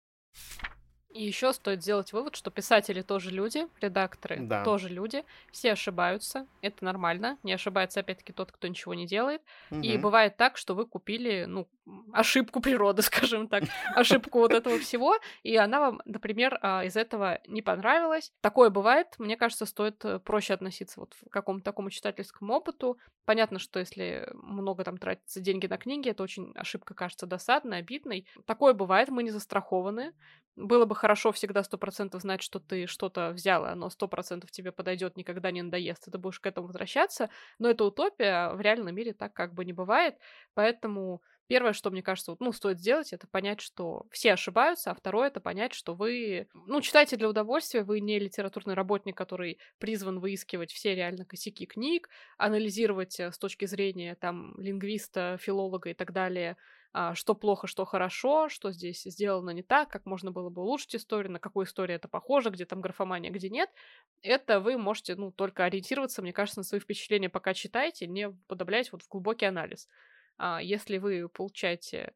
И 1.11 1.25
еще 1.25 1.53
стоит 1.55 1.83
сделать 1.83 2.13
вывод, 2.13 2.37
что 2.37 2.51
писатели 2.51 3.01
тоже 3.03 3.31
люди, 3.31 3.67
редакторы 3.81 4.47
Да. 4.49 4.63
тоже 4.63 4.89
люди, 4.91 5.25
все 5.51 5.73
ошибаются, 5.73 6.47
это 6.61 6.85
нормально, 6.85 7.39
не 7.43 7.53
ошибается 7.53 8.01
опять-таки 8.01 8.33
тот, 8.35 8.53
кто 8.53 8.69
ничего 8.69 8.93
не 8.93 9.07
делает. 9.07 9.41
И 9.81 9.97
Мгм. 9.97 10.03
бывает 10.03 10.37
так, 10.37 10.59
что 10.59 10.75
вы 10.75 10.87
купили, 10.87 11.47
ну, 11.49 11.67
ошибку 12.13 12.61
природы, 12.61 13.03
скажем 13.03 13.49
так, 13.49 13.65
ошибку 13.95 14.39
вот 14.39 14.53
этого 14.53 14.79
всего, 14.79 15.17
и 15.43 15.57
она 15.57 15.81
вам, 15.81 16.01
например, 16.05 16.59
а, 16.63 16.85
из 16.85 16.97
этого 16.97 17.41
не 17.47 17.63
понравилась. 17.63 18.33
Такое 18.41 18.71
бывает, 18.71 19.15
мне 19.19 19.37
кажется, 19.37 19.67
стоит 19.67 20.05
э, 20.05 20.19
проще 20.19 20.55
относиться 20.55 21.01
вот 21.01 21.15
к 21.15 21.33
какому-то 21.33 21.65
такому 21.65 21.91
читательскому 21.91 22.55
опыту. 22.55 22.99
Понятно, 23.25 23.59
что 23.59 23.79
если 23.79 24.29
много 24.35 24.85
там 24.85 24.97
тратится 24.97 25.41
деньги 25.41 25.67
на 25.67 25.77
книги, 25.77 26.09
это 26.09 26.23
очень 26.23 26.53
ошибка 26.55 26.95
кажется 26.95 27.27
досадной, 27.27 27.79
обидной. 27.79 28.27
Такое 28.47 28.73
бывает, 28.75 29.09
мы 29.09 29.23
не 29.23 29.31
застрахованы. 29.31 30.13
Было 30.57 30.87
бы 30.87 30.97
хорошо 30.97 31.31
всегда 31.31 31.63
сто 31.63 31.79
процентов 31.79 32.23
знать, 32.23 32.43
что 32.43 32.59
ты 32.59 32.87
что-то 32.87 33.31
взял, 33.31 33.65
и 33.65 33.69
оно 33.69 33.91
сто 33.91 34.09
процентов 34.09 34.51
тебе 34.51 34.73
подойдет, 34.73 35.17
никогда 35.17 35.53
не 35.53 35.63
надоест, 35.63 36.09
и 36.09 36.11
ты 36.11 36.19
будешь 36.19 36.41
к 36.41 36.47
этому 36.47 36.67
возвращаться. 36.67 37.31
Но 37.59 37.69
это 37.69 37.85
утопия, 37.85 38.49
а 38.49 38.55
в 38.55 38.61
реальном 38.61 38.95
мире 38.95 39.13
так 39.13 39.33
как 39.35 39.55
бы 39.55 39.65
не 39.65 39.73
бывает. 39.73 40.17
Поэтому 40.55 41.23
Первое, 41.49 41.73
что, 41.73 41.91
мне 41.91 42.03
кажется, 42.03 42.37
ну, 42.41 42.53
стоит 42.53 42.79
сделать, 42.79 43.15
это 43.15 43.27
понять, 43.27 43.61
что 43.63 44.07
все 44.11 44.35
ошибаются, 44.35 44.91
а 44.91 44.95
второе— 44.95 45.29
это 45.29 45.41
понять, 45.41 45.73
что 45.73 45.95
вы, 45.95 46.47
ну, 46.53 46.83
читаете 46.83 47.17
для 47.17 47.29
удовольствия, 47.29 47.83
вы 47.85 48.01
не 48.01 48.19
литературный 48.19 48.75
работник, 48.75 49.17
который 49.17 49.59
призван 49.79 50.21
выискивать 50.21 50.71
все 50.73 50.95
реально 50.95 51.25
косяки 51.25 51.65
книг, 51.65 52.11
анализировать 52.37 53.19
э, 53.19 53.33
с 53.33 53.39
точки 53.39 53.65
зрения, 53.65 54.15
там, 54.15 54.61
лингвиста, 54.61 55.39
филолога 55.41 55.89
и 55.89 55.95
так 55.95 56.13
далее, 56.13 56.59
а, 56.93 57.15
что 57.15 57.35
плохо, 57.35 57.67
что 57.67 57.85
хорошо, 57.87 58.49
что 58.51 58.71
здесь 58.71 59.03
сделано 59.05 59.51
не 59.51 59.63
так, 59.63 59.89
как 59.91 60.05
можно 60.07 60.31
было 60.33 60.51
бы 60.51 60.63
улучшить 60.63 60.97
историю, 60.97 61.33
на 61.33 61.39
какую 61.39 61.65
историю 61.67 61.97
это 61.97 62.09
похоже, 62.09 62.51
где 62.51 62.67
там 62.67 62.81
графомания, 62.83 63.31
где 63.31 63.49
нет. 63.49 63.71
Это 64.23 64.61
вы 64.61 64.79
можете, 64.79 65.15
ну, 65.15 65.31
только 65.33 65.65
ориентироваться, 65.65 66.23
мне 66.23 66.33
кажется, 66.33 66.61
на 66.61 66.65
свои 66.65 66.81
впечатления, 66.81 67.29
пока 67.29 67.55
читаете, 67.55 68.07
не 68.07 68.31
подобляясь 68.49 68.93
вот 68.93 69.03
в 69.03 69.09
глубокий 69.09 69.47
анализ. 69.47 69.89
А 70.39 70.61
если 70.63 70.99
вы 70.99 71.29
получаете 71.29 72.15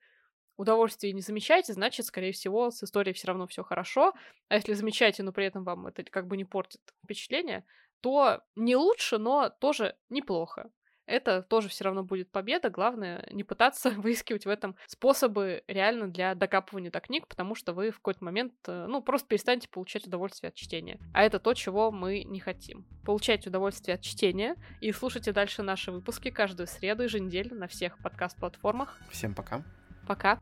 удовольствие 0.56 1.12
и 1.12 1.14
не 1.14 1.22
замечаете, 1.22 1.72
значит, 1.72 2.06
скорее 2.06 2.32
всего, 2.32 2.70
с 2.70 2.82
историей 2.82 3.14
все 3.14 3.28
равно 3.28 3.46
все 3.46 3.64
хорошо. 3.64 4.14
А 4.48 4.56
если 4.56 4.74
замечаете, 4.74 5.22
но 5.22 5.32
при 5.32 5.46
этом 5.46 5.64
вам 5.64 5.86
это 5.88 6.04
как 6.04 6.26
бы 6.28 6.36
не 6.36 6.44
портит 6.44 6.80
впечатление, 7.04 7.64
то 8.00 8.42
не 8.56 8.76
лучше, 8.76 9.18
но 9.18 9.50
тоже 9.50 9.96
неплохо. 10.10 10.70
Это 11.06 11.42
тоже 11.42 11.68
все 11.68 11.84
равно 11.84 12.04
будет 12.04 12.30
победа. 12.30 12.70
Главное 12.70 13.26
не 13.30 13.44
пытаться 13.44 13.90
выискивать 13.96 14.46
в 14.46 14.48
этом 14.48 14.76
способы 14.86 15.64
реально 15.66 16.08
для 16.08 16.34
докапывания 16.34 16.90
до 16.90 17.00
книг, 17.00 17.28
потому 17.28 17.54
что 17.54 17.72
вы 17.72 17.90
в 17.90 17.96
какой-то 17.96 18.24
момент, 18.24 18.54
э, 18.66 18.86
ну, 18.88 19.02
просто 19.02 19.28
перестанете 19.28 19.68
получать 19.68 20.06
удовольствие 20.06 20.48
от 20.48 20.54
чтения. 20.54 20.98
А 21.12 21.22
это 21.22 21.38
то, 21.38 21.54
чего 21.54 21.90
мы 21.90 22.24
не 22.24 22.40
хотим. 22.40 22.86
Получайте 23.04 23.48
удовольствие 23.48 23.96
от 23.96 24.02
чтения 24.02 24.56
и 24.80 24.92
слушайте 24.92 25.32
дальше 25.32 25.62
наши 25.62 25.90
выпуски 25.90 26.30
каждую 26.30 26.66
среду 26.66 27.02
еженедельно 27.02 27.56
на 27.56 27.68
всех 27.68 27.98
подкаст-платформах. 27.98 28.98
Всем 29.10 29.34
пока. 29.34 29.62
Пока. 30.06 30.40